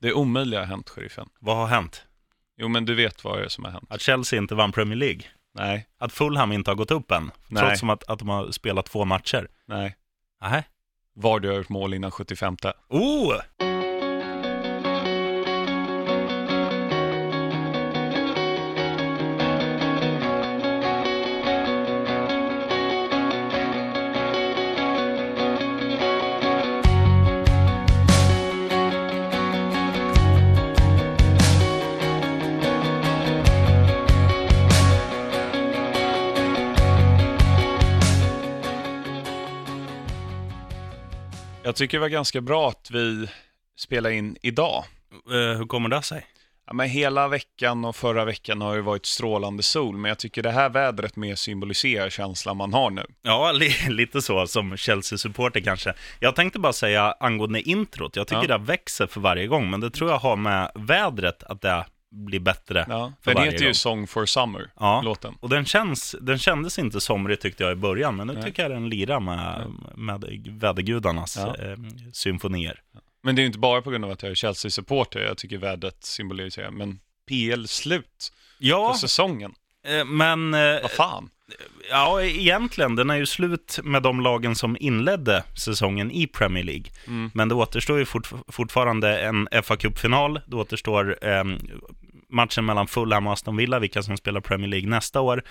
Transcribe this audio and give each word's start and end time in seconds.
Det 0.00 0.12
omöjliga 0.12 0.60
har 0.60 0.66
hänt, 0.66 0.88
sheriffen. 0.90 1.28
Vad 1.40 1.56
har 1.56 1.66
hänt? 1.66 2.04
Jo, 2.56 2.68
men 2.68 2.84
du 2.84 2.94
vet 2.94 3.24
vad 3.24 3.38
det 3.38 3.44
är 3.44 3.48
som 3.48 3.64
har 3.64 3.70
hänt. 3.70 3.86
Att 3.90 4.00
Chelsea 4.00 4.38
inte 4.38 4.54
vann 4.54 4.72
Premier 4.72 4.96
League? 4.96 5.20
Nej, 5.54 5.88
Att 5.98 6.12
Fulham 6.12 6.52
inte 6.52 6.70
har 6.70 6.76
gått 6.76 6.90
upp 6.90 7.10
än? 7.10 7.30
Nej. 7.48 7.62
Trots 7.62 7.80
som 7.80 7.90
att, 7.90 8.10
att 8.10 8.18
de 8.18 8.28
har 8.28 8.50
spelat 8.50 8.86
två 8.86 9.04
matcher? 9.04 9.48
nej. 9.66 9.96
Nej. 10.40 10.68
Var 11.14 11.40
du 11.40 11.48
har 11.48 11.56
gjort 11.56 11.68
mål 11.68 11.94
innan 11.94 12.10
75 12.10 12.56
Oh! 12.88 13.34
Tycker 41.78 41.96
det 41.98 42.00
var 42.00 42.08
ganska 42.08 42.40
bra 42.40 42.68
att 42.68 42.90
vi 42.90 43.28
spelar 43.78 44.10
in 44.10 44.36
idag. 44.42 44.84
Eh, 45.30 45.58
hur 45.58 45.66
kommer 45.66 45.88
det 45.88 46.02
sig? 46.02 46.26
Ja, 46.66 46.72
men 46.72 46.88
hela 46.88 47.28
veckan 47.28 47.84
och 47.84 47.96
förra 47.96 48.24
veckan 48.24 48.60
har 48.60 48.76
det 48.76 48.82
varit 48.82 49.06
strålande 49.06 49.62
sol, 49.62 49.96
men 49.96 50.08
jag 50.08 50.18
tycker 50.18 50.42
det 50.42 50.50
här 50.50 50.68
vädret 50.68 51.16
mer 51.16 51.34
symboliserar 51.34 52.10
känslan 52.10 52.56
man 52.56 52.72
har 52.72 52.90
nu. 52.90 53.04
Ja, 53.22 53.52
li 53.52 53.72
lite 53.88 54.22
så 54.22 54.46
som 54.46 54.76
Chelsea-supporter 54.76 55.60
kanske. 55.60 55.94
Jag 56.20 56.36
tänkte 56.36 56.58
bara 56.58 56.72
säga 56.72 57.14
angående 57.20 57.60
introt, 57.60 58.16
jag 58.16 58.26
tycker 58.28 58.48
Ja. 58.48 58.58
det 58.58 58.64
växer 58.64 59.06
för 59.06 59.20
varje 59.20 59.46
gång, 59.46 59.70
men 59.70 59.80
det 59.80 59.90
tror 59.90 60.10
jag 60.10 60.18
har 60.18 60.36
med 60.36 60.70
vädret 60.74 61.42
att 61.42 61.60
det 61.60 61.84
blir 62.10 62.40
bättre. 62.40 62.86
Ja, 62.88 63.12
för 63.22 63.34
den 63.34 63.44
heter 63.44 63.58
ju 63.58 63.64
gång. 63.64 63.74
Song 63.74 64.06
for 64.06 64.26
Summer, 64.26 64.70
Ja. 64.80 65.02
låten. 65.02 65.34
Och 65.40 65.48
den, 65.48 65.64
känns, 65.64 66.16
den 66.20 66.38
kändes 66.38 66.78
inte 66.78 67.00
somrig 67.00 67.40
tyckte 67.40 67.62
jag 67.62 67.72
i 67.72 67.76
början, 67.76 68.16
men 68.16 68.26
nu 68.26 68.32
Nej. 68.32 68.42
tycker 68.42 68.62
jag 68.62 68.70
den 68.72 68.88
lirar 68.88 69.20
med, 69.20 69.72
med 69.94 70.24
vädergudarnas 70.60 71.36
Ja. 71.36 71.56
eh, 71.58 71.76
symfonier. 72.12 72.80
Men 73.22 73.36
det 73.36 73.40
är 73.40 73.42
ju 73.42 73.46
inte 73.46 73.58
bara 73.58 73.82
på 73.82 73.90
grund 73.90 74.04
av 74.04 74.10
att 74.10 74.22
jag 74.22 74.30
är 74.30 74.34
Chelsea-supporter 74.34 75.20
jag 75.20 75.38
tycker 75.38 75.58
vädret 75.58 76.04
symboliserar, 76.04 76.70
men 76.70 77.00
PL-slut 77.28 78.32
Ja, 78.58 78.92
för 78.92 78.98
säsongen. 79.00 79.54
eh, 79.86 80.04
men 80.04 80.54
eh, 80.54 80.82
Vad 80.82 80.90
fan? 80.90 81.30
Ja, 81.90 82.22
egentligen, 82.22 82.96
den 82.96 83.10
är 83.10 83.16
ju 83.16 83.26
slut 83.26 83.78
med 83.82 84.02
de 84.02 84.20
lagen 84.20 84.54
som 84.54 84.76
inledde 84.80 85.44
säsongen 85.54 86.10
i 86.10 86.26
Premier 86.26 86.64
League. 86.64 86.86
Mm. 87.06 87.30
Men 87.34 87.48
det 87.48 87.54
återstår 87.54 87.98
ju 87.98 88.04
fort, 88.04 88.30
fortfarande 88.48 89.20
en 89.20 89.48
fa 89.62 89.76
Cup-final. 89.76 90.40
Det 90.46 90.56
återstår 90.56 91.18
eh, 91.22 91.44
matchen 92.28 92.64
mellan 92.64 92.86
Fulham 92.86 93.26
och 93.26 93.32
Aston 93.32 93.56
Villa, 93.56 93.78
vilka 93.78 94.02
som 94.02 94.16
spelar 94.16 94.40
Premier 94.40 94.68
League 94.68 94.88
nästa 94.88 95.20
år. 95.20 95.42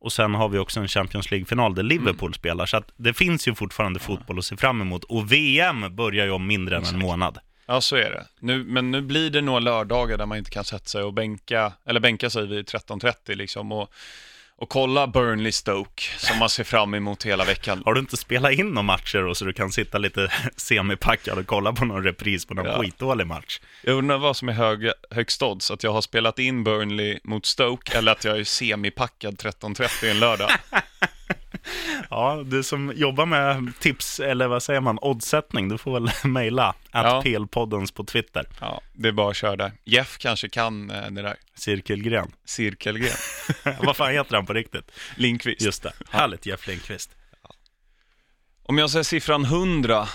Och 0.00 0.12
sen 0.12 0.34
har 0.34 0.48
vi 0.48 0.58
också 0.58 0.80
en 0.80 0.88
Champions 0.88 1.30
League-final 1.30 1.74
där 1.74 1.82
Liverpool 1.82 2.34
spelar. 2.34 2.66
Så 2.66 2.76
att 2.76 2.92
det 2.96 3.14
finns 3.14 3.48
ju 3.48 3.54
fortfarande 3.54 4.00
fotboll 4.00 4.38
att 4.38 4.44
se 4.44 4.56
fram 4.56 4.80
emot. 4.80 5.04
Och 5.04 5.32
VM 5.32 5.96
börjar 5.96 6.24
ju 6.24 6.30
om 6.30 6.46
mindre 6.46 6.76
än 6.76 6.84
en 6.84 6.98
månad. 6.98 7.38
Ja, 7.66 7.80
så 7.80 7.96
är 7.96 8.10
det. 8.10 8.26
Nu, 8.40 8.64
men 8.64 8.90
nu 8.90 9.00
blir 9.00 9.30
det 9.30 9.40
några 9.40 9.60
lördagar 9.60 10.18
där 10.18 10.26
man 10.26 10.38
inte 10.38 10.50
kan 10.50 10.64
sätta 10.64 10.84
sig 10.84 11.02
och 11.02 11.14
bänka, 11.14 11.72
eller 11.84 12.00
bänka 12.00 12.30
sig 12.30 12.46
vid 12.46 12.68
13.30 12.68 13.34
liksom 13.34 13.72
och, 13.72 13.92
och 14.60 14.68
kolla 14.68 15.06
Burnley 15.06 15.52
Stoke 15.52 16.02
som 16.18 16.38
man 16.38 16.48
ser 16.48 16.64
fram 16.64 16.94
emot 16.94 17.26
hela 17.26 17.44
veckan. 17.44 17.82
Har 17.84 17.94
du 17.94 18.00
inte 18.00 18.16
spelat 18.16 18.52
in 18.52 18.66
några 18.68 18.82
matcher 18.82 19.18
då, 19.22 19.34
så 19.34 19.44
du 19.44 19.52
kan 19.52 19.72
sitta 19.72 19.98
lite 19.98 20.32
semipackad 20.56 21.38
och 21.38 21.46
kolla 21.46 21.72
på 21.72 21.84
någon 21.84 22.04
repris 22.04 22.44
på 22.46 22.54
någon 22.54 22.66
Ja. 22.66 22.78
skitdålig 22.82 23.26
match? 23.26 23.60
Jag 23.84 23.94
undrar 23.96 24.18
vad 24.18 24.36
som 24.36 24.48
är 24.48 24.52
hög, 24.52 24.90
högst 25.10 25.42
odds, 25.42 25.70
att 25.70 25.82
jag 25.82 25.92
har 25.92 26.00
spelat 26.00 26.38
in 26.38 26.64
Burnley 26.64 27.18
mot 27.24 27.46
Stoke 27.46 27.98
eller 27.98 28.12
att 28.12 28.24
jag 28.24 28.38
är 28.38 28.44
semipackad 28.44 29.34
13.30 29.34 30.10
en 30.10 30.20
lördag. 30.20 30.50
Ja, 32.10 32.42
du 32.46 32.62
som 32.62 32.92
jobbar 32.96 33.26
med 33.26 33.72
tips, 33.80 34.20
eller 34.20 34.48
vad 34.48 34.62
säger 34.62 34.80
man, 34.80 34.98
oddsättning, 35.02 35.68
du 35.68 35.78
får 35.78 35.92
väl 36.00 36.10
mejla 36.30 36.68
att 36.68 36.76
Ja. 36.92 37.22
PL-poddens 37.24 37.94
på 37.94 38.04
Twitter, 38.04 38.46
Ja, 38.60 38.80
det 38.92 39.08
är 39.08 39.12
bara 39.12 39.30
att 39.30 39.36
köra 39.36 39.56
där. 39.56 39.72
Jeff 39.84 40.18
kanske 40.18 40.48
kan 40.48 40.90
eh, 40.90 41.10
det 41.10 41.22
där. 41.22 41.36
Cirkelgren. 41.54 42.32
Cirkelgren. 42.44 43.16
vad 43.82 43.96
fan 43.96 44.12
heter 44.12 44.34
han 44.36 44.46
på 44.46 44.52
riktigt? 44.52 44.90
Lindqvist. 45.16 45.62
Just 45.62 45.82
det, 45.82 45.92
härligt 46.10 46.46
Jeff 46.46 46.66
Lindqvist. 46.66 47.10
Om 48.66 48.78
jag 48.78 48.90
säger 48.90 49.02
siffran 49.04 49.44
100 49.44 50.08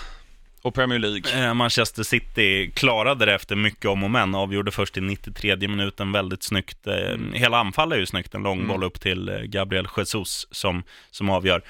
och 0.66 0.74
Premier 0.74 0.98
League. 0.98 1.46
Eh, 1.46 1.54
Manchester 1.54 2.02
City 2.02 2.70
klarade 2.74 3.24
det 3.26 3.34
efter 3.34 3.56
mycket 3.56 3.84
om 3.84 4.04
och 4.04 4.10
men, 4.10 4.34
avgjorde 4.34 4.70
först 4.70 4.96
i 4.96 5.00
93 5.00 5.56
minuten 5.68 6.12
väldigt 6.12 6.42
snyggt. 6.42 6.86
Eh, 6.86 7.16
Hela 7.32 7.58
anfallet 7.58 7.96
är 7.96 8.00
ju 8.00 8.06
snyggt, 8.06 8.34
en 8.34 8.42
lång 8.42 8.56
Mm. 8.58 8.68
boll 8.68 8.84
upp 8.84 9.00
till 9.00 9.28
eh, 9.28 9.38
Gabriel 9.40 9.88
Jesus 9.96 10.46
som, 10.50 10.82
som 11.10 11.30
avgör. 11.30 11.62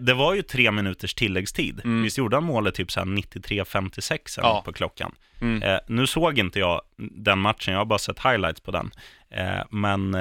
Det 0.00 0.14
var 0.14 0.34
ju 0.34 0.42
tre 0.42 0.70
minuters 0.70 1.14
tilläggstid. 1.14 1.80
Visst 1.84 2.18
gjorde 2.18 2.36
han 2.36 2.44
målet 2.44 2.74
typ 2.74 2.92
så 2.92 3.00
här 3.00 3.06
93.56 3.06 4.38
eller 4.38 4.48
Ja. 4.48 4.62
på 4.64 4.72
klockan? 4.72 5.14
Mm. 5.40 5.80
Nu 5.88 6.06
såg 6.06 6.38
inte 6.38 6.58
jag 6.58 6.80
den 6.96 7.38
matchen, 7.38 7.72
jag 7.72 7.80
har 7.80 7.84
bara 7.84 7.98
sett 7.98 8.18
highlights 8.24 8.60
på 8.60 8.70
den. 8.70 8.90
Men 9.70 10.12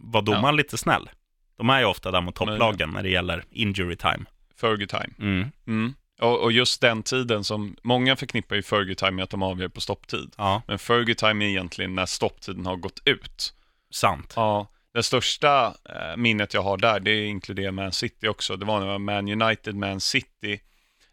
var 0.00 0.22
domaren 0.22 0.56
lite 0.56 0.78
snäll? 0.78 1.10
De 1.58 1.70
är 1.70 1.78
ju 1.80 1.84
ofta 1.86 2.10
där 2.10 2.20
mot 2.20 2.34
topplagen 2.34 2.90
när 2.90 3.02
det 3.02 3.08
gäller 3.10 3.44
injury 3.50 3.96
time. 3.96 4.24
Fergie 4.60 4.86
time. 4.86 5.10
Mm. 5.66 5.94
Mm. 6.20 6.30
Och, 6.32 6.40
och 6.42 6.52
just 6.52 6.80
den 6.80 7.02
tiden 7.02 7.44
som, 7.44 7.76
många 7.82 8.16
förknippar 8.16 8.56
ju 8.56 8.62
Fergie 8.62 8.94
time 8.94 9.10
med 9.10 9.22
att 9.22 9.30
de 9.30 9.42
avgör 9.42 9.68
på 9.68 9.80
stopptid. 9.80 10.32
Ja, 10.36 10.62
Men 10.66 10.78
Fergie 10.78 11.14
time 11.14 11.44
är 11.44 11.48
egentligen 11.48 11.94
när 11.94 12.06
stopptiden 12.06 12.66
har 12.66 12.76
gått 12.76 13.00
ut. 13.04 13.54
sant. 13.90 14.32
Ja, 14.36 14.66
det 14.94 15.02
största 15.02 15.66
eh, 15.88 16.16
minnet 16.16 16.54
jag 16.54 16.62
har 16.62 16.76
där, 16.76 17.00
det 17.00 17.24
inkluderar 17.26 17.70
Man 17.70 17.92
City 17.92 18.28
också. 18.28 18.56
Det 18.56 18.64
var 18.66 18.80
när 18.80 18.86
var 18.86 18.98
Man 18.98 19.42
United, 19.42 19.74
Man 19.74 20.00
City, 20.00 20.60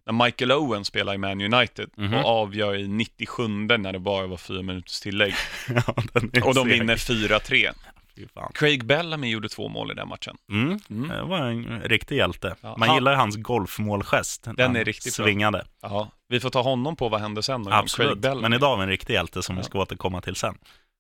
när 0.06 0.26
Michael 0.26 0.52
Owen 0.52 0.86
spelar 0.86 1.14
i 1.14 1.18
Man 1.18 1.42
United 1.54 1.90
Mhm. 1.98 2.14
och 2.14 2.26
avgör 2.26 2.76
i 2.76 2.88
97 2.88 3.48
när 3.48 3.94
det 3.94 4.00
bara 4.00 4.28
var 4.28 4.38
fyra 4.38 4.62
minuters 4.62 5.00
tillägg. 5.00 5.34
Ja, 5.76 5.96
Och 6.44 6.56
de 6.56 6.68
vinner 6.68 6.96
4-3. 6.96 7.74
Fy 8.22 8.28
fan. 8.34 8.52
Craig 8.54 8.86
Bellamy 8.86 9.30
gjorde 9.30 9.50
två 9.50 9.68
mål 9.68 9.92
i 9.92 9.94
den 9.94 10.08
matchen. 10.08 10.38
Mm. 10.52 10.80
Mm. 10.90 11.08
Det 11.10 11.22
var 11.24 11.38
en 11.38 11.82
riktig 11.82 12.16
hjälte. 12.18 12.56
Ja, 12.62 12.76
Man 12.78 12.90
han- 12.90 12.98
gillar 12.98 13.14
hans 13.16 13.36
golfmålgest. 13.36 14.48
Den 14.58 14.76
är 14.76 14.86
riktigt 14.86 15.18
bra. 15.18 15.26
svingade. 15.26 15.66
Ja, 15.82 16.12
vi 16.28 16.40
får 16.40 16.50
ta 16.50 16.62
honom 16.62 16.96
på 16.96 17.10
vad 17.10 17.22
hände 17.22 17.44
sen. 17.44 17.68
Absolut. 17.74 18.20
Men 18.42 18.54
idag 18.54 18.68
har 18.70 18.78
vi 18.78 18.84
en 18.84 18.90
riktig 18.90 19.14
hjälte 19.14 19.44
som 19.44 19.56
vi 19.56 19.64
ska 19.64 19.80
återkomma 19.80 20.22
till 20.22 20.36
sen. 20.36 20.58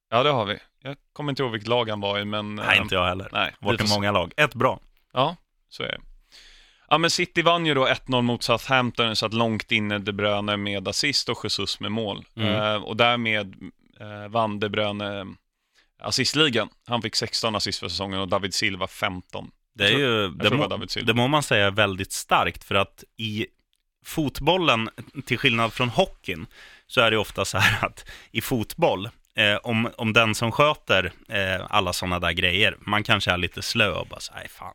Ja, 0.09 0.23
det 0.23 0.29
har 0.29 0.45
vi. 0.45 0.57
Jag 0.83 0.95
kommer 1.13 1.31
inte 1.31 1.43
ihåg 1.43 1.51
vilket 1.51 1.67
lag 1.69 1.89
han 1.89 1.99
var 1.99 2.19
i, 2.19 2.25
men... 2.25 2.55
Nej, 2.55 2.77
eh, 2.77 2.81
inte 2.81 2.95
jag 2.95 3.07
heller. 3.07 3.29
Nej, 3.31 3.55
vi 3.59 3.65
Varit 3.65 3.79
får 3.79 3.85
i 3.85 3.89
se. 3.89 3.95
många 3.95 4.11
lag. 4.11 4.33
Ett 4.37 4.55
bra. 4.55 4.79
Ja, 5.13 5.35
så 5.69 5.83
är 5.83 5.87
det. 5.87 5.97
Ja, 6.89 6.97
men 6.97 7.09
City 7.09 7.41
vann 7.41 7.65
ju 7.65 7.73
då 7.73 7.87
1-0 7.87 8.21
mot 8.21 8.43
Southampton, 8.43 9.15
så 9.15 9.25
att 9.25 9.33
långt 9.33 9.71
inne 9.71 9.97
De 9.99 10.11
Bruyne 10.11 10.57
med 10.57 10.87
assist 10.87 11.29
och 11.29 11.39
Jesus 11.43 11.79
med 11.79 11.91
mål. 11.91 12.25
Mm. 12.35 12.53
Eh, 12.55 12.75
och 12.83 12.97
därmed 12.97 13.55
eh, 13.99 14.29
vann 14.29 14.59
De 14.59 14.69
Bruyne 14.69 15.19
eh, 15.19 15.25
assistligan. 16.01 16.69
Han 16.87 17.01
fick 17.01 17.15
16 17.15 17.55
assist 17.55 17.79
för 17.79 17.89
säsongen 17.89 18.19
och 18.19 18.27
David 18.27 18.53
Silva 18.53 18.87
15. 18.87 19.51
Det 19.75 19.83
är 19.87 19.91
ju, 19.91 20.27
det 20.27 20.49
det 20.49 20.55
må, 20.55 20.87
Silva. 20.87 21.07
det 21.07 21.13
må 21.13 21.27
man 21.27 21.43
säga 21.43 21.65
är 21.67 21.71
väldigt 21.71 22.11
starkt 22.11 22.63
för 22.63 22.75
att 22.75 23.03
i 23.17 23.45
fotbollen, 24.05 24.89
till 25.25 25.37
skillnad 25.37 25.73
från 25.73 25.89
hockeyn, 25.89 26.45
så 26.87 27.01
är 27.01 27.11
det 27.11 27.17
ofta 27.17 27.45
så 27.45 27.57
här 27.57 27.85
att 27.85 28.05
i 28.31 28.41
fotboll, 28.41 29.09
eh, 29.35 29.55
om, 29.63 29.89
om 29.97 30.13
den 30.13 30.35
som 30.35 30.51
sköter 30.51 31.11
eh, 31.29 31.65
alla 31.69 31.93
sådana 31.93 32.19
där 32.19 32.31
grejer, 32.31 32.77
man 32.79 33.03
kanske 33.03 33.31
är 33.31 33.37
lite 33.37 33.61
slö 33.61 33.91
och 33.91 34.07
bara 34.07 34.19
så 34.19 34.33
här, 34.33 34.39
"Nej, 34.39 34.49
fan, 34.49 34.73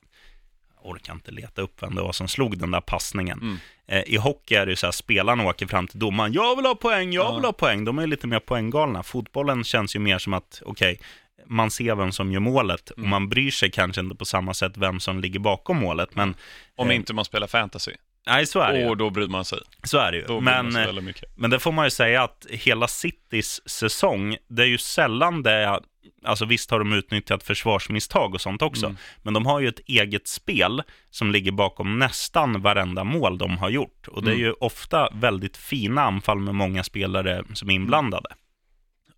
jag 0.76 0.90
orkar 0.92 1.12
inte 1.12 1.30
leta 1.30 1.62
upp 1.62 1.82
vem 1.82 1.94
det 1.94 2.02
var 2.02 2.12
som 2.12 2.28
slog 2.28 2.58
den 2.58 2.70
där 2.70 2.80
passningen. 2.80 3.38
Mm. 3.40 3.58
Eh, 3.88 4.02
I 4.06 4.16
hockey 4.16 4.54
är 4.54 4.66
det 4.66 4.72
ju 4.72 4.76
så 4.76 4.86
här, 4.86 4.92
spelarna 4.92 5.44
åker 5.46 5.66
fram 5.66 5.88
till 5.88 5.98
domaren, 5.98 6.32
jag 6.32 6.56
vill 6.56 6.66
ha 6.66 6.74
poäng, 6.74 7.12
jag 7.12 7.24
Ja. 7.26 7.34
vill 7.36 7.44
ha 7.44 7.52
poäng. 7.52 7.84
De 7.84 7.98
är 7.98 8.06
lite 8.06 8.26
mer 8.26 8.38
poänggalna. 8.40 9.02
Fotbollen 9.02 9.64
känns 9.64 9.96
ju 9.96 10.00
mer 10.00 10.18
som 10.18 10.34
att, 10.34 10.62
okej, 10.64 11.00
man 11.46 11.70
ser 11.70 11.94
vem 11.94 12.12
som 12.12 12.32
gör 12.32 12.40
målet 12.40 12.90
och 12.90 12.98
Mm. 12.98 13.10
man 13.10 13.28
bryr 13.28 13.50
sig 13.50 13.70
kanske 13.70 14.00
inte 14.00 14.16
på 14.16 14.24
samma 14.24 14.54
sätt 14.54 14.72
vem 14.76 15.00
som 15.00 15.20
ligger 15.20 15.38
bakom 15.38 15.76
målet. 15.76 16.14
Men 16.14 16.34
Om 16.76 16.90
Eh. 16.90 16.96
inte 16.96 17.14
man 17.14 17.24
spelar 17.24 17.46
fantasy. 17.46 17.92
nej, 18.26 18.46
så 18.46 18.60
är 18.60 18.72
det 18.72 18.78
ju. 18.80 18.88
Och 18.88 18.96
då 18.96 19.10
bryr 19.10 19.28
man 19.28 19.44
sig. 19.44 19.58
Så 19.82 19.98
är 19.98 20.12
det 20.12 20.18
ju. 20.18 20.40
Men, 20.40 20.76
eh, 20.76 20.88
men 21.36 21.50
det 21.50 21.58
får 21.58 21.72
man 21.72 21.86
ju 21.86 21.90
säga 21.90 22.22
att 22.22 22.46
hela 22.50 22.88
Citys 22.88 23.68
säsong, 23.68 24.36
det 24.48 24.62
är 24.62 24.66
ju 24.66 24.78
sällan 24.78 25.42
det, 25.42 25.80
alltså 26.24 26.44
visst 26.44 26.70
har 26.70 26.78
de 26.78 26.92
utnyttjat 26.92 27.42
försvarsmisstag 27.42 28.34
och 28.34 28.40
sånt 28.40 28.62
också, 28.62 28.86
Mm. 28.86 28.96
men 29.22 29.34
de 29.34 29.46
har 29.46 29.60
ju 29.60 29.68
ett 29.68 29.80
eget 29.86 30.28
spel 30.28 30.82
som 31.10 31.30
ligger 31.32 31.52
bakom 31.52 31.98
nästan 31.98 32.62
varenda 32.62 33.04
mål 33.04 33.38
de 33.38 33.58
har 33.58 33.70
gjort. 33.70 34.08
Och 34.08 34.22
det 34.22 34.30
är 34.30 34.34
Mm. 34.34 34.44
ju 34.46 34.52
ofta 34.52 35.08
väldigt 35.12 35.56
fina 35.56 36.02
anfall 36.02 36.38
med 36.38 36.54
många 36.54 36.82
spelare 36.84 37.44
som 37.54 37.70
är 37.70 37.74
inblandade. 37.74 38.28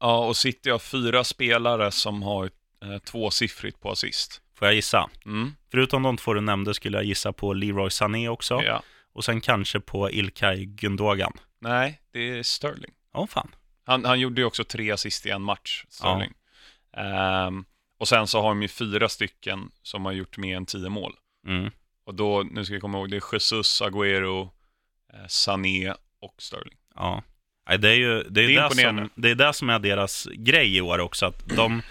Ja, 0.00 0.26
och 0.26 0.36
City 0.36 0.70
har 0.70 0.78
fyra 0.78 1.24
spelare 1.24 1.90
som 1.90 2.22
har 2.22 2.50
eh, 2.82 2.98
tvåsiffrigt 2.98 3.80
på 3.80 3.90
assist. 3.90 4.42
Får 4.58 4.68
jag 4.68 4.74
gissa? 4.74 5.10
Mm. 5.24 5.54
Förutom 5.70 6.02
de 6.02 6.16
två 6.16 6.34
du 6.34 6.40
nämnde 6.40 6.74
skulle 6.74 6.98
jag 6.98 7.04
gissa 7.04 7.32
på 7.32 7.52
Leroy 7.52 7.90
Sané 7.90 8.28
också. 8.28 8.62
Ja. 8.62 8.82
Och 9.12 9.24
sen 9.24 9.40
kanske 9.40 9.80
på 9.80 10.10
Ilkay 10.10 10.64
Gundogan. 10.64 11.32
Nej, 11.58 12.00
det 12.12 12.38
är 12.38 12.42
Sterling. 12.42 12.92
Åh 13.14 13.26
fan. 13.26 13.54
Han, 13.84 14.04
han 14.04 14.20
gjorde 14.20 14.40
ju 14.40 14.44
också 14.44 14.64
tre 14.64 14.90
assist 14.90 15.26
i 15.26 15.30
en 15.30 15.42
match, 15.42 15.84
Sterling. 15.88 16.32
Ehm, 16.96 17.64
och 17.98 18.08
sen 18.08 18.26
så 18.26 18.40
har 18.40 18.48
de 18.48 18.62
ju 18.62 18.68
fyra 18.68 19.08
stycken 19.08 19.70
som 19.82 20.04
har 20.04 20.12
gjort 20.12 20.36
mer 20.36 20.56
än 20.56 20.66
tio 20.66 20.88
mål. 20.88 21.14
Mm. 21.46 21.70
Och 22.04 22.14
då, 22.14 22.42
nu 22.42 22.64
ska 22.64 22.74
vi 22.74 22.80
komma 22.80 22.98
ihåg, 22.98 23.10
det 23.10 23.16
är 23.16 23.32
Jesus, 23.32 23.82
Agüero, 23.82 24.50
eh, 25.12 25.26
Sané 25.28 25.94
och 26.20 26.34
Sterling. 26.38 26.76
Ja. 26.94 27.22
Nej, 27.68 27.78
det 27.78 27.88
är 27.90 27.94
ju 27.94 28.22
det, 28.22 28.40
är 28.44 28.48
Det 28.48 28.54
är 28.54 28.68
det, 28.68 28.74
som, 28.82 29.10
det 29.14 29.30
är 29.30 29.34
det 29.34 29.52
som 29.52 29.70
är 29.70 29.78
deras 29.78 30.28
grej 30.34 30.76
i 30.76 30.80
år 30.80 30.98
också. 30.98 31.26
Att 31.26 31.48
de, 31.56 31.82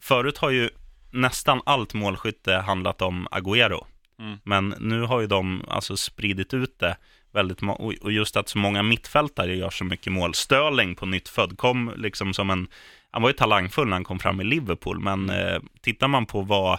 förut 0.00 0.38
har 0.38 0.50
ju 0.50 0.70
nästan 1.10 1.60
allt 1.66 1.94
målskytte 1.94 2.54
handlat 2.54 3.02
om 3.02 3.28
Agüero. 3.30 3.84
Mm. 4.18 4.38
Men 4.44 4.74
nu 4.80 5.00
har 5.02 5.20
ju 5.20 5.26
de 5.26 5.64
alltså 5.68 5.96
spridit 5.96 6.54
ut 6.54 6.78
det 6.78 6.96
väldigt 7.32 7.62
och- 7.62 7.94
och 8.02 8.12
just 8.12 8.36
att 8.36 8.48
så 8.48 8.58
många 8.58 8.82
mittfältare 8.82 9.56
gör 9.56 9.70
så 9.70 9.84
mycket 9.84 10.12
mål. 10.12 10.34
Störling 10.34 10.94
på 10.94 11.06
nytt 11.06 11.28
född 11.28 11.58
kom 11.58 11.92
liksom 11.96 12.34
som 12.34 12.50
en, 12.50 12.68
han 13.10 13.22
var 13.22 13.28
ju 13.28 13.32
talangfull 13.32 13.86
när 13.88 13.92
han 13.96 14.04
kom 14.04 14.18
fram 14.18 14.40
i 14.40 14.44
Liverpool, 14.44 15.00
men 15.00 15.30
eh, 15.30 15.58
tittar 15.80 16.08
man 16.08 16.26
på 16.26 16.40
vad 16.42 16.78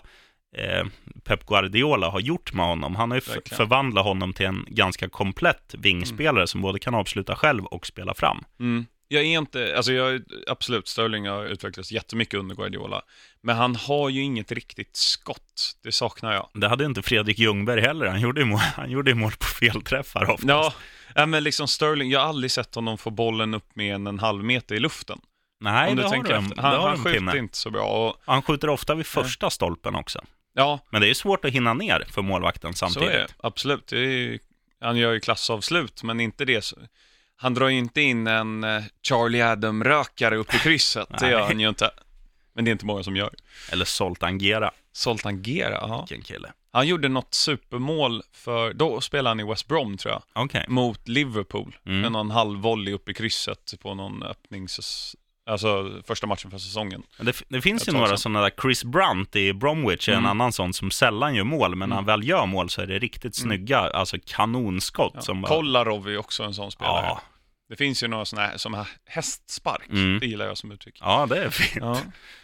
eh, 0.58 0.86
Pep 1.24 1.46
Guardiola 1.46 2.10
har 2.10 2.20
gjort 2.20 2.54
med 2.54 2.66
honom, 2.66 2.96
han 2.96 3.12
har 3.12 3.18
ju 3.18 3.22
Verkligen. 3.34 3.58
förvandlat 3.58 4.06
honom 4.06 4.34
till 4.34 4.46
en 4.46 4.66
ganska 4.68 5.10
komplett 5.10 5.76
vingspelare 5.78 6.48
som 6.48 6.62
både 6.62 6.80
kan 6.80 6.96
avsluta 6.96 7.36
själv 7.36 7.66
och 7.66 7.86
spela 7.86 8.14
fram. 8.14 8.44
Mm. 8.60 8.86
Jag 9.10 9.22
är 9.24 9.26
inte, 9.26 9.74
alltså 9.78 9.94
jag, 9.94 10.22
absolut, 10.48 10.88
Sterling 10.88 11.28
har 11.28 11.46
utvecklats 11.46 11.92
jättemycket 11.92 12.40
under 12.40 12.56
Guardiola. 12.56 13.02
Men 13.42 13.56
han 13.56 13.76
har 13.76 14.10
ju 14.10 14.22
inget 14.22 14.52
riktigt 14.52 14.96
skott, 14.96 15.72
det 15.84 15.92
saknar 15.92 16.34
jag. 16.34 16.50
Det 16.54 16.68
hade 16.68 16.86
inte 16.86 17.02
Fredrik 17.02 17.40
Ljungberg 17.40 17.82
heller, 17.82 18.06
han 18.08 18.22
gjorde 18.22 18.42
ju 18.42 18.46
mål, 18.46 18.60
han 18.60 18.92
gjorde 18.92 19.14
mål 19.16 19.32
på 19.32 19.46
felträffar 19.46 20.24
oftast. 20.30 20.50
Ja, 20.50 20.74
ja, 21.16 21.26
men 21.26 21.44
liksom 21.44 21.68
Sterling, 21.68 22.10
jag 22.12 22.20
har 22.20 22.28
aldrig 22.28 22.52
sett 22.52 22.76
honom 22.76 22.98
få 22.98 23.10
bollen 23.10 23.54
upp 23.54 23.76
med 23.76 23.96
en, 23.96 24.08
en 24.08 24.20
halv 24.20 24.44
meter 24.44 24.76
i 24.76 24.80
luften. 24.80 25.20
Nej, 25.60 25.90
om 25.90 25.96
det 25.96 26.02
du 26.02 26.08
har 26.08 26.16
du 26.16 26.20
efter. 26.22 26.56
det 26.56 26.62
Han, 26.62 26.76
har 26.82 26.90
han 26.90 26.98
skjuter 26.98 27.20
pinne. 27.20 27.38
inte 27.38 27.58
så 27.58 27.70
bra. 27.70 27.84
Och, 27.84 28.22
Han 28.26 28.42
skjuter 28.42 28.70
ofta 28.70 28.96
vid 28.96 29.06
första 29.06 29.50
stolpen 29.50 29.96
också. 29.96 30.22
Ja, 30.58 30.80
Men 30.90 31.02
det 31.02 31.10
är 31.10 31.14
svårt 31.14 31.46
att 31.46 31.52
hinna 31.52 31.74
ner 31.74 32.04
för 32.10 32.22
målvakten 32.22 32.74
så 32.74 32.78
samtidigt. 32.78 33.10
är 33.10 33.20
det. 33.20 33.28
Absolut. 33.44 33.88
Det 33.88 33.98
är, 33.98 34.02
ju- 34.02 34.40
han 34.82 34.98
gör 34.98 35.14
ju 35.14 35.20
klassavslut, 35.20 36.04
men 36.04 36.20
inte 36.20 36.46
det. 36.46 36.62
Så, 36.62 36.76
han 37.36 37.54
drar 37.54 37.68
ju 37.68 37.78
inte 37.78 38.02
in 38.02 38.28
en 38.28 38.64
eh, 38.64 38.84
Charlie 39.08 39.42
Adam-rökare 39.42 40.36
upp 40.36 40.54
i 40.54 40.58
krysset. 40.60 41.08
det 41.20 41.30
gör 41.30 41.42
han 41.42 41.60
ju 41.60 41.70
inte. 41.70 41.92
Men 42.54 42.66
det 42.66 42.70
är 42.70 42.72
inte 42.72 42.86
många 42.86 43.04
som 43.04 43.16
gör. 43.16 43.34
Eller 43.72 43.86
Zoltan 43.86 44.38
Gera, 44.40 44.72
Zoltan 44.92 45.44
Gera, 45.44 45.74
ja. 45.82 46.06
vilken 46.10 46.22
kille. 46.26 46.52
Han 46.72 46.88
gjorde 46.88 47.08
något 47.10 47.34
supermål 47.34 48.24
för, 48.32 48.74
då 48.74 49.02
spelade 49.02 49.30
han 49.30 49.40
i 49.40 49.44
West 49.44 49.68
Brom 49.68 49.98
tror 49.98 50.14
jag, 50.14 50.44
Okej. 50.44 50.66
mot 50.68 51.08
Liverpool. 51.08 51.78
Mm. 51.86 52.02
Med 52.02 52.12
någon 52.12 52.32
halv 52.32 52.60
volley 52.60 52.94
upp 52.94 53.10
i 53.10 53.14
krysset 53.14 53.74
på 53.82 53.94
någon 53.94 54.24
öppnings... 54.24 55.16
Alltså 55.48 56.02
första 56.08 56.28
matchen 56.28 56.52
för 56.52 56.58
säsongen. 56.58 57.04
Det, 57.20 57.42
det 57.50 57.62
finns 57.62 57.88
ju 57.88 57.92
några 57.92 58.18
sådana 58.18 58.42
där, 58.42 58.52
Chris 58.62 58.84
Brunt 58.84 59.36
i 59.36 59.54
Bromwich 59.54 60.10
är 60.10 60.14
en 60.14 60.18
Mm. 60.18 60.30
annan 60.32 60.52
sån 60.52 60.74
som 60.74 60.92
sällan 60.92 61.36
gör 61.36 61.44
mål, 61.44 61.76
men 61.76 61.90
när 61.90 61.96
han 61.96 62.06
väl 62.06 62.28
gör 62.28 62.46
mål 62.46 62.70
så 62.70 62.82
är 62.82 62.88
det 62.88 63.00
riktigt 63.00 63.36
snygga, 63.36 63.80
alltså 63.80 64.18
kanonskott 64.26 65.12
Ja. 65.16 65.22
som 65.22 65.42
bara... 65.42 65.48
Kolarov 65.48 66.08
är 66.10 66.18
också 66.18 66.44
en 66.44 66.54
sån 66.54 66.72
spelare. 66.72 67.06
Ja, 67.06 67.22
Det 67.70 67.76
finns 67.76 68.04
ju 68.04 68.08
några 68.08 68.26
sådana 68.26 68.48
här 68.48 68.58
som 68.58 68.74
har 68.74 68.88
hästspark. 69.06 69.90
Mm. 69.90 70.20
Det 70.20 70.26
gillar 70.26 70.46
jag 70.46 70.58
som 70.58 70.72
uttryck. 70.72 70.98
ja, 71.02 71.26
det 71.30 71.44
är 71.44 71.50
fint. 71.50 71.86
Ja. 71.86 71.98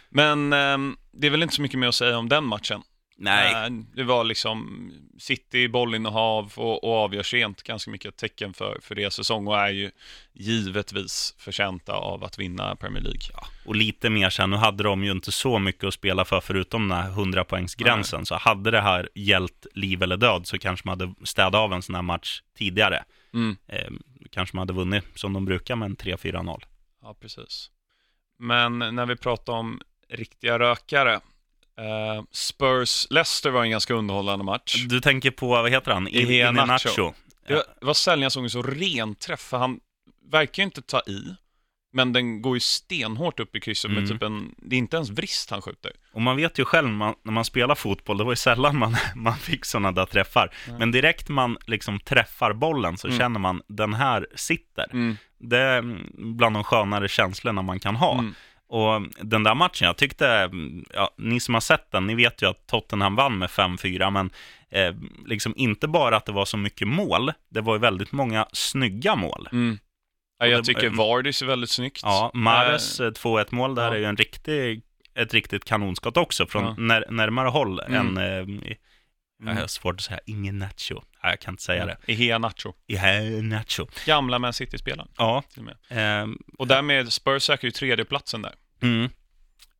Men 0.08 0.52
ehm, 0.52 0.96
det 1.12 1.26
är 1.26 1.30
väl 1.30 1.42
inte 1.42 1.54
så 1.54 1.62
mycket 1.62 1.78
mer 1.78 1.88
att 1.88 1.94
säga 1.94 2.18
om 2.18 2.28
den 2.28 2.44
matchen. 2.44 2.82
Nej, 3.16 3.54
Eh, 3.54 3.70
det 3.94 4.04
var 4.04 4.24
liksom 4.24 4.90
City, 5.18 5.68
bollinnehav 5.68 6.52
och, 6.56 6.84
och 6.84 6.94
avgör 6.94 7.22
sent 7.22 7.62
ganska 7.62 7.90
mycket 7.90 8.16
tecken 8.16 8.54
för, 8.54 8.78
för 8.82 8.94
deras 8.94 9.14
säsong 9.14 9.46
och 9.46 9.58
är 9.58 9.70
ju 9.70 9.90
givetvis 10.32 11.34
förtjänta 11.38 11.92
av 11.92 12.24
att 12.24 12.38
vinna 12.38 12.76
Premier 12.76 13.02
League. 13.02 13.20
och 13.66 13.76
lite 13.76 14.10
mer 14.10 14.30
sen, 14.30 14.50
nu 14.50 14.56
hade 14.56 14.82
de 14.82 15.04
ju 15.04 15.10
inte 15.10 15.32
så 15.32 15.58
mycket 15.58 15.84
att 15.84 15.94
spela 15.94 16.24
för 16.24 16.40
förutom 16.40 16.88
den 16.88 16.98
här 16.98 17.10
100-poängsgränsen, 17.10 18.24
så 18.24 18.34
hade 18.34 18.70
det 18.70 18.80
här 18.80 19.08
gällt 19.14 19.66
liv 19.74 20.02
eller 20.02 20.16
död 20.16 20.46
så 20.46 20.58
kanske 20.58 20.88
man 20.88 21.00
hade 21.00 21.14
städat 21.22 21.54
av 21.54 21.72
en 21.72 21.82
sån 21.82 21.94
här 21.94 22.02
match 22.02 22.42
tidigare. 22.58 23.04
Mm. 23.34 23.56
Eh, 23.68 23.90
kanske 24.30 24.56
man 24.56 24.62
hade 24.62 24.72
vunnit 24.72 25.04
som 25.14 25.32
de 25.32 25.44
brukar 25.44 25.76
med 25.76 25.86
en 25.86 25.96
3-4-0. 25.96 26.62
Ja, 27.02 27.14
precis. 27.20 27.70
Men 28.38 28.78
när 28.78 29.06
vi 29.06 29.16
pratar 29.16 29.52
om 29.52 29.80
riktiga 30.08 30.58
rökare, 30.58 31.20
eh, 31.78 32.22
Spurs-Leicester 32.32 33.50
var 33.50 33.64
en 33.64 33.70
ganska 33.70 33.94
underhållande 33.94 34.44
match. 34.44 34.84
Du 34.88 35.00
tänker 35.00 35.30
på, 35.30 35.46
vad 35.48 35.70
heter 35.70 35.92
han? 35.92 36.08
Iheanacho. 36.08 36.88
Iheanacho. 36.88 37.12
Det 37.48 37.62
var- 37.80 37.94
sällan 37.94 38.22
jag 38.22 38.32
såg 38.32 38.44
en 38.44 38.50
så 38.50 38.62
ren 38.62 39.14
träff, 39.14 39.40
för 39.40 39.56
han 39.58 39.80
verkar 40.30 40.62
ju 40.62 40.64
inte 40.64 40.82
ta 40.82 41.00
i, 41.00 41.34
men 41.92 42.12
den 42.12 42.42
går 42.42 42.56
ju 42.56 42.60
stenhårt 42.60 43.40
upp 43.40 43.56
i 43.56 43.60
krysset 43.60 43.90
med 43.90 43.98
Mm. 43.98 44.10
typ 44.10 44.22
en, 44.22 44.54
det 44.58 44.76
är 44.76 44.78
inte 44.78 44.96
ens 44.96 45.10
vrist 45.10 45.50
han 45.50 45.62
skjuter. 45.62 45.92
Och 46.12 46.22
man 46.22 46.36
vet 46.36 46.58
ju 46.58 46.64
själv 46.64 46.88
man, 46.88 47.14
när 47.22 47.32
man 47.32 47.44
spelar 47.44 47.74
fotboll, 47.74 48.18
det 48.18 48.24
var 48.24 48.32
ju 48.32 48.36
sällan 48.36 48.76
man, 48.78 48.96
man 49.14 49.36
fick 49.36 49.64
sådana 49.64 49.92
där 49.92 50.06
träffar. 50.06 50.54
Men 50.78 50.90
direkt 50.90 51.28
man 51.28 51.56
liksom 51.66 52.00
träffar 52.00 52.52
bollen 52.52 52.96
så 52.98 53.06
Mm. 53.06 53.18
känner 53.18 53.40
man, 53.40 53.62
den 53.68 53.94
här 53.94 54.26
sitter. 54.34 54.86
Mm. 54.92 55.16
Det 55.38 55.58
är 55.58 55.78
mm, 55.78 56.06
bland 56.36 56.56
de 56.56 56.64
skönare 56.64 57.08
känslorna 57.08 57.62
man 57.62 57.80
kan 57.80 57.96
ha. 57.96 58.24
Mm. 58.74 59.04
Och 59.04 59.08
den 59.26 59.42
där 59.42 59.54
matchen, 59.54 59.86
jag 59.86 59.96
tyckte, 59.96 60.28
mm, 60.28 60.84
ja, 60.94 61.10
ni 61.18 61.40
som 61.40 61.54
har 61.54 61.60
sett 61.60 61.90
den, 61.90 62.06
ni 62.06 62.14
vet 62.14 62.42
ju 62.42 62.46
att 62.50 62.66
Tottenham 62.66 63.16
vann 63.16 63.38
med 63.38 63.50
5-4, 63.50 64.10
men 64.10 64.30
eh, 64.70 64.94
liksom 65.26 65.54
inte 65.56 65.88
bara 65.88 66.16
att 66.16 66.26
det 66.26 66.32
var 66.32 66.44
så 66.44 66.56
mycket 66.56 66.88
mål, 66.88 67.32
det 67.48 67.60
var 67.60 67.74
ju 67.74 67.80
väldigt 67.80 68.12
många 68.12 68.46
snygga 68.52 69.14
mål. 69.16 69.48
Mm. 69.52 69.78
Ja, 70.38 70.46
jag 70.46 70.60
det- 70.60 70.66
tycker 70.66 70.90
Vardy 70.90 71.32
ser 71.32 71.46
väldigt 71.46 71.70
snyggt. 71.70 72.00
Ja, 72.02 72.30
Mares 72.34 73.00
eh, 73.00 73.10
2-1 73.10 73.46
mål 73.50 73.74
där 73.74 73.86
ja. 73.86 73.94
är 73.94 73.98
ju 73.98 74.04
en 74.04 74.16
riktig, 74.16 74.82
ett 75.14 75.34
riktigt 75.34 75.64
kanonskott 75.64 76.16
också, 76.16 76.46
från 76.46 76.64
Ja. 76.64 76.74
när, 76.78 77.04
närmare 77.10 77.48
håll 77.48 77.80
Mm. 77.80 78.18
än, 78.18 78.18
eh, 78.68 78.76
jag 79.46 79.54
har 79.60 79.66
svårt 79.66 79.94
att 79.94 80.00
säga, 80.02 80.20
ingen 80.26 80.58
Nacho. 80.58 80.94
Nej, 81.22 81.32
jag 81.32 81.40
kan 81.40 81.52
inte 81.52 81.62
säga 81.62 81.86
det. 81.86 81.96
Ihea 82.06 82.38
Nacho. 82.38 82.72
Ja, 82.86 83.00
Nacho. 83.42 83.86
Gamla 84.06 84.38
Man 84.38 84.52
City-spelaren. 84.52 85.08
Ja, 85.16 85.42
till 85.52 85.58
och 85.58 85.64
med. 85.64 85.76
ehm, 86.22 86.38
Och 86.58 86.66
därmed 86.66 87.12
Spurs 87.12 87.42
säkrar 87.42 87.66
ju 87.68 87.70
tredjeplatsen 87.70 88.42
där. 88.42 88.52
Mm. 88.84 89.08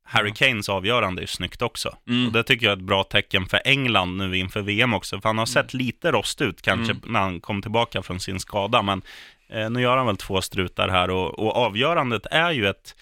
Harry 0.07 0.33
Kanes 0.33 0.69
avgörande 0.69 1.23
är 1.23 1.27
snyggt 1.27 1.63
också. 1.63 1.97
Mm. 2.09 2.27
Och 2.27 2.33
det 2.33 2.43
tycker 2.43 2.67
jag 2.67 2.73
är 2.73 2.77
ett 2.77 2.83
bra 2.83 3.05
tecken 3.05 3.47
för 3.47 3.61
England 3.65 4.17
nu 4.17 4.37
inför 4.37 4.61
VM 4.63 4.95
också. 4.95 5.21
För 5.21 5.29
han 5.29 5.39
har 5.39 5.47
sett 5.47 5.75
lite 5.75 6.13
rost 6.13 6.41
ut 6.41 6.63
kanske 6.63 6.93
Mm. 6.93 7.03
när 7.13 7.21
han 7.21 7.41
kom 7.41 7.63
tillbaka 7.63 8.03
från 8.03 8.21
sin 8.21 8.41
skada. 8.41 8.83
Men 8.83 9.03
eh, 9.49 9.71
nu 9.71 9.81
gör 9.83 9.97
han 9.97 10.07
väl 10.07 10.17
två 10.17 10.43
strutar 10.43 10.89
här 10.89 11.11
och, 11.11 11.39
och 11.39 11.57
avgörandet 11.57 12.27
är 12.31 12.51
ju 12.51 12.67
ett, 12.69 12.97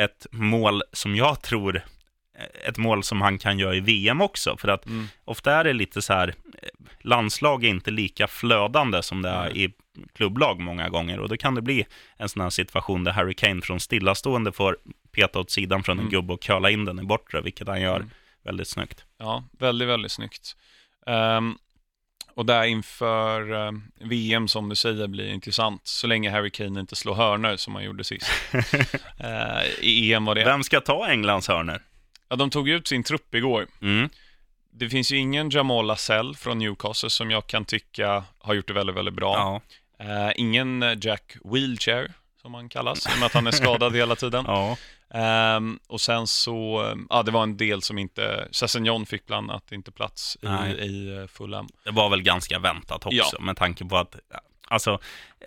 ett 0.00 0.26
mål 0.30 0.82
som 0.92 1.16
jag 1.16 1.42
tror 1.42 1.82
ett 2.68 2.78
mål 2.78 3.02
som 3.02 3.20
han 3.20 3.38
kan 3.38 3.58
göra 3.58 3.74
i 3.74 3.80
VM 3.80 4.20
också. 4.20 4.56
För 4.56 4.68
att 4.68 4.86
Mm. 4.86 5.06
ofta 5.24 5.52
är 5.52 5.64
det 5.64 5.72
lite 5.72 6.02
så 6.02 6.12
här, 6.12 6.28
eh, 6.62 6.68
landslag 7.00 7.64
är 7.64 7.68
inte 7.68 7.90
lika 7.90 8.26
flödande 8.28 9.02
som 9.02 9.22
det 9.22 9.28
är 9.28 9.56
i 9.56 9.72
klubblag 10.14 10.60
många 10.60 10.88
gånger. 10.88 11.18
Och 11.20 11.28
då 11.28 11.36
kan 11.36 11.54
det 11.54 11.62
bli 11.62 11.86
en 12.16 12.28
sån 12.28 12.42
här 12.42 12.50
situation 12.50 13.04
där 13.04 13.12
Harry 13.12 13.34
Kane 13.34 13.62
från 13.62 13.80
stillastående 13.80 14.52
får 14.52 14.76
peta 15.16 15.38
åt 15.38 15.50
sidan 15.50 15.82
från 15.82 15.96
en 15.98 16.00
Mm. 16.00 16.10
gubbe 16.10 16.32
och 16.32 16.42
curla 16.42 16.70
in 16.70 16.84
den 16.84 16.98
i 16.98 17.02
bortre, 17.02 17.40
vilket 17.40 17.68
han 17.68 17.80
gör 17.80 17.96
Mm. 17.96 18.10
väldigt 18.44 18.68
snyggt. 18.68 19.04
Ja, 19.18 19.44
väldigt, 19.58 19.88
väldigt 19.88 20.12
snyggt. 20.12 20.56
Ehm, 21.06 21.58
och 22.34 22.46
där 22.46 22.64
inför 22.64 23.52
ehm, 23.68 23.82
VM, 24.00 24.48
som 24.48 24.68
du 24.68 24.74
säger, 24.76 25.06
blir 25.06 25.28
intressant. 25.28 25.86
Så 25.86 26.06
länge 26.06 26.30
Harry 26.30 26.50
Kane 26.50 26.80
inte 26.80 26.96
slår 26.96 27.14
hörnor 27.14 27.56
som 27.56 27.74
han 27.74 27.84
gjorde 27.84 28.04
sist. 28.04 28.30
Eh, 29.18 29.66
I 29.80 30.12
EM 30.12 30.24
var 30.24 30.34
det. 30.34 30.44
Vem 30.44 30.62
ska 30.64 30.80
ta 30.80 31.06
Englands 31.08 31.48
hörnor? 31.48 31.82
Ja, 32.28 32.36
de 32.36 32.50
tog 32.50 32.68
ut 32.68 32.88
sin 32.88 33.02
trupp 33.02 33.34
igår. 33.34 33.66
Mm. 33.82 34.08
Det 34.72 34.88
finns 34.88 35.12
ju 35.12 35.16
ingen 35.16 35.50
Jamal 35.50 35.86
Lascelles 35.86 36.38
från 36.38 36.58
Newcastle 36.58 37.10
som 37.10 37.30
jag 37.30 37.46
kan 37.46 37.64
tycka 37.64 38.24
har 38.38 38.54
gjort 38.54 38.66
det 38.68 38.72
väldigt, 38.74 38.96
väldigt 38.96 39.14
bra. 39.14 39.62
Ja. 39.98 40.04
Eh, 40.04 40.32
ingen 40.36 40.82
eh, 40.82 40.94
Jack 41.00 41.36
Wheelchair, 41.44 42.12
som 42.46 42.54
han 42.54 42.68
kallas, 42.68 43.06
i 43.06 43.14
och 43.14 43.18
med 43.18 43.26
att 43.26 43.32
han 43.32 43.46
är 43.46 43.50
skadad 43.50 43.96
hela 43.96 44.16
tiden. 44.16 44.44
ja. 44.48 44.76
Ehm, 45.14 45.78
och 45.88 46.00
sen 46.00 46.26
så, 46.26 46.84
ja 47.10 47.22
det 47.22 47.30
var 47.30 47.42
en 47.42 47.56
del 47.56 47.82
som 47.82 47.98
inte, 47.98 48.48
Sessignon 48.50 49.06
fick 49.06 49.26
bland 49.26 49.50
annat 49.50 49.72
inte 49.72 49.92
plats 49.92 50.36
i, 50.42 50.46
Nej. 50.46 50.72
i 50.72 51.16
eh, 51.18 51.26
Fulham. 51.26 51.68
Det 51.84 51.90
var 51.90 52.10
väl 52.10 52.22
ganska 52.22 52.58
väntat 52.58 53.06
också, 53.06 53.36
Ja. 53.38 53.40
med 53.40 53.56
tanke 53.56 53.84
på 53.84 53.96
att 53.96 54.16
Alltså, 54.68 54.98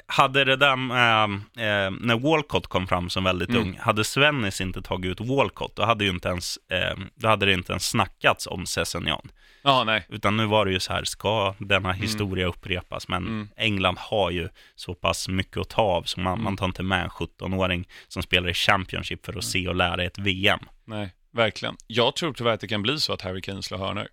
hade 0.08 0.44
det 0.46 0.56
där 0.56 0.76
med, 0.76 1.24
eh, 1.34 1.92
när 2.02 2.20
Walcott 2.20 2.68
kom 2.68 2.88
fram 2.88 3.10
som 3.10 3.24
väldigt 3.24 3.50
Mm. 3.50 3.62
ung, 3.62 3.78
hade 3.82 4.04
Svennis 4.04 4.62
inte 4.62 4.82
tagit 4.82 5.12
ut 5.12 5.28
Walcott, 5.28 5.76
då 5.76 5.84
hade, 5.86 6.04
ju 6.04 6.10
inte 6.10 6.30
ens, 6.30 6.58
eh, 6.72 6.98
då 7.16 7.28
hade 7.28 7.46
det 7.46 7.54
inte 7.54 7.72
ens 7.72 7.90
snackats 7.90 8.48
om 8.48 8.66
Sessignon. 8.66 9.32
Ja, 9.64 9.84
nej. 9.84 10.06
Utan 10.10 10.38
nu 10.38 10.46
var 10.46 10.66
det 10.66 10.72
ju 10.72 10.80
så 10.80 10.94
här, 10.94 11.04
ska 11.04 11.56
denna 11.58 11.92
historia 11.92 12.48
upprepas? 12.48 13.08
Men 13.08 13.28
Mm. 13.28 13.50
England 13.58 13.98
har 14.00 14.32
ju 14.32 14.50
så 14.76 14.94
pass 14.94 15.28
mycket 15.28 15.58
att 15.58 15.70
ta 15.70 15.82
av, 15.82 16.04
så 16.04 16.20
man, 16.20 16.34
Mm. 16.34 16.44
man 16.44 16.58
tar 16.58 16.66
inte 16.66 16.84
med 16.84 17.04
en 17.04 17.10
17-åring 17.10 17.88
som 18.08 18.24
spelar 18.24 18.50
i 18.50 18.54
Championship 18.54 19.26
för 19.26 19.38
att 19.38 19.44
se 19.44 19.68
och 19.68 19.76
lära 19.76 20.04
ett 20.04 20.18
VM. 20.18 20.60
Nej, 20.86 21.14
verkligen. 21.34 21.76
Jag 21.88 22.16
tror 22.16 22.34
tyvärr 22.34 22.54
att 22.54 22.60
det 22.62 22.68
kan 22.68 22.82
bli 22.82 23.00
så 23.00 23.14
att 23.14 23.22
Harry 23.22 23.42
Kane 23.42 23.64
slår 23.64 23.78
hörnor. 23.78 24.08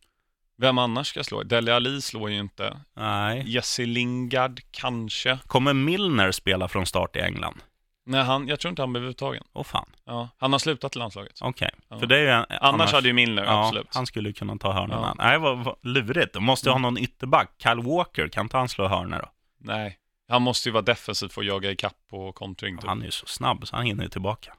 Vem 0.58 0.78
annars 0.78 1.06
ska 1.06 1.24
slå? 1.24 1.42
Dele 1.42 1.74
Alli 1.74 2.02
slår 2.02 2.30
ju 2.30 2.38
inte. 2.38 2.80
Nej. 2.96 3.42
Jesse 3.54 3.86
Lingard 3.86 4.60
kanske. 4.70 5.38
Kommer 5.46 5.72
Milner 5.72 6.32
spela 6.32 6.68
från 6.68 6.86
start 6.86 7.16
i 7.16 7.20
England? 7.20 7.60
Nej, 8.06 8.24
han, 8.24 8.48
jag 8.48 8.60
tror 8.60 8.70
inte 8.70 8.82
han 8.82 8.92
blev 8.92 9.04
uttagen. 9.04 9.44
Åh 9.52 9.64
fan, 9.64 9.88
Ja, 10.04 10.28
han 10.38 10.52
har 10.52 10.58
slutat 10.58 10.96
i 10.96 10.98
landslaget. 10.98 11.38
okej. 11.40 11.70
Ja. 11.88 11.98
För 11.98 12.06
det 12.06 12.16
är 12.16 12.20
ju 12.22 12.28
en, 12.28 12.44
Annars, 12.60 12.92
hade 12.92 13.08
ju 13.08 13.12
Milner, 13.12 13.44
ja, 13.44 13.64
absolut. 13.66 13.86
han 13.94 14.06
skulle 14.06 14.32
kunna 14.32 14.56
ta 14.58 14.72
hörnorna. 14.72 15.14
Ja. 15.18 15.24
Nej, 15.24 15.38
vad, 15.38 15.64
vad 15.64 15.76
lurigt. 15.82 16.32
De 16.32 16.44
måste 16.44 16.68
ju 16.68 16.72
ha 16.72 16.78
någon 16.78 16.98
ytterback. 16.98 17.50
Kyle 17.62 17.80
Walker, 17.82 18.28
kan 18.28 18.44
inte 18.44 18.56
han 18.56 18.68
slå 18.68 18.88
hörnor 18.88 19.18
då? 19.18 19.28
Nej, 19.58 19.98
han 20.28 20.42
måste 20.42 20.68
ju 20.68 20.72
vara 20.72 20.82
defensiv 20.82 21.28
för 21.28 21.40
att 21.40 21.46
jaga 21.46 21.70
ikapp 21.70 21.96
på 22.10 22.32
kontring. 22.32 22.78
Typ. 22.78 22.86
Han 22.88 23.00
är 23.00 23.04
ju 23.04 23.10
så 23.10 23.26
snabb 23.26 23.66
så 23.68 23.76
han 23.76 23.84
hinner 23.86 24.02
ju 24.04 24.10
tillbaka. 24.10 24.52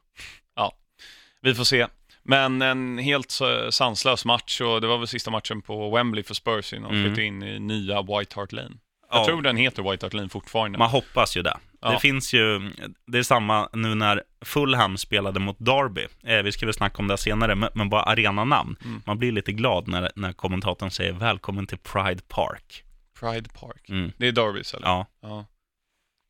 Vi 1.42 1.56
får 1.56 1.63
se. 1.63 1.88
Men 2.28 2.62
en 2.62 2.98
helt 2.98 3.42
eh, 3.42 3.70
sanslös 3.70 4.26
match 4.26 4.62
och 4.62 4.82
det 4.82 4.88
var 4.88 4.98
väl 4.98 5.08
sista 5.08 5.32
matchen 5.32 5.62
på 5.62 5.96
Wembley 5.96 6.24
för 6.24 6.34
Spurs 6.34 6.74
innan 6.74 6.92
de 6.92 6.98
Mm. 6.98 7.06
flyttade 7.10 7.28
in 7.28 7.44
i 7.44 7.60
nya 7.60 8.02
White 8.02 8.36
Hart 8.40 8.52
Lane. 8.52 8.76
Jag 9.12 9.20
Ja. 9.22 9.26
tror 9.26 9.42
den 9.42 9.58
heter 9.58 9.92
White 9.92 10.06
Hart 10.06 10.14
Lane 10.14 10.30
fortfarande. 10.30 10.78
Man 10.78 10.90
hoppas 10.90 11.38
ju 11.38 11.42
det. 11.42 11.58
Ja. 11.82 11.92
Det 11.92 12.00
finns 12.00 12.34
ju, 12.34 12.72
det 13.08 13.18
är 13.18 13.24
samma 13.24 13.70
nu 13.74 13.96
när 13.96 14.24
Fulham 14.46 14.98
spelade 14.98 15.40
mot 15.40 15.56
Derby. 15.60 16.08
Eh, 16.24 16.44
vi 16.44 16.52
ska 16.52 16.66
väl 16.66 16.74
snacka 16.74 16.98
om 16.98 17.08
det 17.08 17.18
senare, 17.18 17.56
men, 17.56 17.70
men 17.74 17.90
bara 17.90 18.02
arenanamn. 18.04 18.76
Mm. 18.86 19.02
Man 19.06 19.18
blir 19.20 19.32
lite 19.32 19.52
glad 19.52 19.88
när, 19.88 20.12
när 20.16 20.34
kommentatorn 20.34 20.92
säger 20.92 21.14
välkommen 21.14 21.68
till 21.68 21.78
Pride 21.78 22.22
Park. 22.28 22.84
Pride 23.20 23.50
Park. 23.50 23.90
Mm. 23.90 24.12
Det 24.18 24.28
är 24.28 24.32
Derbys 24.32 24.74
eller? 24.74 24.88
Ja, 24.88 25.06
Ja. 25.22 25.46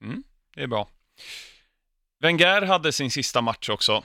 Mm, 0.04 0.24
det 0.56 0.62
är 0.63 0.68
bra. 0.68 0.88
Wenger 2.22 2.62
hade 2.62 2.92
sin 2.92 3.12
sista 3.12 3.42
match 3.42 3.70
också. 3.70 4.04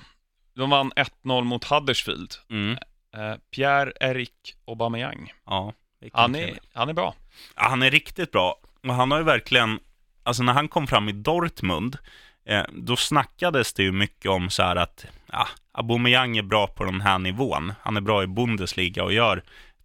De 0.55 0.71
vann 0.71 0.93
1-0 0.93 1.45
mot 1.45 1.65
Huddersfield. 1.65 2.35
mm. 2.51 2.79
Eh, 3.17 3.35
Pierre-Eric 3.57 4.55
Aubameyang. 4.67 5.33
ja. 5.47 5.73
Han 6.13 6.35
är, 6.35 6.59
han 6.73 6.89
är 6.89 6.93
bra. 6.93 7.15
Ja, 7.57 7.63
han 7.69 7.83
är 7.83 7.91
riktigt 7.91 8.31
bra. 8.31 8.57
Och 8.89 8.95
han 8.95 9.11
har 9.11 9.19
ju 9.19 9.25
verkligen, 9.25 9.81
alltså 10.23 10.43
när 10.43 10.53
han 10.53 10.69
kom 10.69 10.87
fram 10.87 11.09
i 11.09 11.13
Dortmund, 11.13 11.99
eh, 12.45 12.65
då 12.73 12.97
snackades 12.97 13.73
det 13.73 13.83
ju 13.83 13.93
mycket 13.93 14.31
om 14.31 14.51
så 14.51 14.63
här 14.63 14.77
att, 14.77 15.07
ja, 15.33 15.49
Aubameyang 15.73 16.37
är 16.37 16.43
bra 16.43 16.67
på 16.67 16.85
den 16.85 17.01
här 17.01 17.19
nivån. 17.19 17.73
Han 17.83 17.97
är 17.97 18.01
bra 18.01 18.23
i 18.23 18.27
Bundesliga 18.27 19.05
och 19.05 19.13
gör 19.13 19.43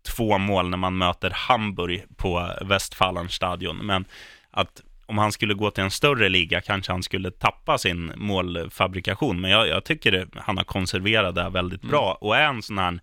två 0.08 0.38
mål 0.38 0.70
när 0.70 0.78
man 0.78 0.98
möter 0.98 1.30
Hamburg 1.30 2.04
på 2.18 2.54
Westfalenstadion. 2.62 3.78
Men 3.78 4.06
att 4.52 4.82
om 5.08 5.18
han 5.18 5.32
skulle 5.32 5.54
gå 5.54 5.72
till 5.72 5.84
en 5.84 5.92
större 5.92 6.30
liga 6.30 6.62
kanske 6.62 6.92
han 6.92 7.04
skulle 7.04 7.32
tappa 7.32 7.78
sin 7.78 8.14
målfabrikation. 8.16 9.42
Men 9.42 9.52
jag, 9.52 9.68
jag 9.68 9.84
tycker 9.86 10.12
det, 10.12 10.28
han 10.36 10.58
har 10.58 10.64
konserverat 10.64 11.36
det 11.36 11.50
väldigt 11.50 11.82
bra 11.82 12.18
och 12.22 12.36
är 12.38 12.48
en 12.48 12.62
sån 12.62 12.78
här 12.78 13.00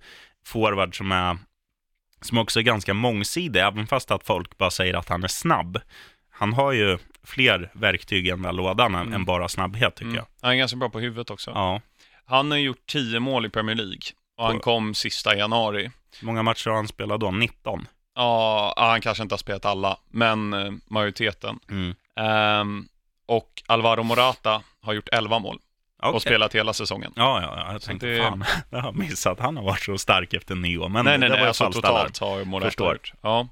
forward 0.47 0.97
som 0.97 1.13
är 1.13 1.39
som 2.21 2.39
också 2.39 2.59
är 2.61 2.63
ganska 2.65 2.95
mångsidig, 2.95 3.61
även 3.61 3.87
fast 3.87 4.11
att 4.11 4.27
folk 4.27 4.59
bara 4.59 4.71
säger 4.71 4.95
att 4.95 5.09
han 5.09 5.25
är 5.25 5.29
snabb. 5.29 5.81
Han 6.31 6.53
har 6.53 6.73
ju 6.73 6.99
fler 7.25 7.71
verktyg 7.75 8.27
i 8.27 8.31
den 8.31 8.43
där 8.43 8.53
lådan 8.53 8.95
än- 8.95 9.01
Mm. 9.01 9.13
än 9.15 9.25
bara 9.25 9.49
snabbhet, 9.49 9.95
tycker 9.95 10.05
Mm. 10.05 10.17
jag. 10.17 10.27
Han 10.43 10.51
är 10.53 10.57
ganska 10.57 10.77
bra 10.77 10.89
på 10.91 11.01
huvudet 11.01 11.31
också. 11.31 11.51
Ja. 11.51 11.81
Han 12.27 12.51
har 12.51 12.59
gjort 12.59 12.87
10 12.87 13.21
mål 13.21 13.47
i 13.47 13.49
Premier 13.51 13.77
League. 13.77 14.01
Och 14.39 14.47
han 14.47 14.61
kom 14.61 14.95
sista 14.95 15.37
januari. 15.37 15.91
Hur 16.21 16.27
många 16.27 16.43
matcher 16.43 16.69
har 16.71 16.77
han 16.77 16.89
spelat 16.89 17.21
då? 17.21 17.31
19? 17.31 17.87
Ja, 18.14 18.75
han 18.76 19.00
kanske 19.00 19.23
inte 19.23 19.33
har 19.33 19.38
spelat 19.38 19.64
alla, 19.64 19.99
men 20.11 20.52
eh, 20.52 20.73
majoriteten. 20.87 21.59
Mm. 21.71 21.94
Ehm, 22.16 22.88
och 23.26 23.62
Alvaro 23.66 24.02
Morata 24.02 24.62
har 24.80 24.92
gjort 24.92 25.09
11 25.12 25.38
mål 25.38 25.59
Okej. 26.02 26.12
och 26.14 26.23
spelat 26.23 26.54
hela 26.54 26.73
säsongen. 26.73 27.12
Ja, 27.16 27.42
ja, 27.42 27.54
ja, 27.66 27.73
jag 27.73 27.83
tänkte 27.83 28.06
det- 28.06 28.23
fan, 28.23 28.44
jag 28.71 28.78
har 28.78 28.92
missat. 28.92 29.40
Han 29.40 29.56
har 29.56 29.64
varit 29.64 29.83
så 29.83 29.99
stark 29.99 30.35
efter 30.35 30.54
nio, 30.54 30.88
men 30.88 31.04
nej, 31.04 31.18
nej, 31.18 31.28
det 31.28 31.35
nej, 31.35 31.40
var 31.40 31.49
alltså 31.49 31.73
totalt 31.73 32.18
har 32.18 32.44
Morata 32.44 32.66
Förstår. 32.68 32.92
gjort. 32.92 33.12
Ja. 33.23 33.49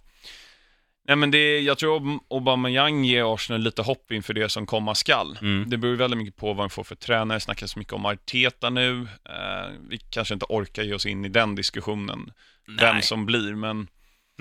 Nej, 1.08 1.16
men 1.16 1.30
det, 1.30 1.60
jag 1.60 1.78
tror 1.78 2.18
Aubameyang 2.30 3.04
ger 3.04 3.34
Arsenal 3.34 3.60
lite 3.62 3.82
hopp 3.82 4.12
inför 4.12 4.34
det 4.34 4.48
som 4.48 4.66
komma 4.66 4.94
skall. 4.94 5.38
Mm. 5.40 5.64
Det 5.70 5.76
beror 5.76 5.96
väldigt 5.96 6.18
mycket 6.18 6.36
på 6.36 6.46
vad 6.46 6.56
man 6.56 6.70
får 6.70 6.84
för 6.84 6.94
tränare. 6.94 7.36
Det 7.36 7.40
snackas 7.40 7.76
mycket 7.76 7.92
om 7.92 8.06
Arteta 8.06 8.70
nu. 8.70 9.00
Eh, 9.28 9.70
vi 9.88 9.98
kanske 9.98 10.34
inte 10.34 10.46
orkar 10.48 10.82
ge 10.82 10.94
oss 10.94 11.06
in 11.06 11.24
i 11.24 11.28
den 11.28 11.54
diskussionen, 11.54 12.32
vem 12.78 12.94
Nej. 12.94 13.02
som 13.02 13.26
blir, 13.26 13.54
men 13.54 13.88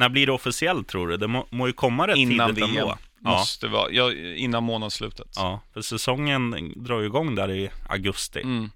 När 0.02 0.10
blir 0.10 0.26
det 0.26 0.32
officiellt, 0.32 0.88
tror 0.88 1.08
du? 1.08 1.18
Det 1.18 1.28
må, 1.28 1.48
må 1.50 1.68
ju 1.68 1.74
komma 1.74 2.08
rätt 2.08 2.18
innan 2.18 2.56
tidigt 2.56 2.70
VM 2.70 2.78
ändå. 2.78 2.98
Ja, 3.24 3.30
måste 3.38 3.68
vara, 3.68 3.92
ja, 3.92 4.14
innan 4.36 4.64
månadsslutet. 4.64 5.28
ja, 5.36 5.62
för 5.74 5.82
säsongen 5.82 6.74
drar 6.76 7.00
ju 7.00 7.06
igång 7.06 7.36
där 7.36 7.52
i 7.52 7.70
augusti. 7.90 8.42
Mm. 8.42 8.72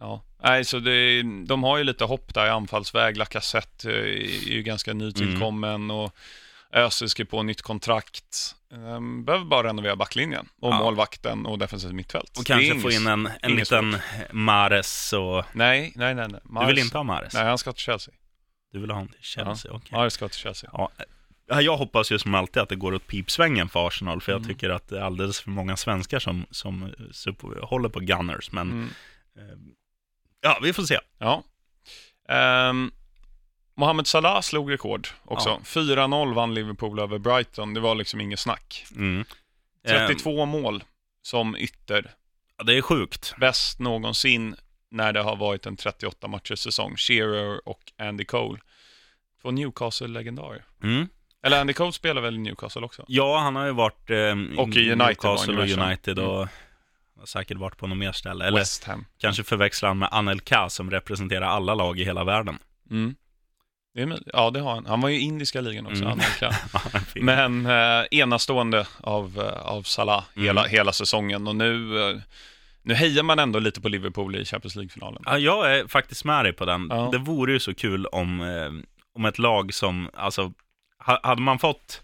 Ja, 0.00 0.22
nej, 0.42 0.64
så 0.64 0.78
det, 0.78 1.22
de 1.46 1.62
har 1.62 1.78
ju 1.78 1.84
lite 1.84 2.04
hopp 2.04 2.34
där 2.34 2.46
i 2.46 2.50
anfallsväg. 2.50 3.16
Lacazette 3.16 3.90
eh, 3.90 3.96
är 4.48 4.52
ju 4.52 4.62
ganska 4.62 4.92
nytillkommen 4.94 5.74
Mm. 5.74 5.90
och 5.90 6.14
Özil 6.72 7.08
skriver 7.08 7.30
på 7.30 7.42
nytt 7.42 7.62
kontrakt. 7.62 8.54
Um, 8.72 9.24
behöver 9.24 9.44
bara 9.44 9.68
renovera 9.68 9.96
backlinjen 9.96 10.48
och 10.60 10.72
Ja. 10.72 10.78
målvakten 10.78 11.46
och 11.46 11.58
defensivt 11.58 11.92
mittfält. 11.92 12.38
Och 12.38 12.46
kanske 12.46 12.80
få 12.80 12.90
in 12.90 13.06
en, 13.06 13.28
en 13.42 13.52
liten 13.56 13.96
Mares 14.32 15.12
och... 15.12 15.44
Nej, 15.52 15.92
nej, 15.96 16.14
nej. 16.14 16.28
nej. 16.28 16.40
Du 16.44 16.50
Mahrez- 16.50 16.66
vill 16.66 16.78
inte 16.78 16.96
ha 16.98 17.02
Mares? 17.04 17.34
Nej, 17.34 17.44
han 17.44 17.58
ska 17.58 17.72
till 17.72 17.82
Chelsea. 17.82 18.14
Du 18.72 18.80
vill 18.80 18.90
ha 18.90 18.94
honom 18.96 19.08
till 19.08 19.22
Chelsea? 19.22 19.72
Okej. 19.72 19.88
Mahrez 19.92 20.14
ska 20.14 20.28
till 20.28 20.38
Chelsea. 20.38 20.70
Ja, 20.72 20.90
Ja, 21.46 21.60
jag 21.62 21.76
hoppas 21.76 22.12
ju 22.12 22.18
som 22.18 22.34
alltid 22.34 22.62
att 22.62 22.68
det 22.68 22.76
går 22.76 22.94
åt 22.94 23.06
pipsvängen 23.06 23.68
för 23.68 23.86
Arsenal, 23.86 24.20
för 24.20 24.32
jag 24.32 24.38
Mm. 24.40 24.48
tycker 24.54 24.70
att 24.70 24.88
det 24.88 24.98
är 24.98 25.02
alldeles 25.02 25.40
för 25.40 25.50
många 25.50 25.76
svenskar 25.76 26.18
som, 26.18 26.46
som 26.50 26.82
eh, 26.82 27.64
håller 27.68 27.88
på 27.88 28.00
Gunners. 28.00 28.52
Men 28.52 28.70
Mm. 28.70 28.88
eh, 29.38 29.58
ja, 30.40 30.58
vi 30.62 30.72
får 30.72 30.82
se. 30.82 30.98
Ja. 31.18 31.42
Um, 32.70 32.92
Mohamed 33.74 34.06
Salah 34.06 34.40
slog 34.40 34.72
rekord 34.72 35.08
också. 35.24 35.48
Ja. 35.48 35.60
4-0 35.64 36.34
vann 36.34 36.54
Liverpool 36.54 36.98
över 36.98 37.18
Brighton. 37.18 37.74
Det 37.74 37.80
var 37.80 37.94
liksom 37.94 38.20
inget 38.20 38.40
snack. 38.40 38.86
Mm. 38.96 39.24
32 39.88 40.46
mål 40.46 40.84
som 41.22 41.56
ytter. 41.56 42.14
Eh, 42.60 42.64
det 42.66 42.74
är 42.78 42.82
sjukt. 42.82 43.34
Bäst 43.40 43.78
någonsin 43.78 44.56
när 44.92 45.12
det 45.12 45.20
har 45.22 45.36
varit 45.36 45.66
en 45.66 45.76
38 45.76 46.28
matchers 46.28 46.58
säsong. 46.58 46.96
Shearer 46.96 47.68
och 47.68 47.80
Andy 47.98 48.24
Cole. 48.24 48.58
Två 49.42 49.50
Newcastle-legendarer. 49.50 50.64
Mm. 50.82 51.08
Eller 51.42 51.60
Andy 51.60 51.72
Cole 51.72 51.92
spelar 51.92 52.22
väl 52.22 52.34
i 52.34 52.38
Newcastle 52.38 52.82
också? 52.82 53.04
Ja, 53.08 53.38
han 53.38 53.56
har 53.56 53.66
ju 53.66 53.72
varit 53.72 54.10
eh, 54.10 54.16
Och 54.58 54.68
i 54.76 54.90
United 54.92 54.98
Newcastle 54.98 55.52
och 55.54 55.58
värsta. 55.62 55.86
United 55.86 56.18
och 56.18 56.48
har 57.18 57.26
säkert 57.26 57.56
varit 57.56 57.76
på 57.76 57.86
något 57.86 57.98
mer 57.98 58.12
ställe. 58.12 58.44
Eller 58.46 58.58
West 58.58 58.84
Ham. 58.84 59.04
kanske 59.18 59.42
förväxlar 59.44 59.88
han 59.88 59.98
med 59.98 60.08
Anelka 60.12 60.68
som 60.68 60.90
representerar 60.90 61.46
alla 61.46 61.74
lag 61.74 62.00
i 62.00 62.04
hela 62.04 62.24
världen. 62.24 62.58
Mm. 62.90 63.14
Ja, 64.32 64.50
det 64.50 64.60
har 64.60 64.74
han. 64.74 64.86
Han 64.86 65.00
var 65.00 65.08
ju 65.08 65.16
i 65.16 65.20
indiska 65.20 65.60
ligan 65.60 65.86
också, 65.86 66.02
Mm. 66.04 66.12
Anelka. 66.12 66.56
Men 67.14 67.66
eh, 67.66 68.06
enastående 68.10 68.86
av, 69.00 69.38
eh, 69.38 69.62
av 69.66 69.82
Salah 69.82 70.24
Mm. 70.36 70.46
hela, 70.46 70.64
hela 70.64 70.92
säsongen 70.92 71.46
och 71.46 71.56
nu, 71.56 72.00
eh, 72.10 72.16
nu 72.82 72.94
hejar 72.94 73.22
man 73.22 73.38
ändå 73.38 73.58
lite 73.58 73.80
på 73.80 73.88
Liverpool 73.88 74.36
i 74.36 74.44
Champions 74.44 74.76
League-finalen. 74.76 75.22
Ja, 75.26 75.38
jag 75.38 75.76
är 75.78 75.86
faktiskt 75.88 76.24
med 76.24 76.44
dig 76.44 76.52
på 76.52 76.64
den. 76.64 76.86
Ja. 76.90 77.08
Det 77.12 77.18
vore 77.18 77.52
ju 77.52 77.60
så 77.60 77.74
kul 77.74 78.06
om, 78.06 78.40
eh, 78.40 78.70
om 79.14 79.24
ett 79.24 79.38
lag 79.38 79.74
som, 79.74 80.10
alltså, 80.14 80.52
ha- 80.98 81.20
hade 81.22 81.40
man 81.42 81.58
fått 81.58 82.02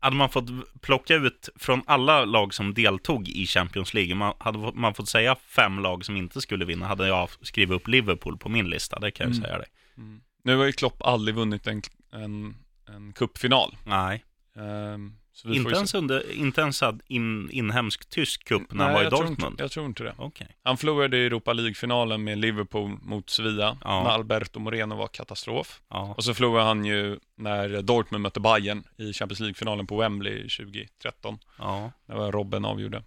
hade 0.00 0.16
man 0.16 0.28
fått 0.30 0.44
plocka 0.80 1.14
ut 1.14 1.48
från 1.56 1.82
alla 1.86 2.24
lag 2.24 2.54
som 2.54 2.74
deltog 2.74 3.28
i 3.28 3.46
Champions 3.46 3.94
League, 3.94 4.14
man, 4.14 4.34
hade 4.38 4.58
man 4.74 4.94
fått 4.94 5.08
säga 5.08 5.36
fem 5.48 5.78
lag 5.78 6.04
som 6.04 6.16
inte 6.16 6.40
skulle 6.40 6.64
vinna, 6.64 6.86
hade 6.86 7.08
jag 7.08 7.28
skrivit 7.42 7.74
upp 7.76 7.88
Liverpool 7.88 8.38
på 8.38 8.48
min 8.48 8.70
lista, 8.70 8.98
det 8.98 9.10
kan 9.10 9.26
jag 9.26 9.36
Mm. 9.36 9.44
säga 9.44 9.58
dig. 9.58 9.66
Mm. 9.96 10.20
Nu 10.44 10.56
har 10.56 10.64
ju 10.64 10.72
Klopp 10.72 11.02
aldrig 11.02 11.34
vunnit 11.34 11.66
en, 11.66 11.82
en, 12.12 12.56
en 12.88 13.12
cupfinal. 13.12 13.76
Nej, 13.84 14.24
får 14.54 15.25
inte 15.44 15.74
ens, 15.76 15.94
under, 15.94 16.32
inte 16.32 16.60
ens 16.60 16.82
en 16.82 17.00
in, 17.06 17.50
inhemsk 17.50 18.08
tysk 18.10 18.44
cup 18.44 18.72
när 18.72 18.84
han 18.84 18.92
var 18.94 19.00
i 19.00 19.04
jag 19.04 19.10
tror 19.12 19.26
Dortmund. 19.26 19.52
Inte, 19.52 19.62
jag 19.62 19.70
tror 19.70 19.86
inte 19.86 20.02
det. 20.02 20.14
Okej. 20.18 20.56
Han 20.62 20.76
förlorade 20.76 21.16
i 21.18 21.26
Europa 21.26 21.52
League-finalen 21.52 22.24
med 22.24 22.38
Liverpool 22.38 22.98
mot 23.02 23.30
Sevilla, 23.30 23.78
Ja. 23.84 24.02
när 24.02 24.10
Alberto 24.10 24.60
Moreno 24.60 24.94
var 24.96 25.08
katastrof. 25.08 25.80
Ja. 25.88 26.14
Och 26.16 26.24
så 26.24 26.34
förlorade 26.34 26.66
han 26.66 26.84
ju 26.84 27.18
när 27.36 27.82
Dortmund 27.82 28.22
mötte 28.22 28.40
Bayern 28.40 28.84
i 28.96 29.12
Champions 29.12 29.40
League-finalen 29.40 29.86
på 29.86 29.96
Wembley 29.96 30.48
2013. 30.48 31.38
ja. 31.58 31.92
Det 32.06 32.14
var 32.14 32.32
Robben 32.32 32.64
avgjorde. 32.64 33.02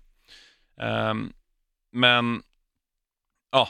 Ehm, 0.82 1.34
men, 1.92 2.44
ja, 3.52 3.70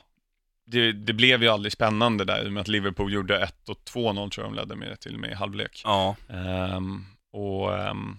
det, 0.65 0.91
det 0.91 1.13
blev 1.13 1.43
ju 1.43 1.49
aldrig 1.49 1.71
spännande 1.71 2.25
där, 2.25 2.43
i 2.45 2.47
och 2.47 2.51
med 2.53 2.61
att 2.61 2.67
Liverpool 2.67 3.13
gjorde 3.13 3.39
1 3.43 3.69
och 3.69 3.77
2-0 3.93 4.29
tror 4.29 4.45
jag 4.45 4.53
de 4.53 4.55
ledde 4.59 4.75
med 4.75 4.99
till 4.99 5.13
och 5.13 5.19
med 5.19 5.31
i 5.31 5.33
halvlek. 5.35 5.81
ja. 5.83 6.15
Ehm, 6.29 7.05
och 7.31 7.77
ehm, 7.79 8.17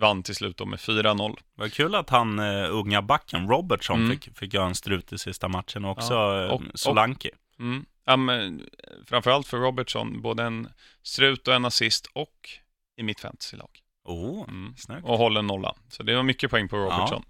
vann 0.00 0.22
till 0.22 0.34
slut 0.34 0.56
då 0.56 0.66
med 0.66 0.78
4-0. 0.78 1.36
Vad 1.54 1.72
kul 1.72 1.94
att 1.94 2.10
han 2.10 2.38
uh, 2.38 2.68
unga 2.74 3.02
backen 3.02 3.48
Robertson 3.48 4.04
Mm. 4.04 4.10
fick, 4.20 4.38
fick 4.38 4.54
göra 4.54 4.66
en 4.66 4.74
strut 4.74 5.12
i 5.12 5.18
sista 5.18 5.48
matchen 5.48 5.84
och 5.84 5.90
också 5.90 6.14
Ja, 6.14 6.44
eh, 6.44 6.50
och- 6.50 6.62
Solanke. 6.74 7.30
Mm. 7.58 7.84
Ja, 8.04 8.16
men, 8.16 8.66
framförallt 9.06 9.46
för 9.46 9.58
Robertson, 9.58 10.22
både 10.22 10.42
en 10.42 10.68
strut 11.02 11.48
och 11.48 11.54
en 11.54 11.64
assist 11.64 12.06
och 12.12 12.48
i 12.96 13.02
mitt 13.02 13.20
fantasylag. 13.20 13.70
Oh, 14.04 14.44
Mm. 14.48 14.74
snyggt. 14.78 15.04
och 15.04 15.18
håller 15.18 15.42
nolla. 15.42 15.74
Så 15.88 16.02
det 16.02 16.16
var 16.16 16.22
mycket 16.22 16.50
poäng 16.50 16.68
på 16.68 16.76
Robertson. 16.76 17.24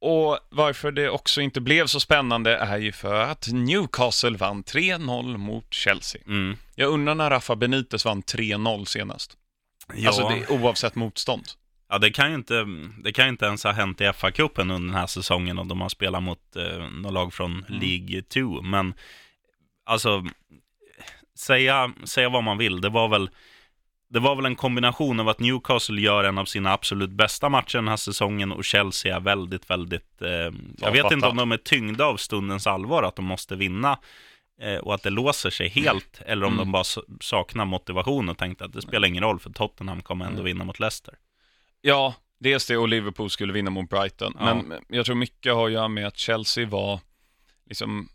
Och 0.00 0.38
varför 0.50 0.92
det 0.92 1.10
också 1.10 1.40
inte 1.40 1.60
blev 1.60 1.86
så 1.86 2.00
spännande 2.00 2.56
är 2.56 2.78
ju 2.78 2.92
för 2.92 3.20
att 3.20 3.48
Newcastle 3.52 4.36
vann 4.36 4.62
3-0 4.64 5.36
mot 5.36 5.74
Chelsea. 5.74 6.22
Mm. 6.26 6.56
Jag 6.74 6.90
undrar 6.92 7.14
när 7.14 7.30
Rafa 7.30 7.56
Benitez 7.56 8.04
vann 8.04 8.22
3-0 8.22 8.84
senast. 8.84 9.37
Ja, 9.94 10.08
Alltså 10.08 10.28
det 10.28 10.48
oavsett 10.48 10.94
motstånd. 10.94 11.44
Ja, 11.88 11.98
det 11.98 12.10
kan 12.10 12.28
ju 12.28 12.34
inte, 12.34 12.66
det 13.04 13.12
kan 13.12 13.28
inte 13.28 13.46
ens 13.46 13.64
ha 13.64 13.72
hänt 13.72 14.00
i 14.00 14.04
FA-cupen 14.04 14.60
under 14.60 14.74
den 14.88 14.94
här 14.94 15.06
säsongen 15.06 15.58
och 15.58 15.66
de 15.66 15.80
har 15.80 15.88
spelat 15.88 16.22
mot 16.22 16.56
eh, 16.56 16.88
några 16.90 17.10
lag 17.10 17.34
från 17.34 17.64
Mm. 17.68 17.80
League 17.80 18.22
2. 18.22 18.62
Men 18.62 18.94
alltså, 19.86 20.24
säga, 21.38 21.92
säga 22.04 22.28
vad 22.28 22.44
man 22.44 22.58
vill, 22.58 22.80
det 22.80 22.88
var 22.88 23.08
väl 23.08 23.30
det 24.10 24.20
var 24.20 24.36
väl 24.36 24.46
en 24.46 24.56
kombination 24.56 25.20
av 25.20 25.28
att 25.28 25.40
Newcastle 25.40 26.00
gör 26.00 26.24
en 26.24 26.38
av 26.38 26.44
sina 26.44 26.72
absolut 26.72 27.10
bästa 27.10 27.48
matcher 27.48 27.78
den 27.78 27.88
här 27.88 27.96
säsongen 27.96 28.52
och 28.52 28.64
Chelsea 28.64 29.16
är 29.16 29.20
väldigt, 29.20 29.70
väldigt... 29.70 30.22
Eh, 30.22 30.52
jag 30.76 30.92
vet 30.92 31.12
inte 31.12 31.26
om 31.26 31.36
de 31.36 31.52
är 31.52 31.56
tyngda 31.56 32.04
av 32.04 32.16
stundens 32.16 32.66
allvar, 32.66 33.02
att 33.02 33.16
de 33.16 33.24
måste 33.24 33.56
vinna 33.56 33.98
och 34.82 34.94
att 34.94 35.02
det 35.02 35.10
låser 35.10 35.50
sig 35.50 35.68
helt, 35.68 36.20
eller 36.26 36.46
om 36.46 36.52
Mm. 36.52 36.64
de 36.66 36.72
bara 36.72 36.84
saknar 37.20 37.64
motivation 37.64 38.28
och 38.28 38.38
tänkte 38.38 38.64
att 38.64 38.72
det 38.72 38.82
spelar 38.82 39.08
ingen 39.08 39.22
roll 39.22 39.40
för 39.40 39.50
Tottenham 39.50 40.02
kommer 40.02 40.24
ändå 40.24 40.34
Mm. 40.38 40.44
vinna 40.44 40.64
mot 40.64 40.80
Leicester. 40.80 41.14
Ja, 41.80 42.14
dels 42.40 42.66
det 42.66 42.76
och 42.76 42.88
Liverpool 42.88 43.30
skulle 43.30 43.52
vinna 43.52 43.70
mot 43.70 43.90
Brighton. 43.90 44.36
Ja. 44.38 44.54
Men 44.54 44.80
jag 44.88 45.06
tror 45.06 45.16
mycket 45.16 45.54
har 45.54 45.66
att 45.66 45.72
göra 45.72 45.88
med 45.88 46.06
att 46.06 46.16
Chelsea 46.18 46.66
var, 46.66 47.00
liksom, 47.66 48.08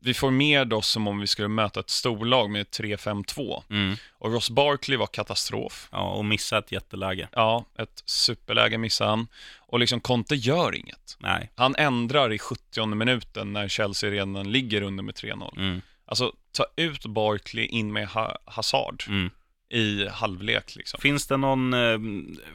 vi 0.00 0.14
formerade 0.14 0.74
oss 0.74 0.88
som 0.88 1.08
om 1.08 1.20
vi 1.20 1.26
skulle 1.26 1.48
möta 1.48 1.80
ett 1.80 1.90
storlag 1.90 2.50
med 2.50 2.66
3-5-2. 2.66 3.62
Mm. 3.70 3.96
Och 4.12 4.32
Ross 4.32 4.50
Barkley 4.50 4.98
var 4.98 5.06
katastrof. 5.06 5.88
Ja, 5.92 6.10
och 6.10 6.24
missa 6.24 6.58
ett 6.58 6.72
jätteläge. 6.72 7.28
Ja, 7.32 7.64
ett 7.78 8.02
superläge 8.04 8.78
missade 8.78 9.10
han. 9.10 9.28
Och 9.58 9.80
liksom 9.80 10.00
Conte 10.00 10.34
gör 10.34 10.74
inget. 10.74 11.16
Nej. 11.18 11.50
Han 11.54 11.74
ändrar 11.76 12.32
i 12.32 12.38
70 12.38 12.86
minuten 12.86 13.52
när 13.52 13.68
Chelsea 13.68 14.10
redan 14.10 14.52
ligger 14.52 14.82
under 14.82 15.02
med 15.02 15.14
3-0. 15.14 15.58
Mm. 15.58 15.82
Alltså, 16.06 16.32
ta 16.52 16.66
ut 16.76 17.06
Barkley 17.06 17.66
in 17.66 17.92
med 17.92 18.08
ha 18.08 18.38
Hazard 18.44 19.04
Mm. 19.08 19.30
I 19.70 20.08
halvlek 20.08 20.76
liksom. 20.76 21.00
Finns, 21.00 21.26
det 21.26 21.36
någon, 21.36 21.74
eh, 21.74 21.98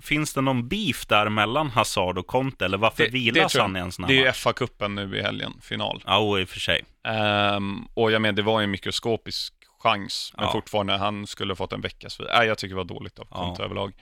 finns 0.01 0.33
det 0.33 0.41
någon 0.41 0.67
beef 0.67 1.05
där 1.05 1.29
mellan 1.29 1.69
Hazard 1.69 2.17
och 2.17 2.27
Conte, 2.27 2.65
eller 2.65 2.77
varför 2.77 3.09
vilas 3.09 3.51
tror 3.51 3.59
jag. 3.61 3.67
han 3.67 3.77
i 3.77 3.79
en 3.79 3.91
sån 3.91 4.03
här 4.05 4.09
Det 4.13 4.19
är 4.19 4.25
ju? 4.25 4.31
FA-cupen 4.31 4.87
nu 4.95 5.17
i 5.17 5.21
helgen, 5.21 5.53
final. 5.61 6.03
Ja, 6.05 6.17
och 6.17 6.39
i 6.41 6.43
och 6.43 6.49
för 6.49 6.59
sig. 6.59 6.81
Ehm, 7.07 7.85
och 7.93 8.11
jag 8.11 8.21
menar, 8.21 8.33
det 8.33 8.41
var 8.41 8.59
ju 8.59 8.63
en 8.63 8.71
mikroskopisk 8.71 9.53
chans, 9.79 10.33
men 10.37 10.45
Ja. 10.45 10.51
fortfarande, 10.51 10.93
han 10.97 11.27
skulle 11.27 11.55
fått 11.55 11.73
en 11.73 11.81
veckas 11.81 12.17
fri. 12.17 12.25
Nej, 12.33 12.47
jag 12.47 12.57
tycker 12.57 12.75
det 12.75 12.77
var 12.77 12.83
dåligt 12.83 13.19
av 13.19 13.27
Ja. 13.31 13.37
Conte 13.37 13.63
överlag. 13.63 13.93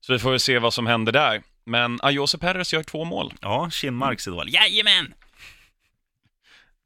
Så 0.00 0.12
vi 0.12 0.18
får 0.18 0.30
väl 0.30 0.40
se 0.40 0.58
vad 0.58 0.74
som 0.74 0.86
händer 0.86 1.12
där. 1.12 1.42
Men 1.66 1.98
Jose 2.10 2.38
Perez 2.38 2.72
gör 2.72 2.82
två 2.82 3.04
mål. 3.04 3.32
Ja, 3.40 3.70
Kinmarks 3.70 4.26
idol. 4.28 4.48
Jajamän! 4.54 5.14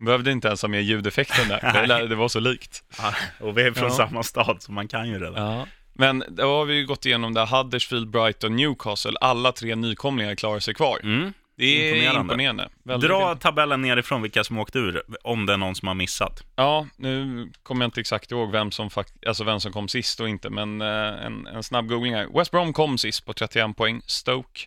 Behövde 0.04 0.32
inte 0.32 0.48
ens 0.48 0.62
ha 0.62 0.68
med 0.68 0.82
ljudeffekten 0.82 1.48
där. 1.48 1.86
Det, 2.00 2.08
det 2.08 2.14
var 2.14 2.28
så 2.28 2.40
likt. 2.40 2.82
Ja, 2.98 3.14
och 3.40 3.58
vi 3.58 3.62
är 3.62 3.72
från 3.72 3.88
Ja. 3.88 3.94
samma 3.94 4.22
stad, 4.22 4.56
så 4.62 4.72
man 4.72 4.88
kan 4.88 5.08
ju 5.08 5.18
det. 5.18 5.30
där. 5.30 5.40
Ja. 5.40 5.66
Men 5.94 6.24
då 6.28 6.42
har 6.42 6.64
vi 6.64 6.74
ju 6.74 6.86
gått 6.86 7.06
igenom 7.06 7.34
där, 7.34 7.46
Huddersfield, 7.46 8.10
Brighton, 8.10 8.56
Newcastle. 8.56 9.12
Alla 9.20 9.52
tre 9.52 9.74
nykomlingar 9.74 10.34
klarar 10.34 10.60
sig 10.60 10.74
kvar. 10.74 11.00
Mm. 11.02 11.32
Det 11.58 11.64
är 11.64 11.88
Imponerande. 11.94 12.20
imponerande. 12.20 12.68
Väldigt 12.84 13.08
Dra 13.08 13.14
imponerande. 13.16 13.42
tabellen 13.42 13.82
nerifrån 13.82 14.22
vilka 14.22 14.44
som 14.44 14.58
åkt 14.58 14.76
ur, 14.76 15.02
om 15.22 15.46
det 15.46 15.52
är 15.52 15.56
någon 15.56 15.74
som 15.74 15.88
har 15.88 15.94
missat. 15.94 16.42
Ja, 16.56 16.86
nu 16.96 17.46
kommer 17.62 17.84
jag 17.84 17.88
inte 17.88 18.00
exakt 18.00 18.32
ihåg 18.32 18.52
vem 18.52 18.70
som, 18.70 18.90
fakt- 18.90 19.26
alltså 19.26 19.44
vem 19.44 19.60
som 19.60 19.72
kom 19.72 19.88
sist 19.88 20.20
och 20.20 20.28
inte, 20.28 20.50
men 20.50 20.80
eh, 20.80 21.26
en, 21.26 21.46
en 21.46 21.62
snabb 21.62 21.88
googling 21.88 22.14
här. 22.14 22.38
West 22.38 22.50
Brom 22.50 22.72
kom 22.72 22.98
sist 22.98 23.26
på 23.26 23.32
31 23.32 23.76
poäng, 23.76 24.00
Stoke 24.06 24.60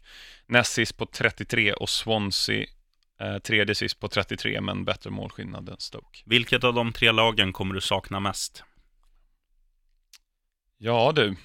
näst 0.48 0.74
sist 0.74 0.98
på 0.98 1.06
33 1.06 1.74
och 1.74 1.90
Swansea 1.90 2.66
tredje 3.44 3.76
sist 3.76 4.00
på 4.00 4.08
33, 4.08 4.62
men 4.62 4.86
bättre 4.86 5.10
målskillnad 5.10 5.70
än 5.70 5.80
Stoke. 5.80 6.20
Vilket 6.26 6.64
av 6.64 6.74
de 6.74 6.94
tre 6.94 7.12
lagen 7.12 7.54
kommer 7.54 7.76
du 7.76 7.82
sakna 7.82 8.20
mest? 8.20 8.64
Ja 10.78 11.12
du. 11.16 11.36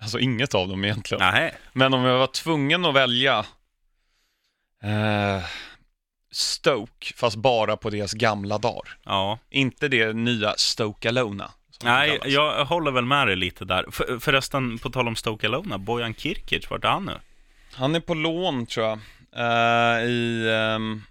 Alltså 0.00 0.18
inget 0.18 0.54
av 0.54 0.68
dem 0.68 0.84
egentligen. 0.84 1.32
Nej. 1.32 1.54
Men 1.72 1.94
om 1.94 2.04
jag 2.04 2.18
var 2.18 2.26
tvungen 2.26 2.84
att 2.84 2.94
välja 2.94 3.44
eh, 4.82 5.44
Stoke, 6.30 7.14
fast 7.16 7.36
bara 7.36 7.76
på 7.76 7.90
deras 7.90 8.12
gamla 8.12 8.58
dagar. 8.58 8.98
Ja. 9.04 9.38
Inte 9.50 9.88
det 9.88 10.12
nya 10.12 10.54
Stoke 10.56 11.08
Alona. 11.08 11.50
Nej, 11.84 12.20
jag 12.24 12.64
håller 12.64 12.90
väl 12.90 13.04
med 13.04 13.26
dig 13.26 13.36
lite 13.36 13.64
där. 13.64 13.86
För, 13.90 14.18
förresten, 14.18 14.78
på 14.78 14.90
tal 14.90 15.08
om 15.08 15.16
Stoke 15.16 15.46
Alona, 15.46 15.78
Bojan 15.78 16.14
Kirkic, 16.14 16.70
vart 16.70 16.84
är 16.84 16.88
han 16.88 17.04
nu? 17.04 17.18
Han 17.72 17.94
är 17.94 18.00
på 18.00 18.14
lån 18.14 18.66
tror 18.66 18.86
jag. 18.86 18.98
Eh, 19.36 20.04
I... 20.04 20.48
ehm, 20.54 21.02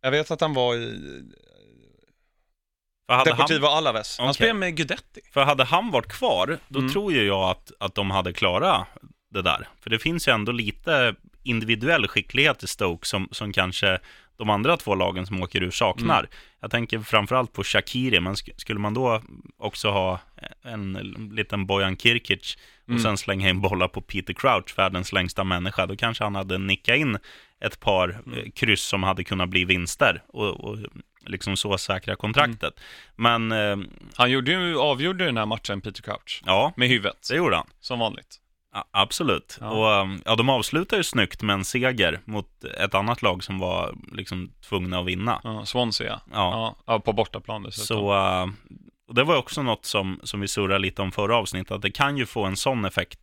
jag 0.00 0.10
vet 0.10 0.30
att 0.30 0.40
han 0.40 0.54
var 0.54 0.74
i 0.74 1.22
hade, 3.08 3.30
han, 3.30 3.38
Deportivo 3.38 3.66
Alaves. 3.66 4.18
Han 4.18 4.26
Okej. 4.26 4.34
spelar 4.34 4.54
med 4.54 4.76
Gudetti. 4.76 5.20
för 5.32 5.44
hade 5.44 5.64
han 5.64 5.90
varit 5.90 6.08
kvar, 6.12 6.58
då 6.68 6.78
Mm. 6.78 6.92
tror 6.92 7.12
ju 7.12 7.22
jag 7.26 7.50
att, 7.50 7.72
att 7.80 7.94
de 7.94 8.10
hade 8.10 8.32
klarat 8.32 8.86
det 9.30 9.42
där. 9.42 9.68
För 9.80 9.90
det 9.90 9.98
finns 9.98 10.28
ju 10.28 10.32
ändå 10.32 10.52
lite 10.52 11.14
individuell 11.42 12.08
skicklighet 12.08 12.62
i 12.62 12.66
Stoke 12.66 13.06
som, 13.08 13.28
som 13.32 13.52
kanske 13.52 13.98
de 14.38 14.50
andra 14.50 14.76
två 14.76 14.94
lagen 14.94 15.26
som 15.26 15.42
åker 15.42 15.62
ur 15.62 15.70
saknar. 15.70 16.18
Mm. 16.18 16.30
Jag 16.60 16.70
tänker 16.70 16.98
framförallt 17.00 17.52
på 17.52 17.64
Shakiri, 17.64 18.20
men 18.20 18.34
sk- 18.34 18.52
skulle 18.56 18.80
man 18.80 18.94
då 18.94 19.22
också 19.58 19.90
ha 19.90 20.20
en 20.64 20.92
liten 21.32 21.66
Bojan 21.66 21.96
Kirkic 21.96 22.56
och 22.82 22.88
Mm. 22.90 23.02
sen 23.02 23.16
slänga 23.16 23.48
in 23.48 23.60
bollar 23.60 23.88
på 23.88 24.00
Peter 24.00 24.34
Crouch, 24.34 24.78
världens 24.78 25.12
längsta 25.12 25.44
människa, 25.44 25.86
då 25.86 25.96
kanske 25.96 26.24
han 26.24 26.34
hade 26.34 26.58
nickat 26.58 26.96
in 26.96 27.18
ett 27.64 27.80
par 27.80 28.08
Mm. 28.26 28.38
eh, 28.38 28.50
kryss 28.54 28.82
som 28.82 29.02
hade 29.02 29.24
kunnat 29.24 29.48
bli 29.48 29.64
vinster 29.64 30.22
och, 30.28 30.60
och 30.64 30.78
liksom 31.26 31.56
så 31.56 31.78
säkra 31.78 32.16
kontraktet. 32.16 32.80
Mm. 33.18 33.48
Men 33.48 33.52
eh, 33.82 33.88
Han 34.16 34.30
gjorde 34.30 34.52
ju, 34.52 34.78
avgjorde 34.78 35.24
den 35.24 35.36
här 35.36 35.46
matchen, 35.46 35.80
Peter 35.80 36.02
Crouch. 36.02 36.42
ja, 36.46 36.72
Med 36.76 36.88
huvudet, 36.88 37.26
det 37.30 37.36
gjorde 37.36 37.56
han. 37.56 37.66
som 37.80 37.98
vanligt. 37.98 38.36
Absolut. 38.90 39.58
Ja. 39.60 39.70
Och 39.70 40.02
um, 40.02 40.22
ja, 40.24 40.36
de 40.36 40.48
avslutar 40.48 40.96
ju 40.96 41.02
snyggt 41.02 41.42
med 41.42 41.54
en 41.54 41.64
seger 41.64 42.20
mot 42.24 42.64
ett 42.64 42.94
annat 42.94 43.22
lag 43.22 43.44
som 43.44 43.58
var 43.58 43.94
liksom 44.12 44.52
tvungna 44.68 44.98
att 44.98 45.06
vinna. 45.06 45.40
Ja, 45.44 45.64
Swansea, 45.66 46.20
ja. 46.32 46.76
Ja. 46.86 47.00
På 47.00 47.12
bortaplan 47.12 47.62
dessutom. 47.62 47.96
Så 47.96 48.12
uh, 48.14 48.46
och 49.08 49.14
det 49.14 49.24
var 49.24 49.36
också 49.36 49.62
något 49.62 49.84
som, 49.84 50.20
som 50.22 50.40
vi 50.40 50.48
surrade 50.48 50.78
lite 50.78 51.02
om 51.02 51.12
förra 51.12 51.36
avsnittet, 51.36 51.72
att 51.72 51.82
det 51.82 51.90
kan 51.90 52.16
ju 52.16 52.26
få 52.26 52.44
en 52.44 52.56
sån 52.56 52.84
effekt 52.84 53.18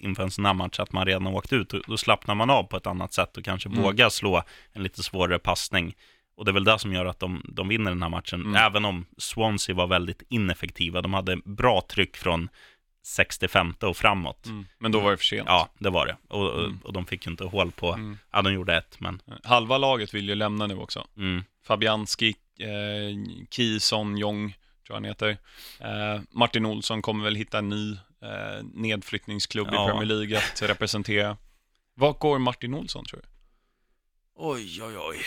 inför 0.00 0.22
en 0.22 0.30
sån 0.30 0.44
här 0.44 0.54
match, 0.54 0.78
att 0.80 0.92
man 0.92 1.06
redan 1.06 1.26
åkt 1.26 1.52
ut. 1.52 1.74
Då 1.86 1.96
slappnar 1.96 2.34
man 2.34 2.50
av 2.50 2.62
på 2.62 2.76
ett 2.76 2.86
annat 2.86 3.12
sätt 3.12 3.36
och 3.36 3.44
kanske 3.44 3.68
Mm. 3.68 3.82
vågar 3.82 4.08
slå 4.08 4.42
en 4.72 4.82
lite 4.82 5.02
svårare 5.02 5.38
passning. 5.38 5.94
Och 6.36 6.44
det 6.44 6.50
är 6.50 6.52
väl 6.52 6.64
det 6.64 6.78
som 6.78 6.92
gör 6.92 7.06
att 7.06 7.20
de, 7.20 7.42
de 7.48 7.68
vinner 7.68 7.90
den 7.90 8.02
här 8.02 8.08
matchen, 8.10 8.40
Mm. 8.40 8.54
även 8.54 8.84
om 8.84 9.06
Swansea 9.18 9.74
var 9.76 9.86
väldigt 9.86 10.22
ineffektiva. 10.28 11.02
De 11.02 11.14
hade 11.14 11.36
bra 11.44 11.82
tryck 11.90 12.16
från 12.16 12.48
65 13.08 13.74
och 13.82 13.96
framåt. 13.96 14.46
Mm. 14.46 14.66
Men 14.78 14.92
då 14.92 15.00
var 15.00 15.10
det 15.10 15.16
för 15.16 15.24
sent. 15.24 15.46
Ja, 15.48 15.68
det 15.78 15.90
var 15.90 16.06
det. 16.06 16.16
Och, 16.28 16.50
och- 16.52 16.64
Mm. 16.64 16.78
och 16.84 16.92
de 16.92 17.06
fick 17.06 17.26
ju 17.26 17.30
inte 17.30 17.44
hål 17.44 17.70
på, 17.72 17.92
Mm. 17.92 18.18
ja 18.32 18.42
de 18.42 18.52
gjorde 18.52 18.76
ett, 18.76 19.00
men 19.00 19.22
Halva 19.44 19.78
laget 19.78 20.14
vill 20.14 20.28
ju 20.28 20.34
lämna 20.34 20.66
nu 20.66 20.76
också. 20.76 21.06
mm, 21.16 21.44
Fabianski, 21.64 22.34
eh, 22.58 23.46
Kison 23.50 24.16
Jong, 24.16 24.48
tror 24.50 24.58
jag 24.88 24.94
han 24.94 25.04
heter. 25.04 25.36
Eh, 25.80 26.20
Martin 26.30 26.66
Olsson 26.66 27.02
kommer 27.02 27.24
väl 27.24 27.34
hitta 27.34 27.58
en 27.58 27.68
ny 27.68 27.92
eh, 28.22 28.64
nedflyttningsklubb 28.74 29.68
Ja. 29.72 29.84
i 29.84 29.90
Premier 29.90 30.06
League 30.06 30.38
att 30.38 30.62
representera. 30.62 31.36
Vart 31.94 32.18
går 32.18 32.38
Martin 32.38 32.74
Olsson 32.74 33.04
tror 33.04 33.20
du? 33.20 33.26
Oj, 34.34 34.82
oj, 34.82 34.94
oj. 34.98 35.18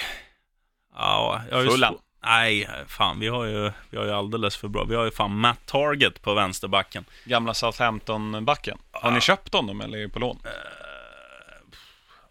Ja, 0.95 1.41
jag 1.49 1.55
har 1.57 1.63
ju 1.63 1.69
Fulham. 1.69 1.95
Nej, 2.23 2.69
fan, 2.87 3.19
vi 3.19 3.27
har, 3.27 3.45
ju, 3.45 3.71
vi 3.89 3.97
har 3.97 4.05
ju 4.05 4.11
alldeles 4.11 4.57
för 4.57 4.67
bra. 4.67 4.83
Vi 4.83 4.95
har 4.95 5.05
ju 5.05 5.11
fan 5.11 5.37
Matt 5.39 5.65
Target 5.65 6.21
på 6.21 6.33
vänsterbacken. 6.33 7.05
Gamla 7.25 7.53
Southampton-backen. 7.53 8.77
Har 8.91 9.11
ni 9.11 9.21
köpt 9.21 9.53
honom 9.53 9.81
eller 9.81 9.97
är 9.97 10.01
det 10.01 10.09
på 10.09 10.19
lån? 10.19 10.39
Eh, 10.45 10.49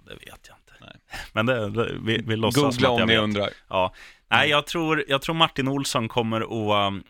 det 0.07 0.15
vet 0.15 0.49
jag 0.49 0.57
inte. 0.57 0.73
Nej. 0.81 0.97
Men 1.33 1.47
det, 1.47 1.71
det, 1.71 1.93
vi, 2.03 2.19
vi 2.27 2.37
låtsas 2.37 2.63
Googla 2.63 2.89
att 2.89 2.95
om 2.95 2.99
jag 3.01 3.07
ni 3.09 3.15
vet. 3.15 3.23
undrar. 3.23 3.51
Ja. 3.69 3.95
Nej, 4.29 4.51
jag 4.51 4.67
tror, 4.67 5.05
jag 5.09 5.23
tror 5.23 5.35
Martin 5.35 5.69
Olsson 5.69 6.09
kommer 6.09 6.41
att... 6.41 6.89
um, 6.93 7.03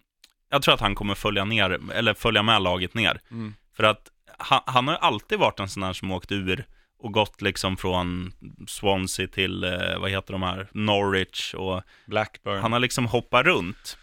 Jag 0.51 0.62
tror 0.62 0.75
att 0.75 0.81
han 0.81 0.95
kommer 0.95 1.14
följa 1.14 1.45
ner, 1.45 1.81
eller 1.95 2.14
följa 2.14 2.43
med 2.43 2.62
laget 2.62 2.95
ner. 2.95 3.21
Mm. 3.31 3.55
För 3.77 3.85
att 3.85 4.09
han, 4.38 4.61
han 4.66 4.88
har 4.88 4.95
ju 4.95 4.99
alltid 5.01 5.38
varit 5.38 5.61
en 5.61 5.69
sån 5.69 5.83
här 5.83 5.93
som 5.93 6.11
åkt 6.12 6.33
ur 6.33 6.64
och 7.01 7.13
gått 7.13 7.43
liksom 7.43 7.77
från 7.77 8.33
Swansea 8.69 9.29
till, 9.29 9.65
eh, 9.65 9.99
vad 9.99 10.11
heter 10.11 10.33
de 10.33 10.43
här, 10.43 10.69
Norwich 10.73 11.55
och 11.55 11.83
Blackburn. 12.07 12.63
han 12.63 12.73
har 12.73 12.79
liksom 12.81 13.07
hoppat 13.07 13.47
runt. 13.47 13.99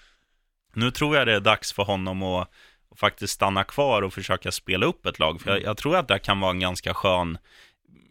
Nu 0.73 0.91
tror 0.91 1.15
jag 1.17 1.27
det 1.27 1.33
är 1.33 1.39
dags 1.39 1.73
för 1.73 1.83
honom 1.83 2.23
att, 2.23 2.51
faktiskt 2.95 3.33
stanna 3.33 3.63
kvar 3.63 4.01
och 4.01 4.13
försöka 4.13 4.51
spela 4.51 4.85
upp 4.85 5.05
ett 5.05 5.19
lag. 5.19 5.41
För 5.41 5.51
jag, 5.51 5.61
jag 5.63 5.77
tror 5.77 5.95
att 5.95 6.07
det 6.07 6.19
kan 6.19 6.39
vara 6.39 6.51
en 6.51 6.59
ganska 6.59 6.93
skön... 6.93 7.37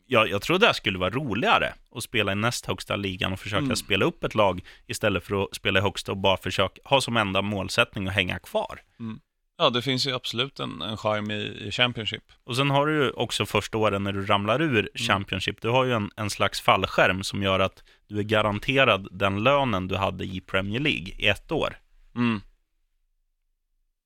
Jag, 0.06 0.28
jag 0.28 0.42
tror 0.42 0.58
det 0.58 0.74
skulle 0.74 0.98
vara 0.98 1.10
roligare 1.10 1.72
att 1.94 2.02
spela 2.02 2.32
i 2.32 2.34
näst 2.34 2.66
högsta 2.66 2.96
ligan 2.96 3.32
och 3.32 3.40
försöka 3.40 3.64
Mm. 3.64 3.76
spela 3.76 4.04
upp 4.04 4.24
ett 4.24 4.34
lag 4.34 4.60
istället 4.86 5.24
för 5.24 5.42
att 5.44 5.54
spela 5.54 5.78
i 5.78 5.82
högsta 5.82 6.12
och 6.12 6.18
bara 6.18 6.36
försöka 6.36 6.80
ha 6.84 7.00
som 7.00 7.16
enda 7.16 7.42
målsättning 7.42 8.08
att 8.08 8.14
hänga 8.14 8.38
kvar. 8.38 8.80
Ja, 9.58 9.70
det 9.70 9.82
finns 9.82 10.06
ju 10.06 10.14
absolut 10.14 10.60
en, 10.60 10.82
en 10.82 10.96
charm 10.96 11.30
i, 11.30 11.66
i 11.66 11.70
Championship. 11.70 12.22
Och 12.44 12.56
sen 12.56 12.70
har 12.70 12.86
du 12.86 13.04
ju 13.04 13.10
också 13.10 13.46
första 13.46 13.78
åren 13.78 14.04
när 14.04 14.12
du 14.12 14.26
ramlar 14.26 14.62
ur 14.62 14.90
Championship, 14.94 15.60
du 15.60 15.68
har 15.68 15.84
ju 15.84 15.92
en, 15.92 16.10
en 16.16 16.30
slags 16.30 16.60
fallskärm 16.60 17.22
som 17.22 17.42
gör 17.42 17.60
att 17.60 17.82
du 18.06 18.18
är 18.18 18.22
garanterad 18.22 19.08
den 19.10 19.42
lönen 19.42 19.88
du 19.88 19.96
hade 19.96 20.24
i 20.24 20.40
Premier 20.40 20.80
League 20.80 21.14
i 21.18 21.26
ett 21.26 21.52
år. 21.52 21.78
Mm. 22.14 22.40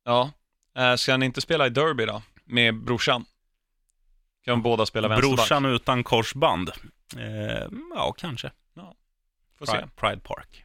Ja. 0.05 0.33
Eh, 0.77 0.95
ska 0.95 1.13
han 1.13 1.23
inte 1.23 1.41
spela 1.41 1.67
i 1.67 1.71
Derby 1.71 2.07
då? 2.07 2.23
Med 2.45 2.85
brorsan? 2.85 3.25
Kan 4.45 4.63
båda 4.63 4.87
spela 4.87 5.09
vänsterback? 5.09 5.37
Brorsan 5.37 5.65
utan 5.65 6.05
korsband? 6.05 6.71
Eh, 7.17 7.69
ja, 7.95 8.15
kanske. 8.19 8.51
Får 9.59 9.67
se. 9.67 9.73
Pride, 9.73 9.89
Pride 9.97 10.21
Park. 10.21 10.65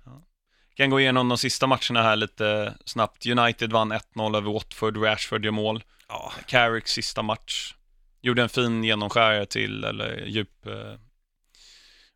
Kan 0.78 0.90
gå 0.90 1.00
igenom 1.00 1.30
de 1.30 1.38
sista 1.38 1.68
matcherna 1.68 2.02
här 2.02 2.16
lite 2.16 2.74
snabbt. 2.86 3.26
United 3.26 3.72
vann 3.72 3.94
1-0 3.94 4.38
över 4.38 4.54
Watford, 4.54 4.98
Rashford 4.98 5.46
gör 5.46 5.52
mål. 5.52 5.84
Ja, 6.08 6.34
Carricks 6.48 6.92
sista 6.92 7.22
match. 7.22 7.74
Gjorde 8.22 8.42
en 8.42 8.50
fin 8.50 8.84
genomskärare 8.84 9.46
till, 9.46 9.84
eller 9.84 10.24
djup... 10.26 10.66
Eh, 10.68 10.74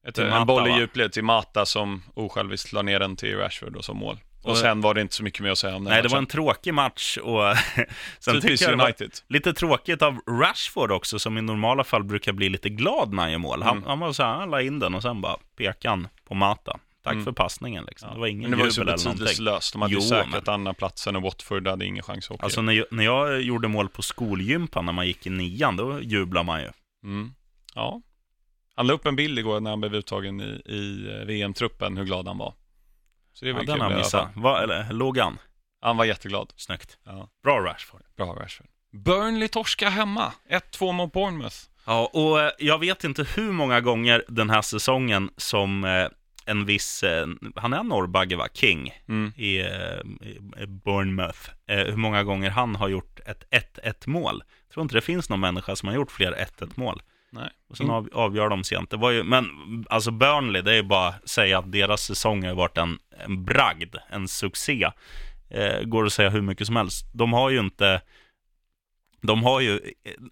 ett, 0.08 0.15
Till 0.15 0.24
en 0.24 0.30
Mata, 0.30 0.45
boll 0.45 0.67
i 0.67 0.72
djupled 0.72 1.12
till 1.12 1.24
Mata 1.24 1.65
som 1.65 2.04
osjälviskt 2.13 2.72
la 2.74 2.82
ner 2.82 3.00
den 3.00 3.15
till 3.15 3.38
Rashford 3.38 3.76
och 3.76 3.86
så 3.86 3.93
mål. 3.93 4.17
Och 4.43 4.58
sen 4.58 4.82
var 4.82 4.93
det 4.93 5.02
inte 5.02 5.15
så 5.15 5.24
mycket 5.24 5.39
mer 5.41 5.52
att 5.52 5.58
säga 5.58 5.76
om 5.76 5.84
den 5.84 5.93
nej, 5.93 6.02
det 6.02 6.08
var 6.08 6.15
matchen. 6.15 6.24
en 6.24 6.28
tråkig 6.28 6.74
match 6.74 7.17
och 7.17 7.41
sen 8.19 8.34
Typiskt 8.41 8.48
tycker 8.48 8.65
jag 8.65 8.74
det 8.74 8.78
var 8.84 8.86
United. 8.86 9.12
lite 9.28 9.54
tråkigt 9.54 10.02
av 10.02 10.17
Rashford 10.28 10.91
också, 10.91 11.19
som 11.19 11.38
i 11.38 11.41
normala 11.41 11.84
fall 11.84 12.04
brukar 12.04 12.34
bli 12.34 12.50
lite 12.50 12.69
glad 12.69 13.13
när 13.13 13.24
han 13.24 13.32
gör 13.32 13.39
mål. 13.39 13.63
Han, 13.63 13.78
Mm. 13.78 13.89
han 13.89 14.00
var 14.00 14.13
så 14.13 14.24
här, 14.24 14.34
han 14.34 14.50
la 14.50 14.62
in 14.62 14.80
den 14.80 14.95
och 14.95 15.02
sen 15.02 15.22
bara 15.22 15.38
pekade 15.58 15.89
han 15.89 16.08
på 16.28 16.34
Mata. 16.36 16.80
Tack 17.04 17.14
Mm. 17.14 17.26
för 17.26 17.32
passningen 17.32 17.84
liksom. 17.88 18.08
Ja. 18.10 18.14
Det 18.14 18.20
var 18.20 18.28
ingen 18.28 18.42
Men 18.42 18.52
det 18.52 18.58
var 18.58 18.66
ju 18.66 18.72
så 18.72 18.82
jubel 18.82 18.94
eller 18.94 19.10
betydelselöst. 19.12 19.74
De 19.74 19.82
hade 19.82 19.94
ju 19.94 20.00
Jo, 20.00 20.08
säkrat 20.08 20.46
men- 20.46 20.54
andra 20.54 20.74
platsen 20.74 21.16
och 21.16 21.22
Watford 21.22 21.68
hade 21.68 21.86
ingen 21.86 22.04
chans 22.04 22.26
att 22.26 22.32
åka 22.32 22.44
Alltså 22.44 22.62
när 22.62 22.74
jag, 22.74 22.86
när 22.92 23.04
jag 23.04 23.42
gjorde 23.42 23.68
mål 23.68 23.90
på 23.90 24.02
skolgympan 24.02 24.86
när 24.86 24.94
man 24.94 25.08
gick 25.08 25.28
i 25.28 25.30
nian, 25.30 25.76
då 25.78 26.02
jublade 26.02 26.46
man 26.46 26.62
ju. 26.62 26.70
Mm. 27.04 27.34
Ja. 27.76 28.02
Han 28.76 28.88
la 28.88 28.94
upp 28.94 29.06
en 29.06 29.16
bild 29.16 29.40
igår 29.40 29.60
när 29.60 29.70
han 29.70 29.80
blev 29.82 29.96
uttagen 29.96 30.42
i, 30.42 30.62
i 30.66 31.08
eh, 31.20 31.26
VM-truppen, 31.26 31.98
hur 31.98 32.06
glad 32.06 32.28
han 32.28 32.38
var. 32.38 32.54
Så 33.34 33.46
det 33.46 33.52
Ja, 33.52 33.58
var 33.58 33.64
den 33.64 33.76
kul 33.76 33.82
har 33.82 33.98
missat. 33.98 34.34
fall. 34.34 34.42
Va, 34.44 34.64
eller, 34.64 34.94
låg 34.94 35.18
han? 35.18 35.38
Han 35.82 35.98
var 35.98 36.06
jätteglad. 36.06 36.54
Snyggt. 36.56 36.98
Ja. 37.06 37.30
Bra 37.44 37.60
Rashford. 37.60 38.02
Bra 38.18 38.34
Rashford. 38.36 38.68
Burnley 38.92 39.48
torska 39.48 39.90
hemma. 39.90 40.34
1-2 40.50 40.92
mot 40.92 41.14
Bournemouth. 41.14 41.56
Ja, 41.86 42.10
och 42.14 42.42
eh, 42.42 42.52
jag 42.60 42.80
vet 42.80 43.04
inte 43.04 43.24
hur 43.36 43.52
många 43.52 43.82
gånger 43.82 44.24
den 44.28 44.50
här 44.50 44.62
säsongen 44.62 45.30
som 45.38 45.84
eh, 45.84 46.08
en 46.50 46.66
viss, 46.66 47.04
eh, 47.04 47.28
han 47.56 47.74
är 47.74 47.84
norrbagge 47.84 48.36
va, 48.36 48.48
King 48.54 48.92
Mm. 49.10 49.32
i, 49.36 49.60
eh, 49.60 50.64
i 50.64 50.68
Bournemouth, 50.68 51.40
eh, 51.68 51.78
hur 51.86 51.96
många 51.98 52.24
gånger 52.24 52.50
han 52.50 52.76
har 52.76 52.88
gjort 52.88 53.20
ett 53.26 53.44
1-1 53.52 54.08
mål. 54.08 54.44
Jag 54.68 54.74
tror 54.74 54.82
inte 54.84 54.96
det 54.96 55.02
finns 55.02 55.30
någon 55.30 55.40
människa 55.40 55.76
som 55.76 55.88
har 55.90 55.96
gjort 55.96 56.12
fler 56.12 56.32
1-1 56.32 56.78
mål. 56.78 57.02
Nej. 57.32 57.50
Och 57.70 57.78
sen 57.78 57.90
av, 57.90 58.10
avgör 58.14 58.50
de 58.50 58.64
sent. 58.64 58.90
Det 58.90 58.98
var 58.98 59.12
ju, 59.12 59.24
men 59.24 59.46
alltså 59.90 60.12
Burnley, 60.12 60.62
det 60.62 60.72
är 60.72 60.76
ju 60.76 60.84
bara 60.84 61.08
att 61.08 61.30
säga 61.30 61.60
att 61.60 61.72
deras 61.72 62.02
säsong 62.02 62.44
har 62.46 62.56
varit 62.56 62.78
en, 62.78 63.00
en 63.26 63.46
bragd, 63.46 63.96
en 64.10 64.28
succé. 64.28 64.90
Eh, 65.50 65.82
går 65.84 66.06
att 66.06 66.14
säga 66.14 66.30
hur 66.30 66.42
mycket 66.42 66.68
som 66.68 66.76
helst. 66.76 67.06
De 67.14 67.34
har 67.34 67.50
ju 67.50 67.60
inte, 67.60 68.02
de 69.21 69.43
har 69.43 69.60
ju, 69.60 69.79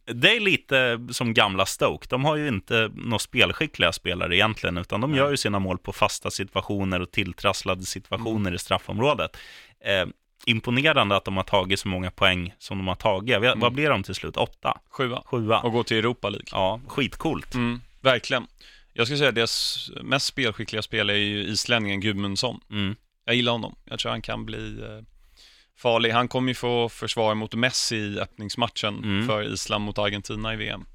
det 0.06 0.36
är 0.36 0.39
lite 0.39 1.00
som 1.12 1.34
gamla 1.34 1.65
Stoke. 1.65 2.08
De 2.10 2.26
har 2.26 2.36
ju 2.36 2.47
inte 2.47 2.91
några 2.95 3.19
spelskickliga 3.19 3.91
spelare 3.91 4.36
egentligen, 4.36 4.78
utan 4.78 5.02
de 5.02 5.15
gör 5.15 5.32
ju 5.32 5.38
sina 5.38 5.60
mål 5.60 5.78
på 5.78 5.93
fasta 5.93 6.32
situationer 6.32 7.00
och 7.02 7.12
tilltrasslade 7.12 7.84
situationer 7.84 8.54
i 8.54 8.58
straffområdet. 8.58 9.38
Eh, 9.86 10.06
imponerande 10.45 11.15
att 11.15 11.26
de 11.26 11.38
har 11.38 11.43
tagit 11.43 11.80
så 11.80 11.88
många 11.88 12.12
poäng 12.12 12.54
som 12.60 12.78
de 12.78 12.88
har 12.88 12.95
tagit. 12.95 13.41
Vad- 13.41 13.60
Vad 13.60 13.73
blir 13.73 13.89
de 13.89 14.04
till 14.04 14.15
slut? 14.15 14.38
Åtta? 14.38 14.80
Sjua. 14.89 15.21
Sjua? 15.26 15.60
Och 15.60 15.71
gå 15.71 15.84
till 15.84 15.97
Europa 15.97 16.30
League. 16.30 16.47
Ja, 16.52 16.82
skitcoolt. 16.88 17.54
Mm, 17.54 17.82
verkligen. 18.02 18.47
Jag 18.93 19.08
skulle 19.08 19.17
säga 19.17 19.30
att 19.30 19.36
deras 19.36 19.89
mest 20.04 20.26
spelskickliga 20.26 20.82
spelare 20.82 21.17
är 21.17 21.21
ju 21.21 21.43
islänningen 21.43 22.00
Gudmundsson. 22.02 22.60
Mm. 22.71 22.95
Jag 23.26 23.36
gillar 23.36 23.52
honom. 23.52 23.76
Jag 23.86 24.00
tror 24.00 24.12
han 24.12 24.21
kan 24.21 24.45
bli 24.45 24.80
eh, 24.82 25.04
farlig. 25.78 26.12
Han 26.12 26.28
kommer 26.28 26.48
ju 26.48 26.54
få 26.56 26.90
försvara 26.90 27.36
mot 27.36 27.56
Messi 27.56 27.96
i 27.96 28.20
öppningsmatchen 28.20 29.04
Mm. 29.04 29.28
för 29.28 29.44
Island 29.44 29.84
mot 29.86 29.98
Argentina 29.98 30.54
i 30.54 30.58
VM. 30.58 30.86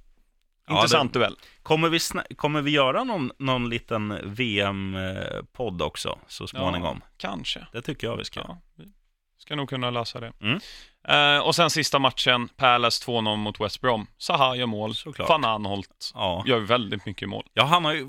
Ja, 0.66 0.74
Intressant 0.74 1.12
duell. 1.12 1.36
Kommer 1.62 1.88
vi, 1.88 1.98
kommer 2.36 2.62
vi 2.62 2.70
göra 2.70 3.04
någon, 3.04 3.32
någon 3.38 3.68
liten 3.68 4.18
VM-podd 4.22 5.82
också 5.82 6.18
så 6.26 6.46
småningom? 6.46 6.98
Ja, 7.02 7.08
kanske. 7.16 7.66
Det 7.72 7.82
tycker 7.82 8.06
jag 8.06 8.16
vi 8.16 8.24
ska. 8.24 8.40
Ja, 8.40 8.58
vi 8.76 8.84
ska 9.42 9.56
nog 9.56 9.68
kunna 9.68 9.90
lösa 9.90 10.20
det. 10.20 10.32
Mm. 10.40 10.60
Eh, 11.08 11.46
och 11.46 11.54
sen 11.54 11.70
sista 11.70 11.98
matchen, 11.98 12.48
Palace 12.48 13.04
2-0 13.10 13.36
mot 13.36 13.60
West 13.60 13.80
Brom. 13.80 14.06
Zaha 14.18 14.56
gör 14.56 14.66
mål. 14.66 14.94
Såklart. 14.94 15.28
Van 15.28 15.44
Anholt 15.44 16.12
Ja. 16.14 16.44
gör 16.46 16.58
väldigt 16.60 17.06
mycket 17.06 17.28
mål. 17.28 17.46
ja, 17.52 17.64
han 17.64 17.84
har 17.84 17.92
ju, 17.92 18.08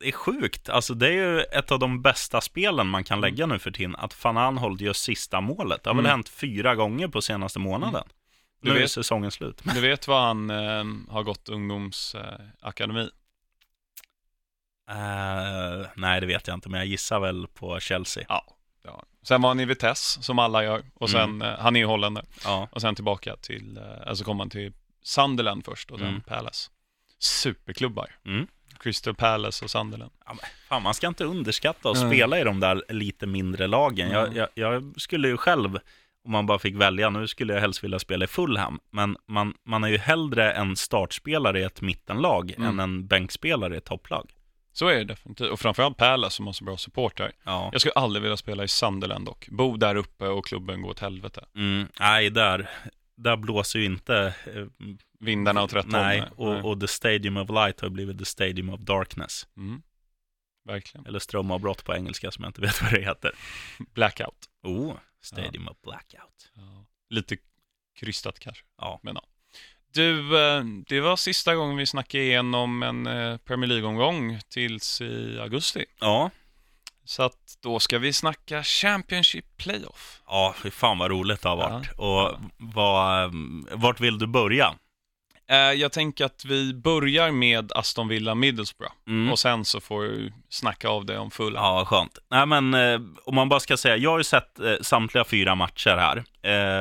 det 0.00 0.08
är 0.08 0.12
sjukt. 0.12 0.68
Alltså 0.68 0.94
det 0.94 1.08
är 1.08 1.12
ju 1.12 1.40
ett 1.40 1.72
av 1.72 1.78
de 1.78 2.02
bästa 2.02 2.40
spelen 2.40 2.86
man 2.86 3.04
kan 3.04 3.20
lägga 3.20 3.46
nu 3.46 3.58
för 3.58 3.70
tiden. 3.70 3.96
Att 3.96 4.24
Van 4.24 4.36
Anholt 4.36 4.80
gör 4.80 4.92
sista 4.92 5.40
målet. 5.40 5.84
Det 5.84 5.90
har 5.90 5.94
väl 5.94 6.04
Mm. 6.06 6.10
hänt 6.10 6.28
fyra 6.28 6.74
gånger 6.74 7.08
på 7.08 7.22
senaste 7.22 7.58
månaden. 7.58 8.04
Du 8.62 8.70
Nu 8.70 8.76
är 8.76 8.80
vet- 8.80 8.90
säsongen 8.90 9.30
slut. 9.30 9.60
Du 9.74 9.80
vet 9.80 10.08
vad 10.08 10.22
han 10.22 10.50
eh, 10.50 10.84
har 11.12 11.22
gått 11.22 11.48
ungdomsakademi? 11.48 13.10
Eh, 14.90 15.86
nej, 15.96 16.20
det 16.20 16.26
vet 16.26 16.46
jag 16.48 16.54
inte, 16.54 16.68
men 16.68 16.78
jag 16.80 16.86
gissar 16.86 17.20
väl 17.20 17.46
på 17.54 17.80
Chelsea. 17.80 18.24
Ja. 18.28 18.44
ja. 18.84 19.02
Sen 19.28 19.42
var 19.42 19.50
han 19.50 19.60
i 19.60 19.64
Vitesse, 19.64 20.22
som 20.22 20.38
alla 20.38 20.64
gör. 20.64 20.82
Och 20.94 21.10
sen, 21.10 21.42
eh, 21.42 21.58
han 21.58 21.76
är 21.76 21.80
ju 21.80 21.86
holländare. 21.86 22.24
Ja, 22.44 22.68
Och 22.72 22.80
sen 22.80 22.94
tillbaka 22.94 23.36
till, 23.36 23.76
eh, 23.76 24.08
alltså 24.08 24.24
kom 24.24 24.38
han 24.40 24.50
till 24.50 24.72
Sunderland 25.02 25.64
först 25.64 25.90
och 25.90 25.98
sen 25.98 26.08
Mm. 26.08 26.20
Palace. 26.20 26.70
Superklubbar. 27.18 28.10
Mm. 28.26 28.46
Crystal 28.78 29.14
Palace 29.14 29.64
och 29.64 29.70
Sunderland. 29.70 30.12
Ja, 30.26 30.32
men 30.32 30.40
fan, 30.68 30.82
man 30.82 30.94
ska 30.94 31.06
inte 31.06 31.24
underskatta 31.24 31.90
att 31.90 31.96
Nej. 31.96 32.06
spela 32.10 32.40
i 32.40 32.44
de 32.44 32.60
där 32.60 32.82
lite 32.88 33.26
mindre 33.26 33.66
lagen. 33.66 34.10
Jag, 34.10 34.24
Mm. 34.24 34.36
jag, 34.36 34.48
jag 34.54 34.94
skulle 35.00 35.28
ju 35.28 35.36
själv, 35.36 35.78
om 36.24 36.32
man 36.32 36.46
bara 36.46 36.58
fick 36.58 36.74
välja, 36.74 37.10
nu 37.10 37.26
skulle 37.28 37.52
jag 37.54 37.60
helst 37.60 37.84
vilja 37.84 37.98
spela 37.98 38.24
i 38.24 38.28
Fulham, 38.28 38.80
men 38.90 39.16
man, 39.26 39.54
man 39.64 39.84
är 39.84 39.88
ju 39.88 39.98
hellre 39.98 40.52
en 40.52 40.76
startspelare 40.76 41.60
i 41.60 41.62
ett 41.62 41.80
mittenlag 41.80 42.50
Mm. 42.56 42.68
än 42.68 42.80
en 42.80 43.06
bänkspelare 43.06 43.74
i 43.74 43.76
ett 43.76 43.84
topplag. 43.84 44.30
Så 44.76 44.88
är 44.88 44.98
det 44.98 45.04
definitivt. 45.04 45.50
Och 45.50 45.60
framförallt 45.60 45.96
Palace 45.96 46.36
som 46.36 46.46
har 46.46 46.52
så 46.52 46.64
bra 46.64 46.76
support 46.76 47.16
där. 47.16 47.32
Ja. 47.44 47.68
Jag 47.72 47.80
skulle 47.80 47.92
aldrig 47.92 48.22
vilja 48.22 48.36
spela 48.36 48.64
i 48.64 48.68
Sunderland 48.68 49.26
dock. 49.26 49.48
Bo 49.48 49.76
där 49.76 49.94
uppe 49.94 50.28
och 50.28 50.46
klubben 50.46 50.82
går 50.82 50.90
åt 50.90 50.98
helvete. 50.98 51.44
Mm, 51.54 51.88
nej, 52.00 52.30
där, 52.30 52.70
där 53.16 53.36
blåser 53.36 53.78
ju 53.78 53.84
inte... 53.84 54.34
eh, 54.54 54.66
Vindarna 55.20 55.62
åt 55.62 55.72
rätt 55.72 55.86
nej, 55.86 56.20
håll. 56.20 56.56
och, 56.56 56.70
och 56.70 56.80
The 56.80 56.88
Stadium 56.88 57.36
of 57.36 57.50
Light 57.50 57.80
har 57.80 57.88
blivit 57.88 58.18
The 58.18 58.24
Stadium 58.24 58.70
of 58.70 58.80
Darkness. 58.80 59.48
Mm. 59.56 59.82
Verkligen. 60.64 61.06
Eller 61.06 61.18
strömavbrott 61.18 61.84
på 61.84 61.94
engelska 61.94 62.30
som 62.30 62.44
jag 62.44 62.48
inte 62.48 62.60
vet 62.66 62.82
vad 62.82 62.92
det 62.92 63.00
heter. 63.00 63.32
Blackout. 63.94 64.48
Oh, 64.62 64.94
Stadium 65.20 65.68
of 65.68 65.76
Blackout. 65.82 66.52
Lite 67.10 67.36
krystat 67.98 68.38
kanske. 68.38 68.64
Ja. 68.78 69.00
Men 69.02 69.14
ja. 69.14 69.22
Du, 69.96 70.38
eh, 70.48 70.62
det 70.88 71.00
var 71.00 71.16
sista 71.16 71.54
gången 71.54 71.76
vi 71.76 71.86
snackade 71.86 72.24
igenom 72.24 72.82
en 72.82 73.06
eh, 73.06 73.36
Premier 73.36 73.68
League-omgång 73.68 74.40
tills 74.48 75.00
i 75.00 75.38
augusti. 75.42 75.84
Ja, 76.00 76.30
Så 77.04 77.22
att 77.22 77.58
då 77.62 77.80
ska 77.80 77.98
vi 77.98 78.12
snacka 78.12 78.62
Championship 78.62 79.56
Playoff. 79.56 80.20
Ja, 80.26 80.54
fy 80.62 80.70
fan 80.70 80.98
vad 80.98 81.10
roligt 81.10 81.42
det 81.42 81.48
har 81.48 81.56
varit. 81.56 81.88
Ja. 81.98 82.04
Och 82.04 82.38
vad, 82.56 83.32
vart 83.72 84.00
vill 84.00 84.18
du 84.18 84.26
börja? 84.26 84.74
Eh, 85.50 85.56
Jag 85.56 85.92
tänker 85.92 86.24
att 86.24 86.44
vi 86.44 86.74
börjar 86.74 87.30
med 87.30 87.72
Aston 87.72 88.08
Villa 88.08 88.34
Middlesbrough. 88.34 88.94
Mm. 89.08 89.32
Och 89.32 89.38
sen 89.38 89.64
så 89.64 89.80
får 89.80 90.02
du 90.02 90.32
snacka 90.48 90.88
av 90.88 91.04
det 91.06 91.18
om 91.18 91.30
fulla. 91.30 91.60
Ja, 91.60 91.84
skönt. 91.84 92.18
Nej, 92.30 92.46
men 92.46 92.74
eh, 92.74 93.00
om 93.24 93.34
man 93.34 93.48
bara 93.48 93.60
ska 93.60 93.76
säga, 93.76 93.96
jag 93.96 94.10
har 94.10 94.18
ju 94.18 94.24
sett 94.24 94.58
eh, 94.60 94.74
samtliga 94.80 95.24
fyra 95.24 95.54
matcher 95.54 95.96
här. 95.96 96.16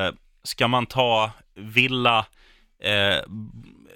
Eh, 0.08 0.14
ska 0.44 0.68
man 0.68 0.86
ta 0.86 1.32
Villa, 1.58 2.26
eh, 2.80 3.24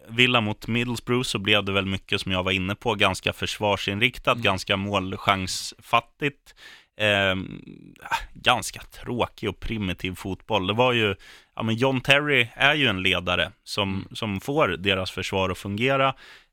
Villa 0.07 0.41
mot 0.41 0.67
Middlesbrough 0.67 1.23
så 1.23 1.39
blev 1.39 1.63
det 1.63 1.71
väl 1.71 1.85
mycket 1.85 2.21
som 2.21 2.31
jag 2.31 2.43
var 2.43 2.51
inne 2.51 2.75
på, 2.75 2.95
ganska 2.95 3.33
försvarsinriktat, 3.33 4.37
ganska 4.37 4.77
målchansfattigt. 4.77 6.55
Eh, 6.97 7.35
ganska 8.33 8.81
tråkig 8.81 9.49
och 9.49 9.59
primitiv 9.59 10.15
fotboll. 10.15 10.67
Det 10.67 10.73
var 10.73 10.93
ju, 10.93 11.15
ja 11.55 11.63
men 11.63 11.75
John 11.75 12.01
Terry 12.01 12.47
är 12.53 12.73
ju 12.73 12.87
en 12.87 13.03
ledare 13.03 13.51
som, 13.63 14.07
som 14.11 14.39
får 14.41 14.67
deras 14.67 15.11
försvar 15.11 15.49
att 15.49 15.57
fungera. 15.57 16.07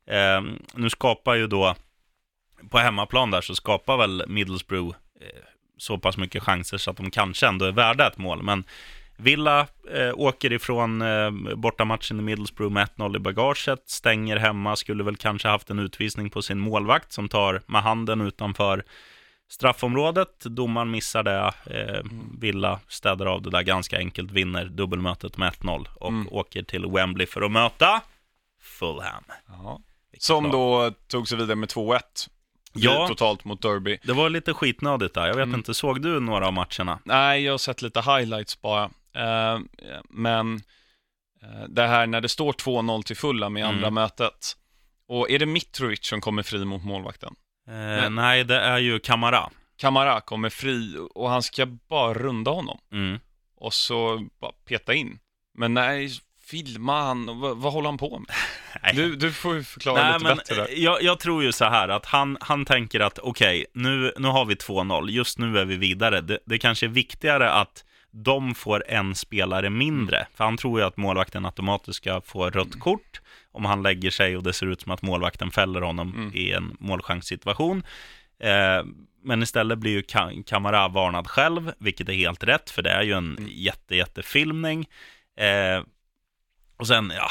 Eh, 0.07 0.41
nu 0.73 0.89
skapar 0.89 1.35
ju 1.35 1.47
då, 1.47 1.75
på 2.69 2.77
hemmaplan 2.77 3.31
där 3.31 3.41
så 3.41 3.55
skapar 3.55 3.97
väl 3.97 4.23
Middlesbrough 4.27 4.95
eh, 5.21 5.43
så 5.77 5.97
pass 5.97 6.17
mycket 6.17 6.43
chanser 6.43 6.77
så 6.77 6.91
att 6.91 6.97
de 6.97 7.11
kanske 7.11 7.47
ändå 7.47 7.65
är 7.65 7.71
värda 7.71 8.07
ett 8.07 8.17
mål. 8.17 8.43
Men 8.43 8.63
Villa 9.17 9.67
eh, 9.93 10.11
åker 10.15 10.53
ifrån 10.53 11.01
eh, 11.01 11.31
bortamatchen 11.55 12.19
i 12.19 12.23
Middlesbrough 12.23 12.73
med 12.73 12.87
1-0 12.95 13.15
i 13.15 13.19
bagaget, 13.19 13.83
stänger 13.89 14.37
hemma, 14.37 14.75
skulle 14.75 15.03
väl 15.03 15.15
kanske 15.17 15.47
haft 15.47 15.69
en 15.69 15.79
utvisning 15.79 16.29
på 16.29 16.41
sin 16.41 16.59
målvakt 16.59 17.11
som 17.13 17.29
tar 17.29 17.61
med 17.67 17.81
handen 17.83 18.21
utanför 18.21 18.83
straffområdet. 19.49 20.39
Domaren 20.39 20.91
missar 20.91 21.23
det. 21.23 21.53
Eh, 21.65 22.03
Villa 22.39 22.79
städar 22.87 23.25
av 23.25 23.41
det 23.41 23.49
där 23.49 23.61
ganska 23.61 23.97
enkelt, 23.97 24.31
vinner 24.31 24.65
dubbelmötet 24.65 25.37
med 25.37 25.53
1-0 25.53 25.87
och 25.95 26.07
Mm. 26.09 26.27
åker 26.31 26.63
till 26.63 26.85
Wembley 26.85 27.27
för 27.27 27.41
att 27.41 27.51
möta 27.51 28.01
Fulham. 28.61 29.23
Ja. 29.47 29.79
Som 30.19 30.51
då 30.51 30.91
tog 31.07 31.27
sig 31.27 31.37
vidare 31.37 31.55
med 31.55 31.69
2-1. 31.69 32.01
Ja. 32.73 33.07
Totalt 33.07 33.45
mot 33.45 33.61
Derby. 33.61 33.97
Det 34.03 34.13
var 34.13 34.29
lite 34.29 34.53
skitnödigt 34.53 35.13
där. 35.13 35.27
Jag 35.27 35.35
vet 35.35 35.43
Mm. 35.43 35.55
inte, 35.59 35.73
såg 35.73 36.01
du 36.01 36.19
några 36.19 36.47
av 36.47 36.53
matcherna? 36.53 36.99
Nej, 37.03 37.43
jag 37.43 37.53
har 37.53 37.57
sett 37.57 37.81
lite 37.81 38.01
highlights 38.01 38.61
bara. 38.61 38.89
Eh, 39.17 39.59
men 40.09 40.61
Eh, 41.43 41.63
det 41.69 41.87
här 41.87 42.07
när 42.07 42.21
det 42.21 42.29
står 42.29 42.53
2-0 42.53 43.03
till 43.03 43.17
Fulham 43.17 43.57
i 43.57 43.61
andra 43.61 43.87
Mm. 43.87 43.93
mötet. 43.93 44.53
Och 45.07 45.31
är 45.31 45.39
det 45.39 45.45
Mitrovic 45.45 46.05
som 46.07 46.21
kommer 46.21 46.43
fri 46.43 46.65
mot 46.65 46.83
målvakten? 46.83 47.35
Eh, 47.67 48.09
nej, 48.09 48.43
det 48.43 48.59
är 48.59 48.77
ju 48.77 48.99
Kamara. 48.99 49.49
Kamara 49.77 50.21
kommer 50.21 50.49
fri 50.49 50.95
och 51.15 51.29
han 51.29 51.43
ska 51.43 51.65
bara 51.65 52.13
runda 52.13 52.51
honom. 52.51 52.79
Mm. 52.91 53.19
Och 53.57 53.73
så 53.73 54.27
bara 54.41 54.51
peta 54.67 54.93
in. 54.93 55.19
Men 55.57 55.73
nej, 55.73 56.09
filma 56.45 57.01
han, 57.01 57.39
vad, 57.39 57.57
vad 57.57 57.73
håller 57.73 57.89
han 57.89 57.97
på 57.97 58.19
med? 58.19 58.35
Du, 58.95 59.15
du 59.15 59.33
får 59.33 59.55
ju 59.55 59.63
förklara 59.63 60.03
Nej, 60.03 60.13
lite 60.13 60.23
men 60.23 60.37
bättre 60.37 60.55
där. 60.55 60.67
eh, 60.69 60.83
jag, 60.83 61.03
jag 61.03 61.19
tror 61.19 61.43
ju 61.43 61.51
så 61.51 61.65
här 61.65 61.87
att 61.89 62.05
han, 62.05 62.37
han 62.41 62.65
tänker 62.65 62.99
att 62.99 63.19
okej, 63.19 63.65
nu, 63.73 64.13
nu 64.17 64.27
har 64.27 64.45
vi 64.45 64.55
2-0, 64.55 65.09
just 65.09 65.37
nu 65.39 65.59
är 65.59 65.65
vi 65.65 65.75
vidare. 65.77 66.21
Det, 66.21 66.39
det 66.45 66.57
kanske 66.59 66.85
är 66.85 66.89
viktigare 66.89 67.51
att 67.51 67.83
de 68.23 68.55
får 68.55 68.83
en 68.87 69.15
spelare 69.15 69.69
mindre. 69.69 70.27
För 70.33 70.43
han 70.43 70.57
tror 70.57 70.79
ju 70.79 70.85
att 70.85 70.97
målvakten 70.97 71.45
automatiskt 71.45 71.97
ska 71.97 72.21
få 72.21 72.49
rött 72.49 72.79
kort 72.79 73.21
om 73.51 73.65
han 73.65 73.83
lägger 73.83 74.11
sig 74.11 74.37
och 74.37 74.43
det 74.43 74.53
ser 74.53 74.65
ut 74.65 74.81
som 74.81 74.91
att 74.91 75.01
målvakten 75.01 75.51
fäller 75.51 75.81
honom 75.81 76.13
Mm. 76.15 76.31
i 76.35 76.51
en 76.51 76.75
målchanssituation. 76.79 77.83
Eh, 78.39 78.85
men 79.23 79.43
istället 79.43 79.77
blir 79.79 79.91
ju 79.91 80.01
Ka- 80.01 80.43
Kamara 80.43 80.87
varnad 80.87 81.27
själv, 81.27 81.71
vilket 81.79 82.09
är 82.09 82.13
helt 82.13 82.43
rätt, 82.43 82.69
för 82.69 82.81
det 82.81 82.89
är 82.89 83.03
ju 83.03 83.13
en 83.13 83.37
Mm. 83.37 83.49
jätte, 83.53 83.95
jättefilmning. 83.95 84.89
Eh, 85.37 85.83
och 86.77 86.87
sen, 86.87 87.11
ja, 87.15 87.27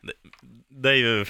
det, 0.00 0.12
det 0.68 0.90
är 0.90 0.94
ju, 0.94 1.24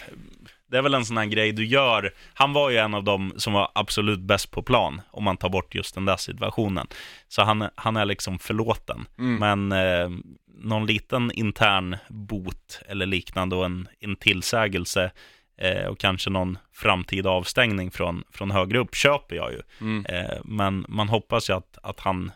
det 0.70 0.78
är 0.78 0.82
väl 0.82 0.94
en 0.94 1.04
sån 1.04 1.16
här 1.16 1.26
grej 1.26 1.52
du 1.52 1.66
gör. 1.66 2.14
Han 2.34 2.52
var 2.52 2.70
ju 2.70 2.76
en 2.76 2.94
av 2.94 3.04
dem 3.04 3.32
som 3.36 3.52
var 3.52 3.70
absolut 3.74 4.20
bäst 4.20 4.50
på 4.50 4.62
plan, 4.62 5.00
om 5.10 5.24
man 5.24 5.36
tar 5.36 5.48
bort 5.48 5.74
just 5.74 5.94
den 5.94 6.04
där 6.04 6.16
situationen. 6.16 6.86
Så 7.28 7.42
han, 7.42 7.68
han 7.74 7.96
är 7.96 8.04
liksom 8.04 8.38
förlåten. 8.38 9.06
Mm. 9.18 9.36
Men 9.36 9.72
eh, 9.72 10.10
någon 10.46 10.86
liten 10.86 11.32
intern 11.32 11.96
bot 12.08 12.80
eller 12.88 13.06
liknande 13.06 13.56
och 13.56 13.64
en, 13.64 13.88
en 14.00 14.16
tillsägelse 14.16 15.10
eh, 15.58 15.86
och 15.86 15.98
kanske 15.98 16.30
någon 16.30 16.58
framtida 16.72 17.30
avstängning 17.30 17.90
från, 17.90 18.24
från 18.30 18.50
högre 18.50 18.78
upp 18.78 18.94
köper 18.94 19.36
jag 19.36 19.52
ju. 19.52 19.62
Mm. 19.80 20.06
Eh, 20.06 20.38
men 20.44 20.84
man 20.88 21.08
hoppas 21.08 21.50
ju 21.50 21.54
att, 21.54 21.78
att 21.82 22.00
han, 22.00 22.32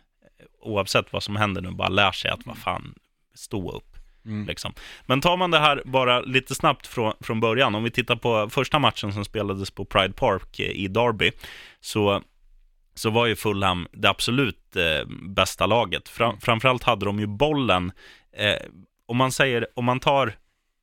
oavsett 0.60 1.12
vad 1.12 1.22
som 1.22 1.36
händer 1.36 1.62
nu, 1.62 1.70
bara 1.70 1.88
lär 1.88 2.12
sig 2.12 2.30
att 2.30 2.46
vad 2.46 2.58
fan, 2.58 2.94
stå 3.34 3.72
upp. 3.72 3.97
Mm. 4.28 4.46
Liksom. 4.46 4.72
Men 5.06 5.20
tar 5.20 5.36
man 5.36 5.50
det 5.50 5.58
här 5.58 5.82
bara 5.84 6.20
lite 6.20 6.54
snabbt 6.54 6.86
från, 6.86 7.12
från 7.20 7.40
början, 7.40 7.74
om 7.74 7.84
vi 7.84 7.90
tittar 7.90 8.16
på 8.16 8.50
första 8.50 8.78
matchen 8.78 9.12
som 9.12 9.24
spelades 9.24 9.70
på 9.70 9.84
Pride 9.84 10.14
Park 10.14 10.60
eh, 10.60 10.70
i 10.70 10.88
Derby, 10.88 11.30
så, 11.80 12.22
så 12.94 13.10
var 13.10 13.26
ju 13.26 13.36
Fulham 13.36 13.86
det 13.92 14.08
absolut 14.08 14.76
eh, 14.76 15.08
bästa 15.28 15.66
laget. 15.66 16.08
Fram, 16.08 16.40
framförallt 16.40 16.82
hade 16.82 17.06
de 17.06 17.20
ju 17.20 17.26
bollen, 17.26 17.92
eh, 18.36 18.66
om 19.06 19.16
man 19.16 19.32
säger, 19.32 19.66
om 19.74 19.84
man 19.84 20.00
tar 20.00 20.32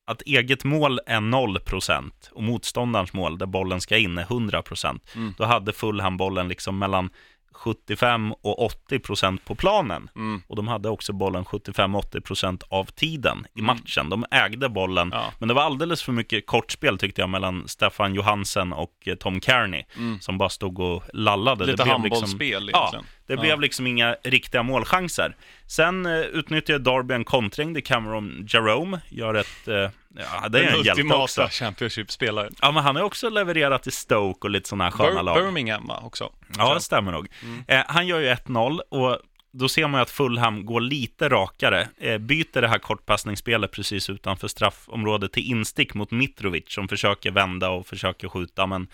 att 0.08 0.22
eget 0.22 0.64
mål 0.64 1.00
är 1.06 1.20
0% 1.20 2.12
och 2.32 2.44
motståndarens 2.44 3.14
mål, 3.14 3.38
där 3.38 3.46
bollen 3.46 3.82
ska 3.82 3.98
in, 3.98 4.18
är 4.18 4.26
100%, 4.26 5.00
Mm. 5.16 5.34
då 5.38 5.46
hade 5.46 5.74
Fulham 5.74 6.18
bollen 6.18 6.48
liksom 6.48 6.80
mellan 6.80 7.10
75 7.56 8.34
och 8.42 8.72
80% 8.92 9.40
på 9.46 9.56
planen. 9.56 10.10
Mm. 10.16 10.42
Och 10.48 10.56
de 10.56 10.68
hade 10.68 10.90
också 10.90 11.14
bollen 11.14 11.46
75-80% 11.46 12.64
av 12.70 12.86
tiden 12.86 13.46
i 13.56 13.62
matchen. 13.62 14.10
De 14.10 14.26
ägde 14.32 14.70
bollen, 14.70 15.10
Ja. 15.14 15.32
men 15.40 15.48
det 15.48 15.54
var 15.54 15.62
alldeles 15.62 16.04
för 16.04 16.12
mycket 16.12 16.46
kortspel 16.46 16.98
tyckte 16.98 17.22
jag 17.22 17.30
mellan 17.30 17.68
Stefan 17.68 18.14
Johansen 18.16 18.74
och 18.74 18.94
eh, 19.06 19.16
Tom 19.16 19.42
Kearney, 19.42 19.84
Mm. 19.98 20.20
som 20.20 20.38
bara 20.38 20.50
stod 20.50 20.80
och 20.80 21.04
lallade. 21.14 21.66
Lite 21.66 21.78
det 21.78 21.84
blev 21.84 21.92
handbollsspel 21.94 22.70
ja, 22.74 22.80
egentligen. 22.80 23.06
det 23.28 23.34
Ja. 23.34 23.42
blev 23.42 23.62
liksom 23.62 23.88
inga 23.88 24.16
riktiga 24.24 24.64
målchanser. 24.64 25.36
Sen 25.68 26.06
eh, 26.06 26.12
utnyttjade 26.20 26.80
Darby 26.84 27.14
en 27.14 27.24
kontring 27.24 27.74
där 27.74 27.82
Cameron 27.82 28.46
Jerome 28.50 29.00
gör 29.10 29.34
ett, 29.34 29.68
eh, 29.68 29.90
ja 30.16 30.50
det 30.50 30.60
är 30.60 30.78
en 30.78 30.84
hjälte 30.84 31.14
också. 31.14 31.48
Championship-spelaren. 31.52 32.56
Ja, 32.62 32.72
men 32.72 32.84
han 32.84 32.96
har 32.96 33.04
också 33.04 33.30
levererat 33.30 33.88
i 33.88 33.92
Stoke 33.92 34.48
och 34.48 34.50
lite 34.50 34.70
sådana 34.70 34.84
här 34.84 34.92
sköna 34.92 35.22
lag. 35.22 35.44
Birmingham 35.44 35.90
också. 35.90 36.32
Ja, 36.58 36.74
det 36.74 36.82
stämmer 36.82 37.12
nog. 37.12 37.28
Eh, 37.68 37.82
han 37.88 38.08
gör 38.08 38.20
ju 38.20 38.28
1-0 38.28 38.80
och 38.90 39.20
då 39.58 39.70
ser 39.70 39.88
man 39.88 40.00
ju 40.00 40.02
att 40.02 40.10
Fulham 40.10 40.66
går 40.66 40.82
lite 40.82 41.30
rakare. 41.30 41.88
Eh, 41.98 42.18
byter 42.18 42.62
det 42.62 42.68
här 42.68 42.80
kortpassningsspelet 42.80 43.72
precis 43.72 44.10
utanför 44.10 44.48
straffområdet 44.48 45.34
till 45.34 45.52
instick 45.52 45.94
mot 45.94 46.12
Mitrovic 46.12 46.74
som 46.74 46.88
försöker 46.88 47.32
vända 47.32 47.70
och 47.70 47.88
försöker 47.88 48.28
skjuta, 48.28 48.66
men 48.66 48.88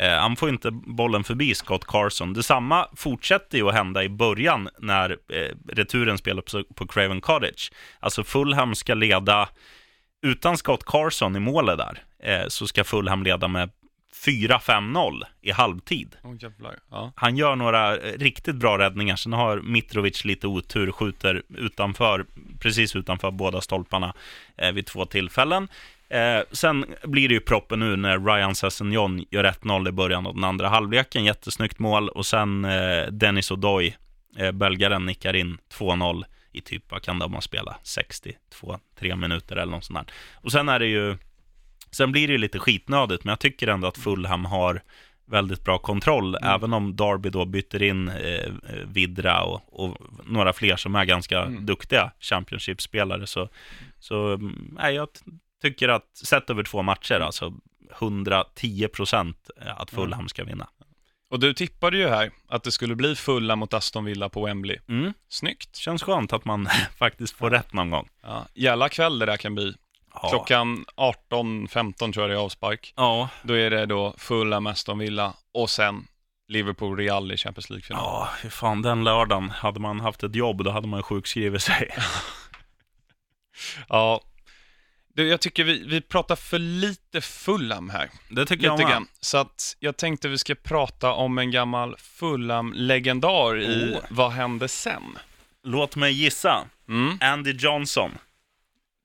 eh, 0.00 0.10
han 0.10 0.36
får 0.36 0.48
inte 0.48 0.70
bollen 0.70 1.24
förbi 1.24 1.54
Scott 1.54 1.84
Carson. 1.84 2.32
Detsamma 2.32 2.88
fortsätter 2.96 3.58
ju 3.58 3.68
att 3.68 3.74
hända 3.74 4.04
i 4.04 4.08
början 4.08 4.68
när 4.78 5.10
eh, 5.10 5.54
returen 5.68 6.18
spelar 6.18 6.42
på, 6.42 6.74
på 6.74 6.86
Craven 6.86 7.20
Cottage. 7.20 7.72
Alltså 8.00 8.24
Fulham 8.24 8.74
ska 8.74 8.94
leda, 8.94 9.48
utan 10.22 10.56
Scott 10.56 10.84
Carson 10.84 11.36
i 11.36 11.40
målet 11.40 11.78
där, 11.78 12.02
eh, 12.22 12.48
så 12.48 12.66
ska 12.66 12.84
Fulham 12.84 13.22
leda 13.22 13.48
med 13.48 13.70
4-5-0 14.14 15.22
i 15.40 15.50
halvtid. 15.50 16.16
Jävlar. 16.40 16.76
Ja. 16.90 17.12
Han 17.14 17.36
gör 17.36 17.56
några 17.56 17.96
eh, 17.96 18.18
riktigt 18.18 18.56
bra 18.56 18.78
räddningar. 18.78 19.16
Sen 19.16 19.32
har 19.32 19.60
Mitrovic 19.60 20.24
lite 20.24 20.46
otur, 20.46 20.92
skjuter 20.92 21.42
utanför, 21.48 22.26
precis 22.60 22.96
utanför 22.96 23.30
båda 23.30 23.60
stolparna 23.60 24.14
eh, 24.56 24.72
vid 24.72 24.86
två 24.86 25.04
tillfällen. 25.04 25.68
Eh, 26.08 26.40
sen 26.52 26.84
blir 27.02 27.28
det 27.28 27.34
ju 27.34 27.40
proppen 27.40 27.80
nu 27.80 27.96
när 27.96 28.18
Ryan 28.18 28.54
Sessignon 28.54 29.24
gör 29.30 29.44
1-0 29.44 29.88
i 29.88 29.92
början 29.92 30.26
av 30.26 30.34
den 30.34 30.44
andra 30.44 30.68
halvleken. 30.68 31.24
Jättesnyggt 31.24 31.78
mål. 31.78 32.08
Och 32.08 32.26
sen 32.26 32.64
eh, 32.64 33.06
Dennis 33.10 33.50
Odoi, 33.50 33.96
eh, 34.38 34.52
belgaren, 34.52 35.06
nickar 35.06 35.36
in 35.36 35.58
2-0 35.78 36.24
i 36.58 36.60
typ, 36.60 36.90
vad 36.90 37.02
kan 37.02 37.18
de 37.18 37.34
ha 37.34 37.40
spelat? 37.40 37.86
62, 37.86 38.78
3 38.98 39.16
minuter 39.16 39.56
eller 39.56 39.72
något 39.72 39.84
sånt 39.84 40.06
där. 40.06 40.14
Och 40.34 40.52
sen 40.52 40.68
är 40.68 40.78
det 40.78 40.86
ju, 40.86 41.16
sen 41.90 42.12
blir 42.12 42.26
det 42.26 42.32
ju 42.32 42.38
lite 42.38 42.58
skitnödigt, 42.58 43.24
men 43.24 43.32
jag 43.32 43.38
tycker 43.40 43.68
ändå 43.68 43.88
att 43.88 43.98
Fulham 43.98 44.44
har 44.44 44.82
väldigt 45.26 45.64
bra 45.64 45.78
kontroll, 45.78 46.36
även 46.42 46.72
om 46.72 46.96
Darby 46.96 47.30
då 47.30 47.44
byter 47.44 47.82
in 47.82 48.08
eh, 48.08 48.52
Vidra 48.86 49.42
och, 49.42 49.62
och 49.84 49.96
några 50.26 50.52
fler 50.52 50.76
som 50.76 50.94
är 50.94 51.04
ganska 51.04 51.42
Mm. 51.42 51.66
duktiga 51.66 52.10
Championship-spelare. 52.20 53.26
Så, 53.26 53.48
så 53.98 54.34
mm, 54.34 54.74
nej, 54.78 54.94
jag 54.94 55.08
tycker 55.62 55.88
att, 55.88 56.16
sett 56.24 56.50
över 56.50 56.62
två 56.62 56.82
matcher, 56.82 57.20
alltså 57.20 57.54
110 58.00 58.88
procent 58.88 59.50
att 59.60 59.90
Fulham 59.90 60.28
ska 60.28 60.44
vinna. 60.44 60.68
Och 61.30 61.40
du 61.40 61.54
tippade 61.54 61.96
ju 61.96 62.08
här 62.08 62.30
att 62.48 62.62
det 62.62 62.72
skulle 62.72 62.94
bli 62.94 63.14
fulla 63.16 63.56
mot 63.56 63.74
Aston 63.74 64.04
Villa 64.04 64.28
på 64.28 64.44
Wembley. 64.44 64.78
Mm. 64.88 65.12
Snyggt. 65.28 65.76
Känns 65.76 66.02
skönt 66.02 66.32
att 66.32 66.44
man 66.44 66.68
faktiskt 66.98 67.36
får 67.36 67.50
rätt 67.50 67.72
någon 67.72 67.90
gång. 67.90 68.08
Ja. 68.22 68.46
Jävla 68.54 68.88
kväll 68.88 69.18
det 69.18 69.26
där 69.26 69.36
kan 69.36 69.54
bli. 69.54 69.74
Ja. 70.14 70.28
Klockan 70.28 70.84
18.15 70.96 72.12
tror 72.12 72.22
jag 72.22 72.30
det 72.30 72.34
är 72.34 72.44
avspark. 72.44 72.92
Ja, 72.96 73.28
Då 73.42 73.54
är 73.54 73.70
det 73.70 73.86
då 73.86 74.14
fulla 74.18 74.70
Aston 74.70 74.98
Villa 74.98 75.34
och 75.54 75.70
sen 75.70 76.06
Liverpool-Real 76.48 77.32
i 77.32 77.36
Champions 77.36 77.70
League-final. 77.70 78.00
ja, 78.02 78.28
hur 78.42 78.50
fan, 78.50 78.82
den 78.82 79.04
lördagen, 79.04 79.50
hade 79.50 79.80
man 79.80 80.00
haft 80.00 80.22
ett 80.22 80.34
jobb, 80.34 80.64
då 80.64 80.70
hade 80.70 80.88
man 80.88 81.02
sjukskrivit 81.02 81.62
sig. 81.62 81.94
Ja. 83.88 84.20
Du, 85.18 85.28
jag 85.28 85.40
tycker 85.40 85.64
vi, 85.64 85.84
vi 85.86 86.00
pratar 86.00 86.36
för 86.36 86.58
lite 86.58 87.20
Fulham 87.20 87.90
här. 87.90 88.10
Det 88.28 88.46
tycker 88.46 88.66
jag 88.66 88.78
med. 88.78 89.04
Så 89.20 89.38
att 89.38 89.76
jag 89.78 89.96
tänkte 89.96 90.28
vi 90.28 90.38
ska 90.38 90.54
prata 90.54 91.12
om 91.12 91.38
en 91.38 91.50
gammal 91.50 91.96
Fulham-legendar 91.98 93.60
i 93.60 93.94
Oh. 93.94 94.04
Vad 94.10 94.30
hände 94.30 94.68
sen? 94.68 95.18
Låt 95.62 95.96
mig 95.96 96.12
gissa. 96.12 96.64
Mm. 96.88 97.18
Andy 97.20 97.52
Johnson. 97.52 98.18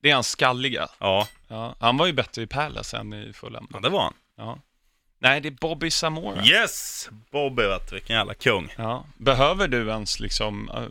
Det 0.01 0.09
är 0.09 0.13
hans 0.13 0.27
skalliga. 0.27 0.87
Ja, 0.99 1.27
Ja, 1.47 1.75
han 1.79 1.97
var 1.97 2.05
ju 2.05 2.13
bättre 2.13 2.41
i 2.41 2.47
Palace 2.47 2.97
än 2.97 3.13
i 3.13 3.33
Fulham. 3.33 3.67
ja 3.73 3.79
det 3.79 3.89
var 3.89 4.01
han. 4.01 4.13
Ja. 4.37 4.59
Nej, 5.19 5.41
det 5.41 5.49
är 5.49 5.57
Bobby 5.61 5.91
Samora. 5.91 6.45
Yes! 6.45 7.09
Bobby 7.31 7.63
vet 7.63 7.89
du, 7.89 7.95
vilken 7.95 8.15
jävla 8.15 8.33
kung. 8.33 8.73
Ja. 8.77 9.05
Behöver 9.17 9.67
du 9.67 9.89
ens 9.89 10.19
liksom 10.19 10.69
äh, 10.69 10.83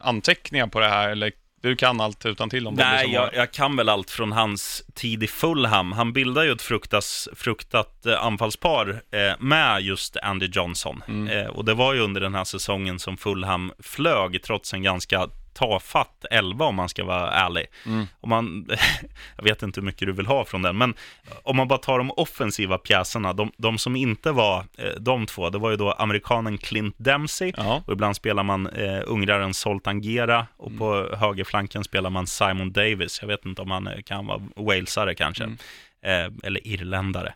anteckningar 0.00 0.66
på 0.66 0.80
det 0.80 0.88
här 0.88 1.08
eller 1.08 1.32
du 1.62 1.76
kan 1.76 2.00
allt 2.00 2.26
utan 2.26 2.50
till 2.50 2.66
om 2.66 2.74
Nej, 2.74 3.12
jag, 3.12 3.34
jag 3.34 3.52
kan 3.52 3.76
väl 3.76 3.88
allt 3.88 4.10
från 4.10 4.32
hans 4.32 4.82
tid 4.94 5.22
i 5.22 5.26
Fulham. 5.26 5.92
Han 5.92 6.12
bildar 6.12 6.42
ju 6.42 6.52
ett 6.52 6.62
fruktas, 6.62 7.28
fruktat 7.36 8.06
eh, 8.06 8.24
anfallspar 8.24 9.02
eh, 9.10 9.32
med 9.38 9.82
just 9.82 10.16
Andy 10.16 10.46
Johnson. 10.46 11.02
Mm. 11.08 11.28
Eh, 11.28 11.46
och 11.46 11.64
det 11.64 11.74
var 11.74 11.94
ju 11.94 12.00
under 12.00 12.20
den 12.20 12.34
här 12.34 12.44
säsongen 12.44 12.98
som 12.98 13.16
Fulham 13.16 13.72
flög, 13.78 14.42
trots 14.42 14.74
en 14.74 14.82
ganska 14.82 15.28
tafatt 15.56 16.24
elva 16.30 16.64
om 16.64 16.74
man 16.74 16.88
ska 16.88 17.04
vara 17.04 17.30
ärlig. 17.30 17.66
Mm. 17.86 18.06
Om 18.20 18.30
man, 18.30 18.66
jag 19.36 19.44
vet 19.44 19.62
inte 19.62 19.80
hur 19.80 19.84
mycket 19.86 20.06
du 20.08 20.12
vill 20.12 20.26
ha 20.26 20.44
från 20.44 20.62
den, 20.62 20.78
men 20.78 20.94
om 21.42 21.56
man 21.56 21.68
bara 21.68 21.78
tar 21.78 21.98
de 21.98 22.10
offensiva 22.10 22.78
pjäserna, 22.78 23.32
de, 23.32 23.52
de 23.56 23.78
som 23.78 23.96
inte 23.96 24.32
var 24.32 24.64
eh, 24.78 24.90
de 25.00 25.26
två, 25.26 25.50
det 25.50 25.58
var 25.58 25.70
ju 25.70 25.76
då 25.76 25.92
amerikanen 25.92 26.58
Clint 26.58 26.94
Dempsey, 26.98 27.52
Ja. 27.56 27.82
och 27.86 27.92
ibland 27.92 28.16
spelar 28.16 28.42
man 28.42 28.66
eh, 28.66 29.00
ungraren 29.06 29.54
Zoltan 29.54 30.00
Gera 30.00 30.46
och 30.56 30.66
Mm. 30.66 30.78
på 30.78 31.16
högerflanken 31.16 31.84
spelar 31.84 32.10
man 32.10 32.26
Simon 32.26 32.72
Davis. 32.72 33.18
Jag 33.20 33.28
vet 33.28 33.44
inte 33.46 33.62
om 33.62 33.70
han 33.70 33.86
eh, 33.86 34.02
kan 34.02 34.26
vara 34.26 34.42
walesare 34.56 35.14
kanske, 35.14 35.44
Mm. 35.44 35.56
eh, 36.02 36.32
eller 36.46 36.66
irländare. 36.66 37.34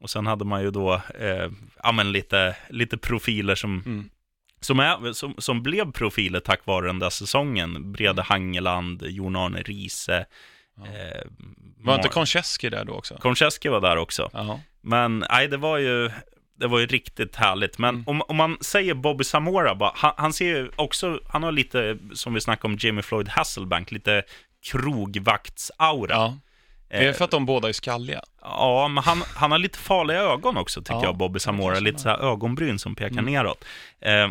Och 0.00 0.10
sen 0.10 0.26
hade 0.26 0.44
man 0.44 0.62
ju 0.62 0.70
då 0.70 0.94
eh, 1.20 1.48
ja, 1.82 1.92
men 1.92 2.12
lite, 2.12 2.56
lite 2.68 2.98
profiler 2.98 3.54
som, 3.54 3.82
Mm. 3.86 4.10
Som, 4.60 4.80
är, 4.80 5.12
som, 5.12 5.34
som 5.38 5.62
blev 5.62 5.92
profiler 5.92 6.40
tack 6.40 6.66
vare 6.66 6.86
den 6.86 6.98
där 6.98 7.10
säsongen. 7.10 7.92
Brede 7.92 8.22
Hangeland, 8.22 9.02
Jon 9.06 9.36
Arne 9.36 9.62
Riise, 9.62 10.26
Eh, 10.84 11.20
Var 11.78 11.94
inte 11.94 12.08
Konchesky 12.08 12.68
där 12.70 12.84
då 12.84 12.92
också? 12.92 13.14
Konchesky 13.14 13.68
var 13.68 13.80
där 13.80 13.96
också. 13.96 14.30
Ja. 14.32 14.60
Men 14.80 15.24
nej, 15.30 15.48
det 15.48 15.56
var 15.56 15.78
ju, 15.78 16.10
det 16.60 16.66
var 16.66 16.78
ju 16.78 16.86
riktigt 16.86 17.36
härligt. 17.36 17.78
Men 17.78 17.88
Mm. 17.94 18.04
om, 18.06 18.22
om 18.28 18.36
man 18.36 18.58
säger 18.60 18.94
Bobby 18.94 19.24
Samora, 19.24 19.74
bara, 19.74 19.92
han, 19.94 20.12
han 20.16 20.32
ser 20.32 20.46
ju 20.46 20.70
också, 20.76 21.20
han 21.28 21.42
har 21.42 21.52
lite, 21.52 21.98
som 22.14 22.34
vi 22.34 22.40
snackade 22.40 22.72
om 22.72 22.78
Jimmy 22.80 23.02
Floyd 23.02 23.28
Hasselbank, 23.28 23.90
lite 23.90 24.22
krogvaktsaura. 25.04 26.14
ja. 26.14 26.38
Det 26.88 26.96
är 26.96 27.08
Eh, 27.08 27.12
för 27.14 27.24
att 27.24 27.30
de 27.30 27.46
båda 27.46 27.68
är 27.68 27.72
skalliga. 27.72 28.20
Ja, 28.42 28.88
men 28.88 29.04
han, 29.04 29.22
han 29.34 29.50
har 29.50 29.58
lite 29.58 29.78
farliga 29.78 30.18
ögon 30.20 30.56
också, 30.56 30.80
tycker 30.80 30.94
Ja, 30.94 31.04
jag, 31.04 31.16
Bobby 31.16 31.38
Samora. 31.38 31.78
Lite 31.80 31.98
så 31.98 32.08
här 32.08 32.18
ögonbryn 32.18 32.78
som 32.78 32.94
pekar 32.94 33.18
Mm. 33.18 33.24
neråt. 33.24 33.64
Eh, 34.00 34.28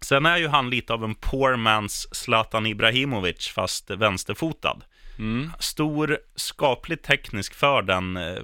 sen 0.00 0.26
är 0.26 0.36
ju 0.36 0.48
han 0.48 0.70
lite 0.70 0.92
av 0.92 1.04
en 1.04 1.14
poor 1.14 1.54
man's 1.56 2.06
Zlatan 2.12 2.66
Ibrahimovic, 2.66 3.48
fast 3.48 3.90
vänsterfotad. 3.90 4.76
Mm. 5.18 5.52
Stor, 5.60 6.18
skapligt 6.34 7.04
teknisk 7.04 7.54
för 7.54 7.82
den 7.82 8.16
eh, 8.16 8.42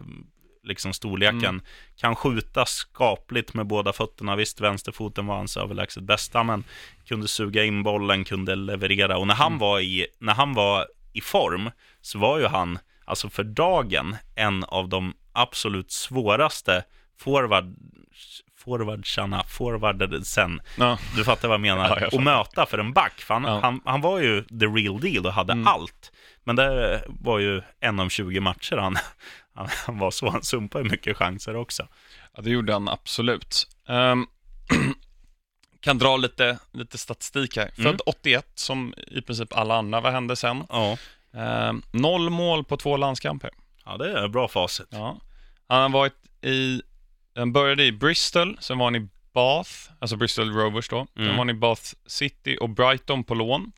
liksom 0.65 0.93
storleken. 0.93 1.45
Mm. 1.45 1.63
Kan 1.97 2.17
skjuta 2.17 2.67
skapligt 2.67 3.55
med 3.55 3.67
båda 3.67 3.93
fötterna. 3.93 4.37
Visst, 4.37 4.61
vänsterfoten 4.61 5.27
var 5.27 5.37
hans 5.37 5.57
överlägset 5.57 6.03
bästa, 6.03 6.43
men 6.43 6.65
kunde 7.07 7.29
suga 7.29 7.65
in 7.65 7.83
bollen, 7.83 8.25
kunde 8.25 8.55
leverera. 8.55 9.19
Och 9.19 9.27
när 9.27 9.35
han, 9.35 9.53
Mm. 9.53 9.59
var, 9.59 9.81
i, 9.81 10.07
när 10.19 10.35
han 10.35 10.55
var 10.55 10.87
i 11.13 11.21
form 11.21 11.71
så 12.01 12.19
var 12.19 12.39
ju 12.39 12.47
han, 12.47 12.79
alltså 13.05 13.29
för 13.31 13.45
dagen, 13.45 14.17
en 14.35 14.65
av 14.65 14.89
de 14.89 15.15
absolut 15.33 15.91
svåraste 15.93 16.85
forward, 17.19 17.77
forwardsarna, 18.65 19.45
forwardsen, 19.49 20.61
Ja. 20.79 20.99
du 21.17 21.25
fattar 21.25 21.49
vad 21.49 21.55
jag 21.55 21.61
menar, 21.61 21.89
Ja, 21.89 22.01
jag 22.01 22.15
att 22.15 22.23
möta 22.23 22.67
för 22.67 22.79
en 22.79 22.93
back. 22.93 23.21
För 23.21 23.35
han, 23.35 23.45
Ja. 23.45 23.61
han, 23.63 23.81
han 23.85 24.01
var 24.01 24.19
ju 24.21 24.45
the 24.45 24.67
real 24.67 25.01
deal 25.01 25.27
och 25.27 25.33
hade 25.33 25.53
Mm. 25.53 25.67
allt. 25.67 26.13
Men 26.45 26.57
det 26.57 27.03
var 27.09 27.39
ju 27.39 27.63
en 27.81 28.01
av 28.01 28.09
20 28.09 28.41
matcher 28.41 28.77
han, 28.77 28.97
han, 29.87 29.99
var 29.99 30.11
så. 30.11 30.31
Han 30.31 30.43
sumpade 30.43 30.85
mycket 30.91 31.17
chanser 31.17 31.57
också. 31.57 31.89
Ja, 32.37 32.43
det 32.43 32.51
gjorde 32.51 32.73
han 32.73 32.89
absolut. 32.89 33.67
Ehm, 33.89 34.27
kan 35.81 35.99
dra 35.99 36.17
lite, 36.17 36.59
lite 36.73 36.99
statistik 36.99 37.57
här. 37.57 37.71
Mm. 37.79 37.93
Född 37.93 38.01
81, 38.07 38.47
som 38.55 38.95
i 39.07 39.23
princip 39.23 39.53
alla 39.57 39.77
andra. 39.77 40.01
Vad 40.01 40.13
hände 40.13 40.37
sen? 40.37 40.65
Ja, 40.69 40.97
Ehm, 41.35 41.83
noll 41.93 42.31
mål 42.31 42.65
på 42.65 42.77
två 42.77 42.97
landskamper. 42.97 43.51
ja 43.85 43.97
det 43.97 44.19
är 44.19 44.29
bra 44.29 44.49
facit. 44.49 44.87
Ja. 44.91 45.17
Han 45.69 45.83
har 45.83 45.89
varit 45.89 46.15
i, 46.43 46.83
han 47.35 47.53
började 47.53 47.85
i 47.85 47.93
Bristol, 47.93 48.57
sen 48.61 48.79
var 48.79 48.87
han 48.87 48.97
i 48.97 49.09
Bath, 49.35 49.71
alltså 49.99 50.17
Bristol 50.17 50.53
Rovers 50.53 50.89
då. 50.89 51.07
Sen 51.15 51.23
Mm. 51.23 51.37
var 51.37 51.39
han 51.39 51.51
i 51.51 51.55
Bath 51.55 51.83
City 52.07 52.57
och 52.61 52.69
Brighton 52.71 53.25
på 53.25 53.35
lån. 53.35 53.73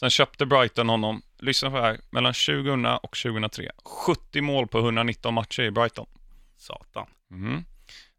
Sen 0.00 0.10
köpte 0.10 0.46
Brighton 0.46 0.88
honom, 0.88 1.22
lyssna 1.38 1.70
på 1.70 1.76
det 1.76 1.82
här, 1.82 2.00
mellan 2.10 2.32
2000 2.34 2.86
och 2.86 3.16
2003. 3.16 3.70
70 3.84 4.40
mål 4.40 4.66
på 4.68 4.78
119 4.78 5.34
matcher 5.34 5.62
i 5.62 5.70
Brighton. 5.70 6.06
Satan. 6.56 7.06
Mhm. 7.30 7.64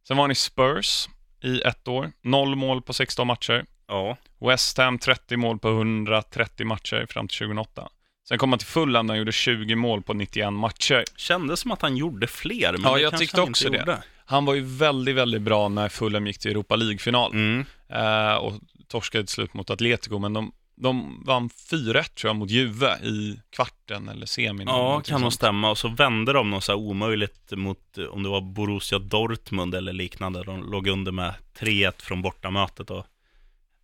Sen 0.07 0.17
var 0.17 0.23
han 0.23 0.31
i 0.31 0.35
Spurs 0.35 1.09
i 1.43 1.61
ett 1.61 1.87
år, 1.87 2.11
noll 2.21 2.55
mål 2.55 2.81
på 2.81 2.93
16 2.93 3.27
matcher. 3.27 3.65
Ja, 3.87 4.17
West 4.39 4.77
Ham 4.77 4.99
30 4.99 5.37
mål 5.37 5.59
på 5.59 5.69
130 5.69 6.65
matcher 6.65 7.05
fram 7.09 7.27
till 7.27 7.37
2008. 7.37 7.89
Sen 8.27 8.37
kom 8.37 8.49
han 8.51 8.59
till 8.59 8.67
Fulham 8.67 9.07
där 9.07 9.11
han 9.13 9.19
gjorde 9.19 9.31
20 9.31 9.75
mål 9.75 10.01
på 10.03 10.13
91 10.13 10.53
matcher. 10.53 11.03
kändes 11.15 11.59
som 11.59 11.71
att 11.71 11.81
han 11.81 11.97
gjorde 11.97 12.27
fler, 12.27 12.71
men 12.71 12.81
Ja, 12.91 12.95
det 12.95 13.01
jag 13.01 13.17
tyckte 13.17 13.39
han 13.41 13.49
också 13.49 13.65
inte 13.67 13.77
det. 13.77 13.91
gjorde. 13.91 14.03
Han 14.25 14.45
var 14.45 14.53
ju 14.53 14.61
väldigt, 14.61 15.15
väldigt 15.15 15.41
bra 15.41 15.69
när 15.69 15.89
Fulham 15.89 16.27
gick 16.27 16.39
till 16.39 16.51
Europa 16.51 16.75
League-final 16.75 17.31
Mm. 17.33 17.65
eh, 17.89 18.33
och 18.35 18.53
torskade 18.87 19.23
till 19.23 19.33
slut 19.33 19.53
mot 19.53 19.69
Atletico, 19.69 20.19
men 20.19 20.33
de, 20.33 20.51
de 20.75 21.23
vann 21.25 21.49
4-1 21.49 22.03
tror 22.15 22.29
jag 22.29 22.35
mot 22.35 22.49
Juve 22.49 22.97
i 23.03 23.39
kvarten 23.49 24.09
eller 24.09 24.25
semin. 24.25 24.67
Ja, 24.67 25.01
kan 25.01 25.21
nog 25.21 25.33
stämma. 25.33 25.69
Och 25.71 25.77
så 25.77 25.87
vände 25.87 26.33
de 26.33 26.49
något 26.49 26.63
så 26.63 26.71
här 26.71 26.79
omöjligt 26.79 27.51
mot, 27.51 27.97
om 28.09 28.23
det 28.23 28.29
var 28.29 28.41
Borussia 28.41 28.99
Dortmund 28.99 29.75
eller 29.75 29.93
liknande. 29.93 30.43
De 30.43 30.71
låg 30.71 30.87
under 30.87 31.11
med 31.11 31.33
3-1 31.59 32.01
från 32.01 32.21
bortamötet. 32.21 32.89
Och... 32.89 33.05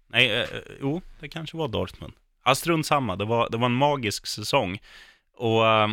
Nej, 0.07 0.31
eh, 0.31 0.39
eh, 0.41 0.47
jo, 0.81 1.01
det 1.19 1.27
kanske 1.27 1.57
var 1.57 1.67
Dortmund. 1.67 2.13
Ja, 2.45 2.55
strunt 2.55 2.85
samma. 2.85 3.15
Det 3.15 3.25
var, 3.25 3.49
det 3.49 3.57
var 3.57 3.65
en 3.65 3.71
magisk 3.73 4.27
säsong. 4.27 4.79
Och 5.37 5.67
eh, 5.67 5.89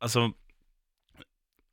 alltså, 0.00 0.32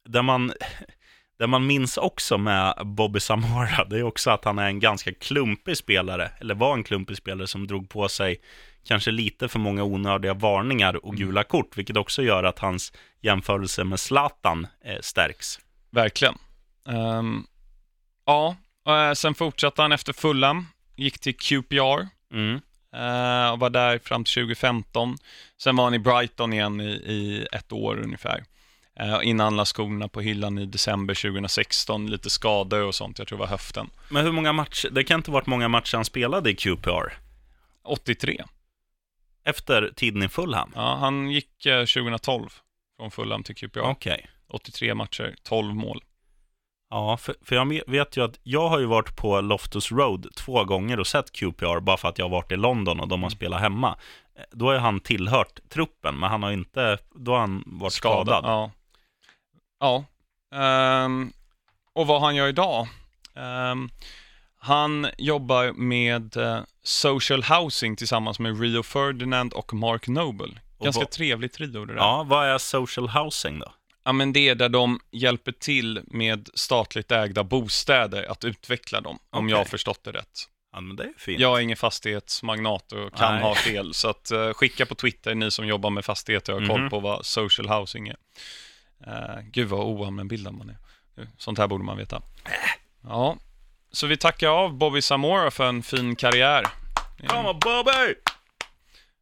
där 0.05 0.21
man, 0.21 0.53
där 1.37 1.47
man 1.47 1.67
minns 1.67 1.97
också 1.97 2.37
med 2.37 2.73
Bobby 2.85 3.19
Samora, 3.19 3.85
det 3.89 3.97
är 3.97 4.03
också 4.03 4.29
att 4.29 4.45
han 4.45 4.59
är 4.59 4.67
en 4.67 4.79
ganska 4.79 5.13
klumpig 5.13 5.77
spelare, 5.77 6.31
eller 6.39 6.55
var 6.55 6.73
en 6.73 6.83
klumpig 6.83 7.17
spelare 7.17 7.47
som 7.47 7.67
drog 7.67 7.89
på 7.89 8.09
sig 8.09 8.37
kanske 8.87 9.11
lite 9.11 9.47
för 9.47 9.59
många 9.59 9.83
onödiga 9.83 10.33
varningar 10.33 11.05
och 11.05 11.15
gula 11.15 11.43
kort, 11.43 11.77
vilket 11.77 11.97
också 11.97 12.21
gör 12.23 12.43
att 12.43 12.59
hans 12.59 12.93
jämförelse 13.21 13.83
med 13.83 13.99
Zlatan 13.99 14.67
eh, 14.85 14.99
stärks. 15.01 15.59
Verkligen. 15.91 16.35
Ehm, 16.87 17.43
ja, 18.25 18.55
eh, 18.87 19.13
sen 19.13 19.35
fortsatte 19.35 19.81
han 19.81 19.91
efter 19.91 20.13
Fulham, 20.13 20.65
gick 20.95 21.19
till 21.19 21.37
QPR 21.37 22.07
Mm. 22.33 22.55
eh, 22.95 23.51
och 23.51 23.59
var 23.59 23.69
där 23.69 23.99
fram 23.99 24.23
till 24.23 24.33
2015. 24.33 25.17
Sen 25.57 25.75
var 25.75 25.83
han 25.83 25.93
i 25.93 25.99
Brighton 25.99 26.53
igen 26.53 26.81
i, 26.81 26.85
i 26.85 27.47
ett 27.51 27.71
år 27.71 27.99
ungefär. 28.03 28.43
Eh, 28.99 29.19
innan 29.23 29.43
han 29.45 29.55
la 29.55 29.65
skorna 29.65 30.07
på 30.07 30.21
hyllan 30.21 30.57
i 30.57 30.65
december 30.65 31.13
2016, 31.13 32.07
lite 32.09 32.29
skador 32.29 32.81
och 32.83 32.95
sånt, 32.95 33.19
jag 33.19 33.27
tror 33.27 33.37
det 33.37 33.43
var 33.43 33.47
höften. 33.47 33.89
Men 34.09 34.25
hur 34.25 34.31
många 34.31 34.53
matcher, 34.53 34.89
det 34.89 35.03
kan 35.03 35.19
inte 35.19 35.31
varit 35.31 35.47
många 35.47 35.67
matcher 35.67 35.95
han 35.95 36.05
spelade 36.05 36.49
i 36.51 36.55
QPR, 36.55 37.13
83. 37.83 38.43
efter 39.43 39.91
tiden 39.95 40.23
i 40.23 40.29
Fulham. 40.29 40.71
Ja, 40.75 40.95
han 40.99 41.31
gick 41.31 41.65
eh, 41.65 41.79
2012 41.85 42.49
från 42.99 43.11
Fulham 43.11 43.43
till 43.43 43.55
QPR. 43.55 43.79
Okej. 43.79 44.27
83 44.47 44.93
matcher, 44.95 45.35
12 45.43 45.75
mål. 45.75 46.01
Ja, 46.89 47.17
för, 47.17 47.35
för 47.41 47.55
jag 47.55 47.81
vet 47.87 48.17
ju 48.17 48.23
att 48.23 48.39
jag 48.43 48.69
har 48.69 48.79
ju 48.79 48.85
varit 48.85 49.15
på 49.15 49.41
Loftus 49.41 49.91
Road 49.91 50.27
två 50.35 50.63
gånger 50.63 50.99
och 50.99 51.07
sett 51.07 51.31
QPR 51.31 51.79
bara 51.79 51.97
för 51.97 52.07
att 52.09 52.17
jag 52.17 52.25
har 52.25 52.29
varit 52.29 52.51
i 52.51 52.55
London 52.55 52.99
och 52.99 53.07
de 53.07 53.23
har 53.23 53.29
spelat 53.29 53.61
hemma. 53.61 53.97
Eh, 54.37 54.43
Då 54.51 54.65
har 54.65 54.73
ju 54.73 54.79
han 54.79 54.99
tillhört 54.99 55.59
truppen, 55.69 56.19
men 56.19 56.29
han 56.29 56.43
har 56.43 56.51
inte, 56.51 56.97
då 57.15 57.31
har 57.31 57.39
han 57.39 57.63
varit 57.65 57.93
skadad. 57.93 58.43
Ja. 58.45 58.71
Ja. 59.79 60.05
Ehm, 60.55 61.33
och 61.93 62.07
vad 62.07 62.21
han 62.21 62.35
gör 62.35 62.47
idag? 62.47 62.87
Ehm, 63.35 63.89
han 64.59 65.07
jobbar 65.17 65.71
med 65.71 66.37
eh, 66.37 66.59
social 66.83 67.43
housing 67.43 67.95
tillsammans 67.95 68.39
med 68.39 68.59
Rio 68.61 68.83
Ferdinand 68.83 69.53
och 69.53 69.73
Mark 69.73 70.07
Noble. 70.07 70.53
Ganska 70.83 70.99
vad- 71.01 71.11
trevligt 71.11 71.53
trio 71.53 71.85
det 71.85 71.93
där. 71.93 71.99
Ja, 71.99 72.23
vad 72.27 72.47
är 72.47 72.57
social 72.57 73.09
housing 73.09 73.59
då? 73.59 73.73
Ja, 74.03 74.11
men 74.11 74.33
det 74.33 74.49
är 74.49 74.55
där 74.55 74.69
de 74.69 74.99
hjälper 75.11 75.51
till 75.51 76.01
med 76.07 76.49
statligt 76.53 77.11
ägda 77.11 77.43
bostäder 77.43 78.31
att 78.31 78.43
utveckla 78.43 79.01
dem, 79.01 79.19
om 79.29 79.39
Okej. 79.45 79.51
jag 79.51 79.57
har 79.57 79.65
förstått 79.65 80.03
det 80.03 80.11
rätt. 80.11 80.49
Ja, 80.73 80.81
men 80.81 80.95
det 80.95 81.03
är 81.03 81.13
fint. 81.17 81.39
Jag 81.39 81.57
är 81.57 81.61
ingen 81.61 81.77
fastighetsmagnat 81.77 82.91
och 82.91 83.13
kan 83.17 83.33
Nej. 83.33 83.43
ha 83.43 83.55
fel, 83.55 83.93
så 83.93 84.09
att, 84.09 84.31
eh, 84.31 84.53
skicka 84.53 84.85
på 84.85 84.95
Twitter 84.95 85.35
ni 85.35 85.51
som 85.51 85.67
jobbar 85.67 85.89
med 85.89 86.05
fastigheter 86.05 86.53
och 86.53 86.61
har 86.61 86.67
koll 86.67 86.81
Mhm. 86.81 86.89
på 86.89 86.99
vad 86.99 87.25
social 87.25 87.69
housing 87.69 88.07
är. 88.07 88.15
Uh, 89.07 89.41
gud 89.51 89.67
vad 89.67 89.79
oallmänbildad 89.79 90.53
man 90.53 90.69
är. 90.69 90.77
Sånt 91.37 91.57
här 91.57 91.67
borde 91.67 91.83
man 91.83 91.97
veta. 91.97 92.21
Ja, 93.03 93.37
så 93.91 94.07
vi 94.07 94.17
tackar 94.17 94.47
av 94.49 94.73
Bobby 94.77 95.01
Samora 95.01 95.51
för 95.51 95.65
en 95.67 95.83
fin 95.83 96.15
karriär. 96.15 96.65
Come 97.27 97.49
on, 97.49 97.59
Bobby! 97.59 98.13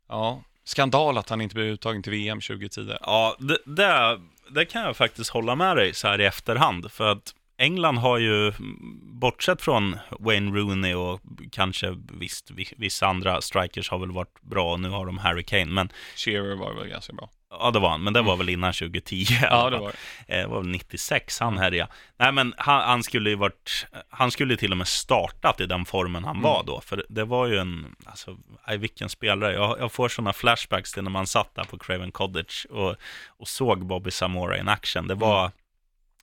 Ja, 0.10 0.44
skandal 0.64 1.18
att 1.18 1.30
han 1.30 1.42
inte 1.42 1.56
blev 1.56 1.68
uttagen 1.68 2.04
till 2.04 2.12
VM 2.12 2.42
2010. 2.42 2.94
Ja, 3.02 3.36
det, 3.40 3.58
det, 3.66 4.20
det 4.50 4.66
kan 4.66 4.82
jag 4.82 4.98
faktiskt 4.98 5.30
hålla 5.30 5.56
med 5.56 5.78
dig 5.78 5.94
så 5.94 6.08
här 6.08 6.22
i 6.22 6.26
efterhand. 6.26 6.92
För 6.92 7.12
att 7.12 7.36
England 7.58 7.98
har 7.98 8.18
ju, 8.18 8.54
bortsett 9.02 9.62
från 9.62 9.98
Wayne 10.20 10.52
Rooney 10.60 10.94
och 10.94 11.22
kanske 11.52 11.98
visst, 12.12 12.52
vi- 12.52 12.74
vissa 12.78 13.08
andra 13.08 13.42
strikers 13.42 13.90
har 13.90 14.00
väl 14.00 14.12
varit 14.12 14.42
bra. 14.42 14.78
Nu 14.78 14.90
har 14.90 15.06
de 15.06 15.18
Harry 15.18 15.44
Kane, 15.44 15.66
men 15.66 15.90
Shearer 16.16 16.56
var 16.56 16.74
väl 16.74 16.88
ganska 16.88 17.14
bra. 17.14 17.30
Ja, 17.60 17.72
det 17.72 17.80
var 17.80 17.90
han. 17.90 18.04
Men 18.04 18.14
det 18.14 18.22
var 18.22 18.36
väl 18.36 18.50
innan 18.50 18.74
2010. 18.74 19.16
i 19.16 19.28
alla 19.50 19.64
Ja, 19.64 19.70
det 19.70 19.78
var 19.78 19.94
det. 20.28 20.42
Eh, 20.42 20.48
var 20.48 20.62
väl 20.62 20.70
96 20.70 21.40
han 21.40 21.58
härjade. 21.58 21.92
Nej, 22.18 22.32
men 22.32 22.54
han, 22.58 22.82
han 22.82 23.04
skulle 23.04 23.30
ju 23.30 23.36
varit, 23.36 23.88
han 24.10 24.32
skulle 24.32 24.58
till 24.58 24.72
och 24.72 24.78
med 24.78 24.88
startat 24.88 25.60
i 25.62 25.66
den 25.66 25.86
formen 25.86 26.24
han 26.24 26.42
var 26.42 26.64
då. 26.64 26.82
För 26.82 27.06
det 27.10 27.26
var 27.26 27.48
ju 27.48 27.58
en, 27.58 27.96
alltså, 28.06 28.38
aj, 28.64 28.78
vilken 28.78 29.10
spelare. 29.10 29.54
Jag, 29.54 29.80
jag 29.80 29.92
får 29.92 30.10
sådana 30.10 30.34
flashbacks 30.34 30.92
till 30.92 31.04
när 31.04 31.12
man 31.12 31.28
satt 31.28 31.56
där 31.56 31.64
på 31.64 31.78
Craven 31.78 32.12
Cottage 32.12 32.68
och, 32.70 32.96
och 33.28 33.48
såg 33.48 33.86
Bobby 33.86 34.12
Samora 34.12 34.58
in 34.58 34.70
action. 34.70 35.08
Det 35.08 35.16
var, 35.16 35.52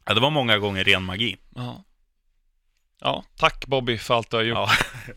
ja, 0.04 0.14
det 0.14 0.20
var 0.20 0.30
många 0.30 0.58
gånger 0.58 0.84
ren 0.84 1.02
magi. 1.02 1.36
Ja. 1.54 1.84
ja, 3.00 3.24
tack 3.36 3.66
Bobby 3.66 3.98
för 3.98 4.14
allt 4.14 4.30
du 4.30 4.36
har 4.36 4.44
gjort. 4.44 4.58
Ja, 4.58 4.70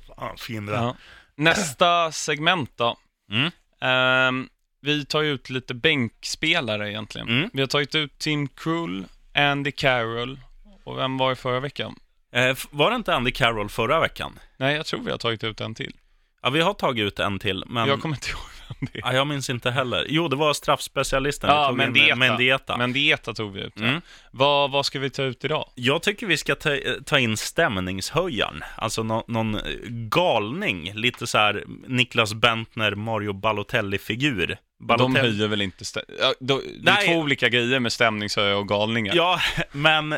fan, 0.18 0.38
fin 0.38 0.66
det. 0.66 0.74
Ja. 0.74 0.96
Nästa 1.36 2.12
segment 2.12 2.72
då. 2.76 2.98
Mm. 3.32 3.52
Ehm, 3.82 4.50
vi 4.84 5.06
tar 5.06 5.24
ut 5.24 5.50
lite 5.50 5.74
bänkspelare 5.74 6.92
egentligen. 6.92 7.28
Mm. 7.28 7.50
Vi 7.54 7.62
har 7.62 7.68
tagit 7.68 7.96
ut 7.96 8.20
Tim 8.20 8.48
Krul, 8.48 9.06
Andy 9.34 9.72
Carroll 9.72 10.40
och 10.84 10.98
vem 10.98 11.18
var 11.18 11.30
det 11.30 11.36
förra 11.36 11.60
veckan? 11.60 11.96
Eh, 12.32 12.58
var 12.70 12.90
det 12.90 12.96
inte 12.96 13.16
Andy 13.16 13.32
Carroll 13.32 13.70
förra 13.70 14.00
veckan? 14.00 14.40
Nej, 14.58 14.76
jag 14.76 14.86
tror 14.86 15.00
vi 15.00 15.12
har 15.12 15.18
tagit 15.18 15.44
ut 15.44 15.62
en 15.62 15.76
till. 15.76 15.96
Ja, 16.42 16.50
vi 16.50 16.62
har 16.62 16.74
tagit 16.74 17.04
ut 17.04 17.20
en 17.20 17.40
till, 17.40 17.64
men 17.68 17.88
Jag 17.88 18.02
kommer 18.02 18.16
inte 18.16 18.30
ihåg. 18.30 18.53
Ja, 18.94 19.14
jag 19.14 19.28
minns 19.28 19.50
inte 19.50 19.72
heller. 19.72 20.06
Jo, 20.10 20.28
det 20.28 20.36
var 20.36 20.54
straffspecialisten. 20.54 21.50
Ja, 21.50 21.72
Mendieta. 21.72 22.16
Mendieta. 22.16 22.78
Mendieta 22.78 23.34
tog 23.34 23.54
vi 23.54 23.62
ut. 23.62 23.74
ja. 23.76 23.84
Mm. 23.86 24.02
Vad, 24.32 24.72
vad 24.72 24.86
ska 24.86 25.00
vi 25.00 25.10
ta 25.10 25.24
ut 25.24 25.46
idag? 25.46 25.70
Jag 25.76 26.04
tycker 26.04 26.28
vi 26.28 26.38
ska 26.38 26.56
ta, 26.56 26.78
ta 27.06 27.20
in 27.20 27.38
stämningshöjaren. 27.38 28.64
Alltså 28.76 29.04
nå, 29.04 29.24
någon 29.28 29.60
galning. 29.90 30.92
Lite 30.94 31.28
så 31.28 31.38
här 31.38 31.64
Niklas 31.88 32.34
Bentner, 32.34 32.96
Mario 32.96 33.34
Balotelli-figur. 33.34 34.48
De 34.80 34.86
Balotelli- 34.86 35.20
höjer 35.22 35.48
väl 35.48 35.62
inte 35.62 35.84
stä- 35.84 36.04
ja, 36.20 36.34
Det 36.40 36.92
är 36.92 37.06
två 37.08 37.20
olika 37.20 37.50
grejer 37.50 37.80
med 37.80 37.94
stämningshöjare 37.94 38.56
och 38.56 38.68
galningar. 38.68 39.16
Ja, 39.16 39.40
men 39.72 40.16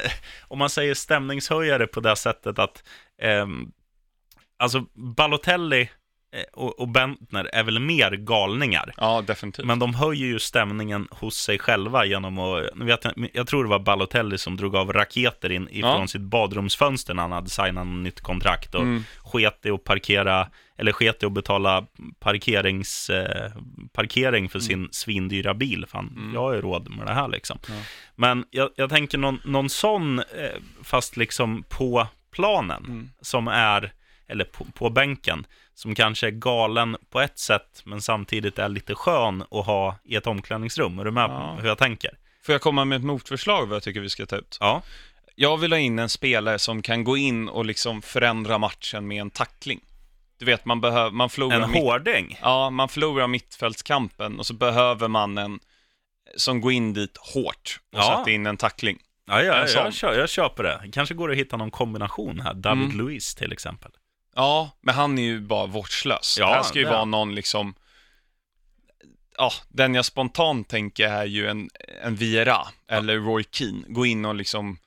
om 0.47 0.59
man 0.59 0.69
säger 0.69 0.93
stämningshöjare 0.93 1.87
på 1.87 1.99
det 1.99 2.15
sättet 2.15 2.59
att 2.59 2.83
ehm, 3.21 3.65
alltså 4.59 4.85
Balotelli 4.93 5.81
eh, 5.81 5.87
och, 6.53 6.79
och 6.79 6.87
Bentner 6.87 7.49
är 7.53 7.63
väl 7.63 7.79
mer 7.79 8.11
galningar. 8.11 8.93
Ja, 8.97 9.23
definitivt. 9.27 9.65
Men 9.65 9.79
de 9.79 9.93
höjer 9.95 10.25
ju 10.27 10.39
stämningen 10.39 11.07
hos 11.11 11.35
sig 11.37 11.59
själva 11.59 12.05
genom 12.05 12.39
att, 12.39 12.63
vet 12.75 13.05
jag, 13.33 13.47
tror 13.47 13.63
det 13.63 13.69
var 13.69 13.79
Balotelli 13.79 14.37
som 14.37 14.57
drog 14.57 14.75
av 14.75 14.93
raketer 14.93 15.51
in 15.51 15.67
ifrån 15.71 16.01
Ja. 16.01 16.07
sitt 16.07 16.21
badrumsfönster 16.21 17.13
när 17.13 17.21
han 17.21 17.31
hade 17.31 17.49
signat 17.49 17.87
nytt 17.87 18.21
kontrakt 18.21 18.75
och 18.75 18.81
Mm. 18.81 19.03
sket 19.23 19.65
i 19.65 19.69
att 19.69 19.83
parkera, 19.83 20.47
eller 20.77 20.91
sket 20.91 21.23
i 21.23 21.25
att 21.25 21.31
betala 21.31 21.85
parkerings, 22.19 23.09
eh, 23.09 23.51
parkering 23.93 24.49
för 24.49 24.59
sin 24.59 24.89
svindyra 24.91 25.53
bil. 25.53 25.85
Fan, 25.87 26.13
Mm. 26.17 26.33
jag 26.33 26.41
har 26.41 26.53
ju 26.53 26.61
råd 26.61 26.89
med 26.89 27.07
det 27.07 27.13
här 27.13 27.27
liksom. 27.27 27.59
Ja. 27.67 27.73
Men 28.15 28.45
jag, 28.51 28.69
jag 28.75 28.89
tänker 28.89 29.17
någon, 29.17 29.39
någon 29.45 29.69
sån, 29.69 30.19
eh, 30.19 30.25
fast 30.83 31.17
liksom 31.17 31.63
på 31.69 32.07
planen, 32.31 32.83
Mm. 32.85 33.09
som 33.21 33.47
är, 33.47 33.93
eller 34.27 34.45
på, 34.45 34.65
på 34.65 34.89
bänken, 34.89 35.45
som 35.73 35.95
kanske 35.95 36.27
är 36.27 36.31
galen 36.31 36.97
på 37.09 37.21
ett 37.21 37.39
sätt, 37.39 37.81
men 37.83 38.01
samtidigt 38.01 38.59
är 38.59 38.69
lite 38.69 38.95
skön 38.95 39.41
att 39.51 39.65
ha 39.65 39.95
i 40.03 40.15
ett 40.15 40.27
omklädningsrum. 40.27 40.99
Är 40.99 41.03
du 41.05 41.11
med 41.11 41.29
Ja. 41.29 41.57
hur 41.61 41.67
jag 41.67 41.77
tänker? 41.77 42.11
Får 42.45 42.53
jag 42.53 42.61
komma 42.61 42.85
med 42.85 42.95
ett 42.95 43.03
motförslag 43.05 43.65
vad 43.65 43.75
jag 43.75 43.83
tycker 43.83 43.99
vi 43.99 44.09
ska 44.09 44.25
ta 44.25 44.35
ut? 44.35 44.57
Ja. 44.59 44.81
Jag 45.35 45.57
vill 45.57 45.71
ha 45.71 45.79
in 45.79 45.99
en 45.99 46.09
spelare 46.09 46.59
som 46.59 46.81
kan 46.81 47.03
gå 47.03 47.17
in 47.17 47.49
och 47.49 47.65
liksom 47.65 48.01
förändra 48.01 48.57
matchen 48.57 49.07
med 49.07 49.21
en 49.21 49.29
tackling. 49.29 49.79
Du 50.37 50.45
vet, 50.45 50.65
man, 50.65 50.81
behöver, 50.81 51.11
man 51.11 51.29
förlorar 51.29 51.61
En 51.61 51.71
mitt- 51.71 51.81
hårding. 51.81 52.39
Ja, 52.41 52.69
man 52.69 52.89
förlorar 52.89 53.27
mittfältskampen 53.27 54.39
och 54.39 54.45
så 54.45 54.53
behöver 54.53 55.07
man 55.07 55.37
en 55.37 55.59
som 56.37 56.61
går 56.61 56.71
in 56.71 56.93
dit 56.93 57.17
hårt 57.17 57.79
och 57.93 57.99
Ja. 57.99 58.17
sätter 58.17 58.31
in 58.31 58.45
en 58.45 58.57
tackling. 58.57 58.97
Ja, 59.27 59.41
ja, 59.41 59.67
sån. 59.67 59.91
jag, 60.01 60.15
jag 60.17 60.29
köper 60.29 60.63
det. 60.63 60.83
Kanske 60.93 61.15
går 61.15 61.27
det 61.27 61.31
att 61.33 61.37
hitta 61.39 61.57
någon 61.57 61.71
kombination 61.71 62.39
här. 62.39 62.53
David 62.53 62.83
Mm. 62.83 62.97
Luiz 62.97 63.35
till 63.35 63.51
exempel. 63.53 63.91
Ja, 64.35 64.71
men 64.81 64.95
han 64.95 65.17
är 65.17 65.23
ju 65.23 65.39
bara 65.39 65.65
vårdslös. 65.65 66.37
Ja, 66.39 66.49
det 66.49 66.55
här 66.55 66.63
ska 66.63 66.79
ju 66.79 66.85
det 66.85 66.91
vara 66.91 67.05
någon 67.05 67.35
liksom... 67.35 67.75
Ja, 69.37 69.51
den 69.69 69.95
jag 69.95 70.05
spontant 70.05 70.67
tänker 70.69 71.07
är 71.07 71.25
ju 71.25 71.47
en, 71.47 71.69
en 72.03 72.15
Viera 72.15 72.57
eller 72.87 73.17
Roy 73.17 73.43
Keane. 73.51 73.83
Gå 73.87 74.05
in 74.05 74.25
och 74.25 74.35
liksom 74.35 74.77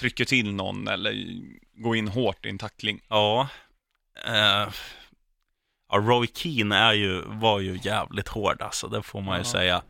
trycker 0.00 0.24
till 0.24 0.52
någon 0.54 0.88
eller 0.88 1.26
gå 1.82 1.94
in 1.94 2.08
hårt 2.08 2.46
i 2.46 2.48
en 2.48 2.58
tackling. 2.58 3.00
Ja. 3.08 3.48
Eh, 4.26 4.68
ja, 5.88 5.96
Roy 5.98 6.26
Keane 6.34 6.76
är 6.76 6.92
ju, 6.92 7.22
var 7.26 7.60
ju 7.60 7.78
jävligt 7.82 8.28
hård 8.28 8.62
alltså, 8.62 8.88
det 8.88 9.02
får 9.02 9.20
man 9.20 9.36
ju 9.36 9.40
Ja. 9.40 9.52
säga. 9.52 9.82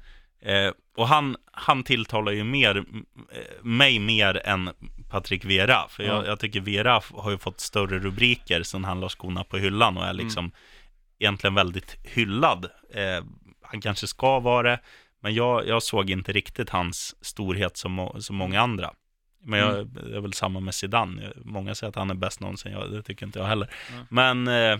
Eh, 0.46 0.72
och 0.96 1.08
han, 1.08 1.36
han 1.52 1.84
tilltalar 1.84 2.32
ju 2.32 2.44
mer, 2.44 2.76
eh, 2.76 3.64
mig 3.64 3.98
mer 3.98 4.46
än 4.46 4.70
Patrick 5.10 5.44
Vera. 5.44 5.88
För 5.88 6.02
jag, 6.02 6.24
Ja. 6.24 6.26
jag 6.26 6.40
tycker 6.40 6.60
Vera 6.60 7.00
har 7.14 7.30
ju 7.30 7.38
fått 7.38 7.60
större 7.60 7.98
rubriker 7.98 8.62
sen 8.62 8.84
han 8.84 9.00
la 9.00 9.08
skorna 9.08 9.44
på 9.44 9.56
hyllan 9.58 9.96
och 9.96 10.04
är 10.04 10.12
liksom 10.12 10.50
egentligen 11.18 11.54
väldigt 11.54 11.96
hyllad. 12.04 12.64
Eh, 12.94 13.24
han 13.62 13.80
kanske 13.80 14.06
ska 14.06 14.40
vara 14.40 14.70
det, 14.70 14.80
men 15.20 15.34
jag, 15.34 15.66
jag 15.68 15.82
såg 15.82 16.10
inte 16.10 16.32
riktigt 16.32 16.70
hans 16.70 17.16
storhet 17.20 17.76
som, 17.76 18.16
som 18.20 18.36
många 18.36 18.60
andra. 18.60 18.90
Men 19.44 19.58
jag, 19.58 19.86
det 19.86 20.16
är 20.16 20.20
väl 20.20 20.32
samma 20.32 20.60
med 20.60 20.74
Zidane. 20.74 21.32
Många 21.44 21.74
säger 21.74 21.88
att 21.88 21.96
han 21.96 22.10
är 22.10 22.14
bäst 22.14 22.40
någonsin, 22.40 22.72
jag, 22.72 22.90
det 22.92 23.02
tycker 23.02 23.26
inte 23.26 23.38
jag 23.38 23.46
heller. 23.46 23.70
Nej. 23.92 24.04
Men, 24.10 24.48
eh, 24.48 24.78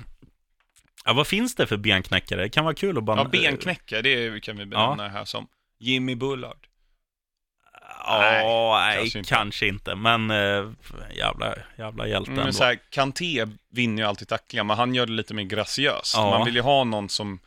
ja, 1.04 1.12
vad 1.12 1.26
finns 1.26 1.54
det 1.54 1.66
för 1.66 1.76
benknäckare? 1.76 2.42
Det 2.42 2.48
kan 2.48 2.64
vara 2.64 2.74
kul 2.74 2.98
att 2.98 3.04
bara... 3.04 3.16
Ja, 3.18 3.24
benknäckare, 3.28 4.02
det 4.02 4.40
kan 4.40 4.56
vi 4.56 4.66
benämna 4.66 5.02
det 5.02 5.08
här 5.10 5.24
som. 5.24 5.48
Jimmy 5.78 6.14
Bullard. 6.14 6.56
Ja, 8.08 8.76
nej, 8.80 8.96
kanske 9.10 9.34
kanske 9.34 9.66
inte. 9.66 9.90
inte. 9.90 9.94
Men 9.94 10.30
äh, 10.30 10.70
jävla, 11.18 11.54
jävla 11.78 12.06
hjälte 12.06 12.30
Mm, 12.30 12.44
men 12.44 12.52
så 12.52 12.64
här, 12.64 12.78
Kanté 12.90 13.46
vinner 13.70 14.02
ju 14.02 14.08
alltid 14.08 14.28
tacklingar, 14.28 14.64
men 14.64 14.76
han 14.76 14.94
gör 14.94 15.06
det 15.06 15.12
lite 15.12 15.34
mer 15.34 15.42
graciöst. 15.44 16.14
Ja. 16.16 16.30
Man 16.30 16.44
vill 16.44 16.54
ju 16.54 16.60
ha 16.60 16.84
någon 16.84 17.08
som 17.08 17.38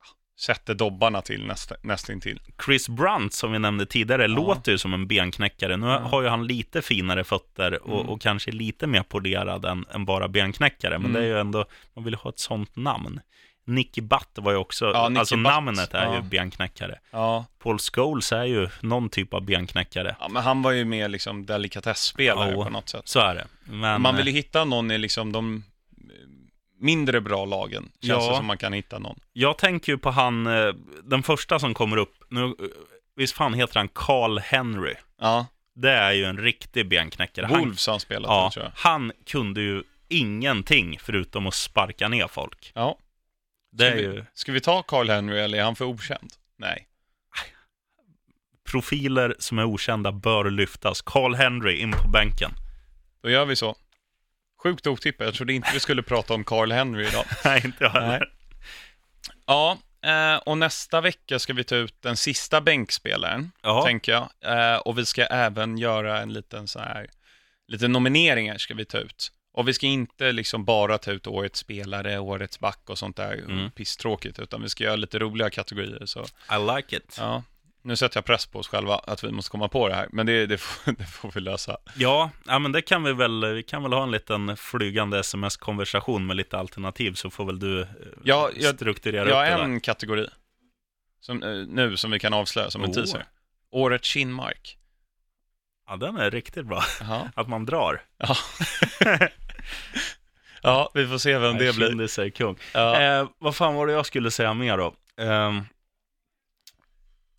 ja, 0.00 0.06
sätter 0.40 0.74
dobbarna 0.74 1.22
till 1.22 1.46
näst, 1.46 1.72
nästintill. 1.82 2.40
Chris 2.64 2.88
Brunt, 2.88 3.32
som 3.34 3.52
vi 3.52 3.58
nämnde 3.58 3.86
tidigare, 3.86 4.28
låter 4.28 4.72
ju 4.72 4.78
som 4.78 4.94
en 4.94 5.06
benknäckare. 5.06 5.76
Nu 5.76 5.86
Ja. 5.86 5.98
har 5.98 6.22
ju 6.22 6.28
han 6.28 6.46
lite 6.46 6.82
finare 6.82 7.24
fötter 7.24 7.82
och, 7.82 8.00
Mm. 8.00 8.08
och 8.08 8.20
kanske 8.20 8.50
lite 8.50 8.86
mer 8.86 9.02
polerad 9.02 9.64
än, 9.64 9.84
än 9.90 10.04
bara 10.04 10.28
benknäckare. 10.28 10.98
Men 10.98 11.10
Mm. 11.10 11.12
det 11.22 11.28
är 11.28 11.32
ju 11.32 11.40
ändå, 11.40 11.64
man 11.94 12.04
vill 12.04 12.14
ha 12.14 12.30
ett 12.30 12.38
sånt 12.38 12.76
namn. 12.76 13.20
Nicky 13.66 14.00
Butt 14.00 14.28
var 14.34 14.52
ju 14.52 14.58
också, 14.58 14.84
Ja, 14.84 15.12
alltså 15.18 15.36
Butt. 15.36 15.42
namnet 15.42 15.94
är 15.94 16.04
Ja. 16.04 16.14
ju 16.14 16.22
benknäckare. 16.22 16.98
Ja. 17.10 17.44
Paul 17.58 17.78
Scholes 17.78 18.32
är 18.32 18.44
ju 18.44 18.68
någon 18.80 19.08
typ 19.08 19.34
av 19.34 19.42
benknäckare. 19.42 20.16
ja, 20.20 20.28
men 20.28 20.42
han 20.42 20.62
var 20.62 20.72
ju 20.72 20.84
mer 20.84 21.08
liksom 21.08 21.46
delikatessspelare 21.46 22.50
Ja. 22.50 22.64
på 22.64 22.70
något 22.70 22.88
sätt. 22.88 23.08
Så 23.08 23.20
är 23.20 23.34
det. 23.34 23.46
Men, 23.64 24.02
Man 24.02 24.16
vill 24.16 24.26
ju 24.26 24.32
hitta 24.32 24.64
någon 24.64 24.90
i 24.90 24.98
liksom 24.98 25.32
de 25.32 25.62
eh, 25.96 26.02
mindre 26.80 27.20
bra 27.20 27.44
lagen. 27.44 27.82
Känns 27.82 28.24
Ja. 28.24 28.30
det 28.30 28.36
som 28.36 28.46
man 28.46 28.58
kan 28.58 28.72
hitta 28.72 28.98
någon. 28.98 29.18
Jag 29.32 29.58
tänker 29.58 29.92
ju 29.92 29.98
på 29.98 30.10
han, 30.10 30.46
eh, 30.46 30.72
den 31.04 31.22
första 31.22 31.58
som 31.58 31.74
kommer 31.74 31.96
upp, 31.96 32.14
nu, 32.28 32.44
eh, 32.44 32.52
visst 33.16 33.34
fan 33.34 33.54
heter 33.54 33.78
han 33.78 33.88
Carl 33.88 34.38
Henry? 34.38 34.94
Ja, 35.20 35.46
Det 35.78 35.92
är 35.92 36.12
ju 36.12 36.24
en 36.24 36.38
riktig 36.38 36.88
benknäckare. 36.88 37.46
Han, 37.46 37.60
Wolves 37.60 37.86
har 37.86 37.92
han 37.92 38.00
spelat 38.00 38.28
ja, 38.30 38.50
tror 38.54 38.64
jag. 38.64 38.72
han 38.76 39.12
kunde 39.26 39.60
ju 39.60 39.82
ingenting 40.08 40.98
förutom 41.00 41.46
att 41.46 41.54
sparka 41.54 42.08
ner 42.08 42.26
folk. 42.28 42.72
Ja. 42.74 42.98
Det 43.76 43.84
Ska, 43.90 43.92
är 43.92 43.96
vi, 43.96 44.02
ju 44.02 44.24
ska 44.34 44.52
vi 44.52 44.60
ta 44.60 44.82
Carl 44.82 45.10
Henry 45.10 45.38
eller 45.38 45.58
är 45.58 45.62
han 45.62 45.76
för 45.76 45.84
okänd? 45.84 46.32
Nej. 46.56 46.88
profiler 48.70 49.36
som 49.38 49.58
är 49.58 49.64
okända 49.64 50.12
bör 50.12 50.50
lyftas. 50.50 51.02
Carl 51.02 51.34
Henry 51.34 51.76
in 51.76 51.92
på 51.92 52.08
bänken. 52.08 52.50
Då 53.22 53.30
gör 53.30 53.44
vi 53.44 53.56
så. 53.56 53.76
Sjukt 54.62 54.86
otippat. 54.86 55.24
Jag 55.24 55.34
trodde 55.34 55.52
inte 55.52 55.70
vi 55.72 55.80
skulle 55.80 56.02
prata 56.02 56.34
om 56.34 56.44
Carl 56.44 56.72
Henry 56.72 57.06
idag. 57.08 57.24
Nej, 57.44 57.62
inte 57.64 57.84
jag 57.84 57.90
heller. 57.90 58.32
Ja, 59.46 59.78
eh, 60.04 60.36
och 60.36 60.58
nästa 60.58 61.00
vecka 61.00 61.38
ska 61.38 61.52
vi 61.52 61.64
ta 61.64 61.76
ut 61.76 62.02
den 62.02 62.16
sista 62.16 62.60
bänkspelaren, 62.60 63.50
Ja. 63.62 63.82
tänker 63.82 64.12
jag. 64.12 64.28
Eh, 64.72 64.76
och 64.78 64.98
vi 64.98 65.06
ska 65.06 65.24
även 65.24 65.78
göra 65.78 66.20
en 66.20 66.32
liten 66.32 66.68
så 66.68 66.78
här, 66.78 67.06
lite 67.68 67.88
nomineringar 67.88 68.58
ska 68.58 68.74
vi 68.74 68.84
ta 68.84 68.98
ut. 68.98 69.32
Och 69.56 69.68
vi 69.68 69.74
ska 69.74 69.86
inte 69.86 70.32
liksom 70.32 70.64
bara 70.64 70.98
ta 70.98 71.10
ut 71.10 71.26
årets 71.26 71.58
spelare, 71.58 72.18
årets 72.18 72.60
back 72.60 72.80
och 72.90 72.98
sånt 72.98 73.16
där 73.16 73.32
Mm. 73.34 73.70
pisstråkigt, 73.70 74.38
utan 74.38 74.62
vi 74.62 74.68
ska 74.68 74.84
göra 74.84 74.96
lite 74.96 75.18
roliga 75.18 75.50
kategorier. 75.50 76.06
Så 76.06 76.20
I 76.24 76.76
like 76.76 76.96
it. 76.96 77.16
ja, 77.18 77.42
nu 77.82 77.96
sätter 77.96 78.16
jag 78.16 78.24
press 78.24 78.46
på 78.46 78.58
oss 78.58 78.68
själva 78.68 78.94
att 78.98 79.24
vi 79.24 79.30
måste 79.32 79.50
komma 79.50 79.68
på 79.68 79.88
det 79.88 79.94
här, 79.94 80.08
men 80.12 80.26
det, 80.26 80.46
det, 80.46 80.58
får, 80.58 80.92
det 80.98 81.04
får 81.04 81.30
vi 81.34 81.40
lösa. 81.40 81.76
Ja, 81.96 82.30
ja, 82.46 82.58
men 82.58 82.72
det 82.72 82.82
kan 82.82 83.02
vi 83.04 83.12
väl, 83.12 83.44
vi 83.54 83.62
kan 83.62 83.82
väl 83.82 83.92
ha 83.92 84.02
en 84.02 84.10
liten 84.10 84.56
flygande 84.56 85.18
sms-konversation 85.18 86.26
med 86.26 86.36
lite 86.36 86.58
alternativ 86.58 87.12
så 87.12 87.30
får 87.30 87.44
väl 87.44 87.58
du 87.58 87.80
eh, 87.82 87.86
Ja, 88.24 88.50
jag- 88.56 88.74
strukturera 88.74 89.28
Jag 89.28 89.42
upp 89.44 89.50
det 89.50 89.56
där. 89.56 89.64
en 89.64 89.80
kategori 89.80 90.26
som, 91.20 91.42
eh, 91.42 91.48
nu 91.68 91.96
som 91.96 92.10
vi 92.10 92.18
kan 92.18 92.34
avslöja 92.34 92.70
som 92.70 92.84
en 92.84 92.90
Oh. 92.90 92.94
teaser. 92.94 93.24
Årets 93.70 94.08
Kinmark. 94.08 94.78
Ja, 95.88 95.96
den 95.96 96.16
är 96.16 96.30
riktigt 96.30 96.66
bra. 96.66 96.82
Jaha. 97.00 97.30
Att 97.36 97.48
man 97.48 97.66
drar. 97.66 98.02
Ja. 98.18 98.36
ja, 100.62 100.90
vi 100.94 101.06
får 101.06 101.18
se 101.18 101.38
vem 101.38 101.58
det 101.58 101.76
blir. 101.76 101.88
Kindis 101.88 102.18
är 102.18 102.30
kung. 102.30 102.56
Ja. 102.74 103.00
Eh, 103.00 103.28
vad 103.38 103.56
fan 103.56 103.74
var 103.74 103.86
det 103.86 103.92
jag 103.92 104.06
skulle 104.06 104.30
säga 104.30 104.54
mer 104.54 104.78
då? 104.78 104.94
Ehm, 105.16 105.64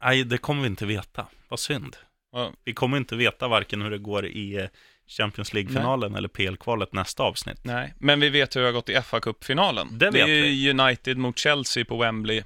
nej, 0.04 0.24
det 0.24 0.38
kommer 0.38 0.62
vi 0.62 0.68
inte 0.68 0.86
veta. 0.86 1.28
Vad 1.48 1.60
synd. 1.60 1.98
Ja. 2.32 2.52
Vi 2.64 2.74
kommer 2.74 2.98
inte 2.98 3.16
veta 3.16 3.48
varken 3.48 3.82
hur 3.82 3.90
det 3.90 3.98
går 3.98 4.26
i 4.26 4.56
eh, 4.56 4.68
Champions 5.08 5.54
League-finalen 5.54 6.16
eller 6.16 6.28
PL-kvalet 6.28 6.94
nästa 6.94 7.24
avsnitt. 7.24 7.60
Nej, 7.64 7.94
men 8.00 8.20
vi 8.20 8.30
vet 8.30 8.56
hur 8.56 8.62
det 8.62 8.68
har 8.68 8.74
gått 8.74 8.90
i 8.90 9.02
fa 9.02 9.20
Cup-finalen. 9.20 9.88
Det 9.92 10.10
det 10.10 10.22
är 10.22 10.28
ju 10.28 10.80
United 10.80 11.18
mot 11.18 11.38
Chelsea 11.38 11.86
på 11.86 11.98
Wembley 11.98 12.44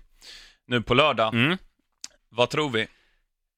nu 0.68 0.82
på 0.82 0.94
lördag. 0.94 1.34
Mm. 1.34 1.58
Vad 2.30 2.50
tror 2.50 2.70
vi? 2.70 2.88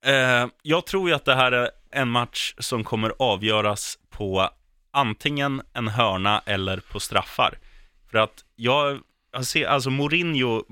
Eh, 0.05 0.47
jag 0.61 0.85
tror 0.85 1.09
ju 1.09 1.15
att 1.15 1.25
det 1.25 1.35
här 1.35 1.51
är 1.51 1.69
en 1.91 2.09
match 2.09 2.53
som 2.57 2.83
kommer 2.83 3.13
avgöras 3.19 3.99
på 4.09 4.49
antingen 4.93 5.61
en 5.73 5.87
hörna 5.87 6.41
eller 6.45 6.77
på 6.77 6.99
straffar. 6.99 7.57
För 8.11 8.17
att 8.17 8.45
jag, 8.55 8.99
jag 9.31 9.45
ser, 9.45 9.65
alltså 9.65 9.89
Mourinho, 9.89 10.63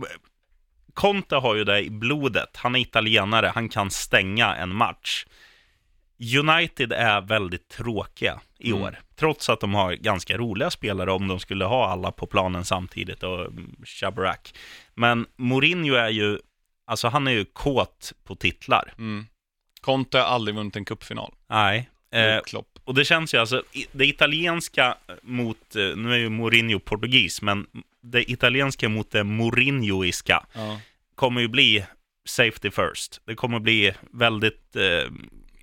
Conte 0.94 1.36
har 1.36 1.56
ju 1.56 1.64
det 1.64 1.80
i 1.82 1.90
blodet. 1.90 2.58
Han 2.58 2.76
är 2.76 2.80
italienare, 2.80 3.52
han 3.56 3.70
kan 3.70 3.92
stänga 3.92 4.56
en 4.56 4.76
match. 4.76 5.26
United 6.40 6.92
är 6.94 7.22
väldigt 7.22 7.70
tråkiga 7.70 8.42
i 8.60 8.70
Mm. 8.72 8.84
år. 8.84 9.00
Trots 9.16 9.50
att 9.50 9.60
de 9.60 9.74
har 9.74 9.94
ganska 9.94 10.38
roliga 10.38 10.70
spelare 10.70 11.12
om 11.12 11.28
de 11.28 11.40
skulle 11.40 11.66
ha 11.66 11.88
alla 11.90 12.12
på 12.12 12.26
planen 12.26 12.66
samtidigt 12.66 13.24
och 13.24 13.40
mm, 13.46 13.76
Shabarak. 13.86 14.54
Men 14.96 15.26
Mourinho 15.36 15.96
är 15.96 16.10
ju, 16.10 16.40
alltså 16.86 17.08
han 17.08 17.28
är 17.28 17.32
ju 17.32 17.46
kåt 17.46 18.14
på 18.24 18.36
titlar. 18.36 18.94
Mm. 18.98 19.26
Conte 19.82 20.18
har 20.18 20.26
aldrig 20.26 20.56
vunnit 20.56 20.76
en 20.76 20.86
cupfinal. 20.86 21.34
Nej. 21.50 21.90
Eh, 22.12 22.40
Klopp. 22.46 22.71
Och 22.84 22.94
det 22.94 23.06
känns 23.06 23.34
ju 23.34 23.38
alltså, 23.38 23.64
det 23.92 24.06
italienska 24.06 24.98
mot, 25.22 25.76
eh, 25.76 25.96
nu 25.96 26.14
är 26.14 26.18
ju 26.18 26.30
Mourinho 26.30 26.80
portugis, 26.80 27.42
men 27.42 27.66
det 28.02 28.32
italienska 28.32 28.90
mot 28.90 29.12
det 29.12 29.24
Mourinhoiska 29.24 30.46
Ja. 30.54 30.80
kommer 31.16 31.42
ju 31.42 31.48
bli 31.48 31.86
safety 32.26 32.72
first. 32.72 33.22
Det 33.26 33.36
kommer 33.36 33.60
bli 33.60 33.94
väldigt, 34.12 34.76
eh, 34.76 35.12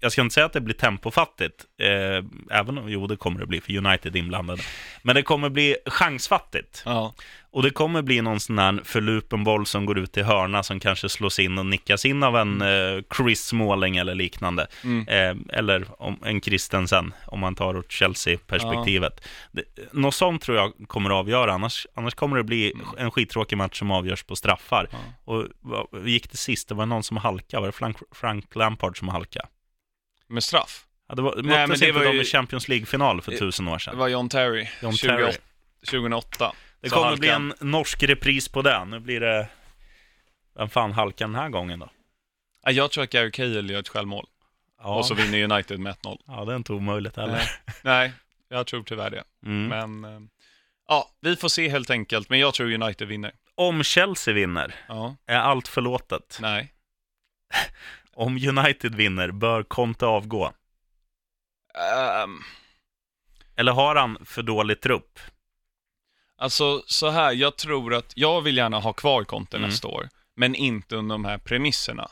jag 0.01 0.13
ska 0.13 0.21
inte 0.23 0.35
säga 0.35 0.47
att 0.47 0.53
det 0.53 0.61
blir 0.61 0.75
tempofattigt, 0.75 1.65
eh, 1.81 2.25
även 2.59 2.79
om, 2.79 2.89
jo 2.89 3.07
det 3.07 3.17
kommer 3.17 3.41
det 3.41 3.47
bli 3.47 3.61
för 3.61 3.77
United 3.77 4.17
är 4.17 4.21
inblandade. 4.21 4.63
Men 5.03 5.15
det 5.15 5.23
kommer 5.23 5.49
bli 5.49 5.77
chansfattigt. 5.87 6.83
Ja. 6.87 7.15
Och 7.51 7.63
det 7.63 7.71
kommer 7.71 8.03
bli 8.03 8.21
någon 8.23 8.41
sån 8.41 8.59
här 8.59 8.81
förlupen 8.85 9.45
boll 9.45 9.67
som 9.67 9.87
går 9.87 9.99
ut 9.99 10.13
till 10.13 10.25
hörna 10.25 10.63
som 10.63 10.81
kanske 10.81 11.09
slås 11.09 11.39
in 11.39 11.59
och 11.59 11.67
nickas 11.67 12.05
in 12.05 12.23
av 12.23 12.37
en 12.37 12.63
eh, 12.63 13.03
Chris 13.17 13.45
Smalling 13.47 13.97
eller 13.97 14.15
liknande. 14.15 14.67
Mm. 14.85 15.09
Eh, 15.09 15.59
eller 15.59 16.03
om, 16.03 16.19
en 16.25 16.41
Christensen, 16.41 17.15
om 17.27 17.41
man 17.41 17.55
tar 17.55 17.77
åt 17.77 17.93
Chelsea-perspektivet. 17.93 19.29
Det- 19.53 19.65
Något 19.93 20.15
sånt 20.15 20.43
tror 20.43 20.57
jag 20.57 20.73
kommer 20.87 21.11
att 21.11 21.17
avgöra, 21.17 21.53
annars, 21.53 21.87
annars 21.95 22.15
kommer 22.15 22.37
det 22.37 22.45
bli 22.45 22.73
en 22.99 23.11
skittråkig 23.11 23.57
match 23.57 23.79
som 23.79 23.91
avgörs 23.91 24.23
på 24.23 24.37
straffar. 24.37 24.89
Ja. 24.93 24.99
Och 25.25 25.45
vad 25.61 26.09
gick 26.09 26.31
det 26.31 26.37
sist? 26.37 26.69
Det 26.69 26.75
var 26.75 26.87
någon 26.87 27.03
som 27.03 27.17
halkade, 27.17 27.61
var 27.61 27.67
det 27.69 27.73
Frank, 27.73 27.97
Frank 28.13 28.55
Lampard 28.55 28.99
som 28.99 29.09
halkade? 29.09 29.47
Med 30.29 30.45
straff. 30.45 30.85
Ja, 31.09 31.15
det 31.15 31.23
var, 31.23 31.35
Nej, 31.37 31.43
möttes 31.45 31.69
men 31.69 31.79
det 31.79 31.87
inte 31.89 31.99
var 31.99 32.05
de 32.07 32.13
ju- 32.17 32.21
i 32.23 32.25
Champions 32.25 32.69
League-final 32.69 33.21
för 33.23 33.33
Det- 33.33 33.39
tusen 33.39 33.69
år 33.69 33.75
Det 33.75 33.81
sedan? 33.81 33.99
var 33.99 34.09
John 34.09 34.29
Terry. 34.29 34.69
John 34.83 34.93
28 34.97 35.17
Terry. 35.17 35.33
2008. 35.87 36.53
Det 36.81 36.89
kommer 36.89 37.05
halkan. 37.05 37.21
bli 37.21 37.29
en 37.29 37.55
norsk 37.61 38.03
repris 38.03 38.49
på 38.49 38.63
det. 38.63 38.85
Nu 38.85 39.01
blir 39.01 39.21
det... 39.21 39.49
Vem 40.57 40.69
fan 40.69 40.93
halkar 40.93 41.27
den 41.27 41.35
här 41.35 41.49
gången 41.49 41.79
då? 41.79 41.91
Ja, 42.65 42.71
Jag 42.71 42.91
tror 42.91 43.05
att 43.05 43.11
Gary 43.11 43.31
Cahill 43.31 43.71
gör 43.71 43.81
ett 43.81 43.89
självmål. 43.89 44.27
Ja, 44.83 44.95
Och 44.99 45.07
så 45.07 45.15
vinner 45.15 45.43
United 45.53 45.79
med 45.81 45.95
1-0. 45.95 46.19
ja 46.27 46.45
det 46.45 46.53
är 46.53 46.57
inte 46.57 46.73
omöjligt 46.73 47.17
heller. 47.17 47.33
Nej. 47.33 47.47
Nej, 47.83 48.13
jag 48.49 48.67
tror 48.67 48.83
tyvärr 48.83 49.11
det. 49.11 49.25
Mm. 49.47 49.69
Men 49.69 50.15
eh, 50.15 50.21
ja, 50.89 51.11
vi 51.21 51.37
får 51.37 51.49
se 51.49 51.69
helt 51.69 51.91
enkelt. 51.91 52.29
Men 52.31 52.39
jag 52.39 52.55
tror 52.55 52.73
United 52.83 53.09
vinner. 53.09 53.33
Om 53.55 53.83
Chelsea 53.85 54.35
vinner, 54.35 54.75
Ja, 54.89 55.17
är 55.27 55.37
allt 55.39 55.69
förlåtet. 55.69 56.39
nej. 56.41 56.73
Om 58.15 58.37
United 58.49 58.95
vinner, 58.95 59.31
bör 59.31 59.63
Conte 59.63 60.07
avgå? 60.07 60.53
Ehm, 61.75 62.41
Eller 63.57 63.73
har 63.73 63.97
han 63.97 64.19
för 64.25 64.43
dålig 64.43 64.81
trupp? 64.81 65.19
alltså 66.41 66.83
så 66.87 67.11
här, 67.11 67.33
jag 67.33 67.57
tror 67.57 67.95
att 67.95 68.13
jag 68.17 68.41
vill 68.43 68.57
gärna 68.57 68.79
ha 68.79 68.93
kvar 68.93 69.25
Conte 69.25 69.57
Mm. 69.57 69.69
nästa 69.69 69.89
år. 69.89 70.09
Men 70.37 70.55
inte 70.55 70.97
under 70.97 71.15
de 71.15 71.25
här 71.25 71.39
premisserna. 71.39 72.09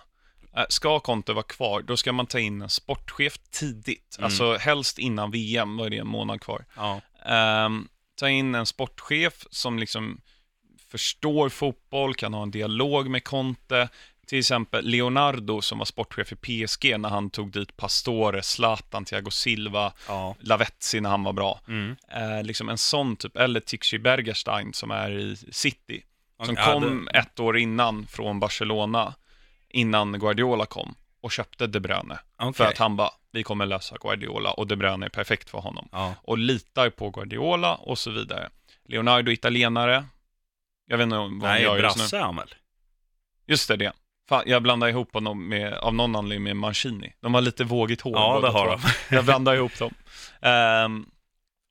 Eh, 0.57 0.65
Ska 0.69 1.01
Conte 1.01 1.33
vara 1.33 1.43
kvar, 1.45 1.83
då 1.83 1.97
ska 1.97 2.13
man 2.13 2.27
ta 2.27 2.39
in 2.39 2.63
en 2.63 2.69
sportchef 2.71 3.39
tidigt. 3.51 4.17
Mm. 4.19 4.25
Alltså 4.25 4.57
helst 4.57 4.99
innan 4.99 5.31
VM, 5.31 5.77
vad 5.77 5.87
är 5.87 5.91
det, 5.91 5.99
en 5.99 6.07
månad 6.07 6.41
kvar. 6.41 6.65
Ja. 6.77 7.01
Ehm, 7.25 7.89
ta 8.19 8.29
in 8.29 8.55
en 8.55 8.67
sportchef 8.67 9.47
som 9.51 9.79
liksom 9.79 10.21
förstår 10.89 11.49
fotboll, 11.49 12.15
kan 12.15 12.35
ha 12.35 12.43
en 12.43 12.51
dialog 12.51 13.11
med 13.11 13.25
Conte. 13.25 13.89
Till 14.27 14.39
exempel 14.39 14.85
Leonardo 14.85 15.63
som 15.63 15.79
var 15.79 15.85
sportchef 15.85 16.33
i 16.33 16.37
PSG 16.67 16.99
när 17.01 17.09
han 17.09 17.31
tog 17.31 17.51
dit 17.53 17.77
Pastore, 17.77 18.43
Zlatan, 18.43 19.05
Thiago 19.05 19.31
Silva, 19.31 19.93
ja. 20.09 20.35
Lavezzi 20.41 21.01
när 21.01 21.11
han 21.11 21.23
var 21.25 21.33
bra. 21.33 21.61
Mm. 21.69 21.97
Eh, 22.09 22.43
liksom 22.43 22.69
en 22.69 22.79
sån 22.79 23.17
typ, 23.17 23.37
eller 23.37 23.61
Tixi 23.61 23.99
Bergerstein 23.99 24.73
som 24.73 24.91
är 24.91 25.11
i 25.11 25.37
City. 25.37 26.03
Som 26.45 26.55
Ja, 26.59 26.73
kom 26.73 27.09
ett 27.15 27.41
år 27.41 27.59
innan 27.59 28.07
från 28.07 28.41
Barcelona, 28.41 29.15
innan 29.69 30.13
Guardiola 30.19 30.67
kom 30.67 30.95
och 31.21 31.33
köpte 31.33 31.67
De 31.67 31.81
Bruyne. 31.81 32.19
Okej. 32.37 32.53
För 32.55 32.65
att 32.65 32.79
han 32.79 32.97
bara, 32.97 33.11
vi 33.33 33.43
kommer 33.43 33.67
lösa 33.67 33.97
Guardiola 34.01 34.51
och 34.53 34.67
De 34.67 34.77
Bruyne 34.77 35.07
är 35.07 35.11
perfekt 35.11 35.51
för 35.51 35.59
honom 35.59 35.89
Ja. 35.93 36.15
och 36.23 36.39
litar 36.39 36.91
på 36.91 37.11
Guardiola 37.11 37.75
och 37.75 37.99
så 37.99 38.11
vidare. 38.11 38.49
Leonardo 38.89 39.31
italienare. 39.33 40.05
Jag 40.87 40.97
vet 40.99 41.05
inte 41.05 41.17
vad 41.17 41.25
han 41.31 41.39
Nej, 41.39 41.63
gör 41.63 41.79
just 41.79 41.97
nu. 41.97 42.01
brasse 42.01 42.19
han 42.19 42.37
väl? 42.37 42.55
Just 43.47 43.69
det, 43.69 43.77
det. 43.77 43.93
Fan, 44.29 44.43
jag 44.47 44.63
blandar 44.63 44.89
ihop 44.89 45.15
honom 45.15 45.49
med, 45.49 45.75
av 45.75 45.95
någon 45.95 46.17
anledning 46.17 46.45
med 46.45 46.57
Mancini. 46.57 47.13
De 47.21 47.35
har 47.35 47.41
lite 47.41 47.65
vågigt 47.65 48.01
hår. 48.01 48.17
Ja, 48.17 48.41
det 48.41 48.49
har 48.49 48.69
de. 48.69 48.81
Jag 49.17 49.25
blandar 49.25 49.55
ihop 49.55 49.79
dem. 49.79 49.95
Ehm, 50.41 51.07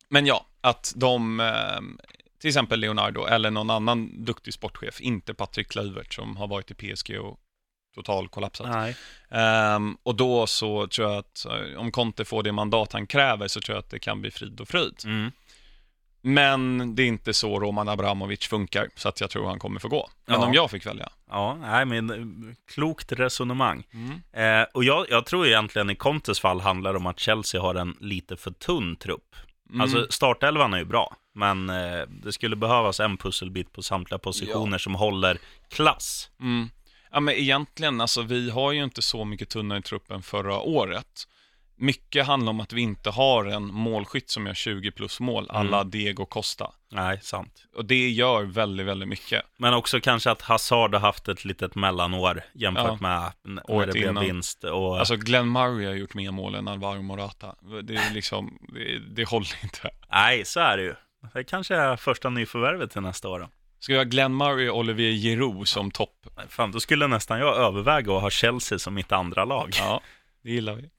men 0.09 0.25
ja, 0.25 0.45
att 0.61 0.93
de, 0.95 1.39
ehm, 1.39 1.99
till 2.39 2.47
exempel 2.47 2.79
Leonardo 2.79 3.25
eller 3.25 3.51
någon 3.51 3.69
annan 3.69 4.25
duktig 4.25 4.53
sportchef, 4.53 5.01
inte 5.01 5.33
Patrik 5.33 5.67
Kluivert 5.67 6.13
som 6.13 6.37
har 6.37 6.47
varit 6.47 6.71
i 6.71 6.73
PSG 6.73 7.19
och 7.19 7.39
total 7.95 8.27
kollapsat. 8.27 8.69
Nej. 8.69 8.95
Ehm, 9.29 9.97
och 10.03 10.15
då 10.15 10.47
så 10.47 10.87
tror 10.87 11.09
jag 11.11 11.17
att 11.17 11.45
eh, 11.45 11.79
om 11.79 11.91
Conte 11.91 12.25
får 12.25 12.43
det 12.43 12.51
mandat 12.51 12.93
han 12.93 13.07
kräver 13.07 13.47
så 13.47 13.61
tror 13.61 13.75
jag 13.75 13.79
att 13.79 13.89
det 13.89 13.99
kan 13.99 14.21
bli 14.21 14.31
frid 14.31 14.61
och 14.61 14.67
fröjd. 14.67 15.01
Mm. 15.05 15.31
Men 16.27 16.95
det 16.95 17.03
är 17.03 17.07
inte 17.07 17.33
så 17.33 17.59
Roman 17.59 17.89
Abramovic 17.89 18.47
funkar, 18.47 18.89
så 18.95 19.09
att 19.09 19.21
jag 19.21 19.29
tror 19.29 19.47
han 19.47 19.59
kommer 19.59 19.79
få 19.79 19.87
gå. 19.87 20.09
Men 20.25 20.39
Ja. 20.41 20.47
om 20.47 20.53
jag 20.53 20.71
fick 20.71 20.85
välja. 20.85 21.09
Ja, 21.29 21.57
nej, 21.61 21.85
men 21.85 22.09
eh, 22.09 22.55
klokt 22.73 23.11
resonemang. 23.11 23.83
Mm. 23.93 24.61
Eh, 24.61 24.67
och 24.73 24.83
jag, 24.83 25.05
jag 25.09 25.25
tror 25.25 25.47
egentligen 25.47 25.89
i 25.89 25.95
Contes 25.95 26.39
fall 26.39 26.61
handlar 26.61 26.93
det 26.93 26.99
om 26.99 27.05
att 27.05 27.19
Chelsea 27.19 27.61
har 27.61 27.75
en 27.75 27.97
lite 27.99 28.37
för 28.37 28.51
tunn 28.51 28.95
trupp. 28.95 29.35
Mm. 29.69 29.81
Alltså 29.81 30.07
startelvan 30.09 30.73
är 30.73 30.77
ju 30.77 30.85
bra, 30.85 31.15
men 31.33 31.69
eh, 31.69 32.01
det 32.23 32.33
skulle 32.33 32.55
behövas 32.55 32.99
en 32.99 33.17
pusselbit 33.17 33.71
på 33.73 33.83
samtliga 33.83 34.19
positioner 34.19 34.77
som 34.77 34.95
håller 34.95 35.37
klass. 35.69 36.29
Mm. 36.41 36.69
Ja, 37.11 37.19
men 37.19 37.33
egentligen, 37.35 38.01
alltså 38.01 38.21
vi 38.21 38.49
har 38.49 38.71
ju 38.71 38.83
inte 38.83 39.01
så 39.01 39.25
mycket 39.25 39.49
tunnare 39.49 39.79
i 39.79 39.81
truppen 39.81 40.21
förra 40.21 40.59
året. 40.59 41.27
Mycket 41.77 42.25
handlar 42.25 42.49
om 42.49 42.59
att 42.59 42.73
vi 42.73 42.81
inte 42.81 43.09
har 43.09 43.45
en 43.45 43.63
målskytt 43.65 44.29
som 44.29 44.47
gör 44.47 44.53
20 44.53 44.91
plus 44.91 45.19
mål, 45.19 45.47
alla 45.49 45.83
Diego 45.83 46.25
Costa. 46.25 46.71
Nej, 46.91 47.19
sant. 47.21 47.63
Och 47.75 47.85
det 47.85 48.09
gör 48.09 48.43
väldigt, 48.43 48.85
väldigt 48.85 49.09
mycket. 49.09 49.41
Men 49.57 49.73
också 49.73 49.99
kanske 49.99 50.31
att 50.31 50.41
Hazard 50.41 50.93
har 50.93 50.99
haft 51.01 51.27
ett 51.27 51.45
litet 51.45 51.75
mellanår 51.75 52.41
jämfört 52.53 52.85
Ja. 52.85 52.97
med 53.01 53.31
när 53.43 53.85
det 53.85 53.91
blev 53.91 54.09
innan. 54.09 54.23
vinst. 54.23 54.63
Och, 54.63 54.99
Alltså 54.99 55.15
Glenn 55.15 55.51
Murray 55.51 55.85
har 55.85 55.93
gjort 55.93 56.13
mer 56.13 56.31
mål 56.31 56.55
än 56.55 56.67
Alvaro 56.67 57.01
Morata. 57.01 57.55
Det 57.83 57.95
är 57.95 58.13
liksom, 58.13 58.57
det, 58.73 58.99
det 59.15 59.27
håller 59.29 59.63
inte. 59.63 59.89
Nej, 60.11 60.45
så 60.45 60.59
är 60.59 60.77
det 60.77 60.83
ju. 60.83 60.93
Det 61.33 61.43
kanske 61.43 61.75
är 61.75 61.95
första 61.95 62.29
nyförvärvet 62.29 62.91
till 62.91 63.01
nästa 63.01 63.29
år. 63.29 63.39
Då. 63.39 63.49
Ska 63.79 63.93
vi 63.93 63.97
ha 63.97 64.03
Glenn 64.03 64.37
Murray 64.37 64.69
och 64.69 64.77
Olivier 64.79 65.13
Giroud 65.13 65.67
som 65.67 65.91
topp? 65.91 66.27
Fan, 66.49 66.71
då 66.71 66.79
skulle 66.79 67.07
nästan 67.07 67.39
jag 67.39 67.57
överväga 67.57 68.15
att 68.15 68.21
ha 68.21 68.29
Chelsea 68.29 68.79
som 68.79 68.93
mitt 68.93 69.11
andra 69.11 69.45
lag. 69.45 69.69
Ja, 69.77 70.01
det 70.43 70.51
gillar 70.51 70.73
vi. 70.75 70.89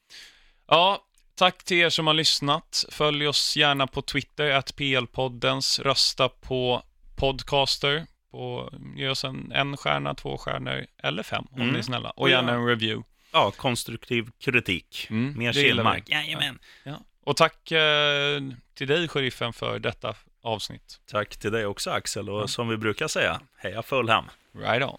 Ja, 0.68 1.02
tack 1.34 1.64
till 1.64 1.76
er 1.76 1.88
som 1.90 2.06
har 2.06 2.14
lyssnat. 2.14 2.84
Följ 2.90 3.26
oss 3.28 3.56
gärna 3.56 3.86
på 3.86 4.02
Twitter, 4.02 4.50
att 4.50 4.76
PL-poddens. 4.76 5.80
Rösta 5.82 6.28
på 6.28 6.82
Podcaster. 7.16 8.06
På, 8.30 8.72
ge 8.96 9.08
oss 9.08 9.24
en, 9.24 9.52
en 9.52 9.76
stjärna, 9.76 10.14
två 10.14 10.38
stjärnor 10.38 10.86
eller 11.02 11.22
fem 11.22 11.44
om 11.52 11.60
Mm. 11.60 11.72
ni 11.72 11.78
är 11.78 11.82
snälla. 11.82 12.10
Och 12.10 12.30
gärna 12.30 12.52
en 12.52 12.66
review. 12.66 13.04
Ja, 13.32 13.50
konstruktiv 13.50 14.30
kritik. 14.38 15.06
Mm, 15.10 15.38
Mer. 15.38 15.52
Kihlmark. 15.52 16.08
Jajamän. 16.08 16.58
Ja. 16.84 17.00
Och 17.24 17.36
tack 17.36 17.70
eh, 17.72 18.40
till 18.74 18.88
dig, 18.88 19.08
sheriffen, 19.08 19.52
för 19.52 19.78
detta 19.78 20.14
avsnitt. 20.42 21.00
Tack 21.10 21.36
till 21.36 21.52
dig 21.52 21.66
också 21.66 21.90
Axel 21.90 22.30
och 22.30 22.42
Ja. 22.42 22.48
som 22.48 22.68
vi 22.68 22.76
brukar 22.76 23.08
säga, 23.08 23.40
heja 23.58 23.82
Fulham. 23.82 24.24
Right 24.58 24.82
on. 24.84 24.98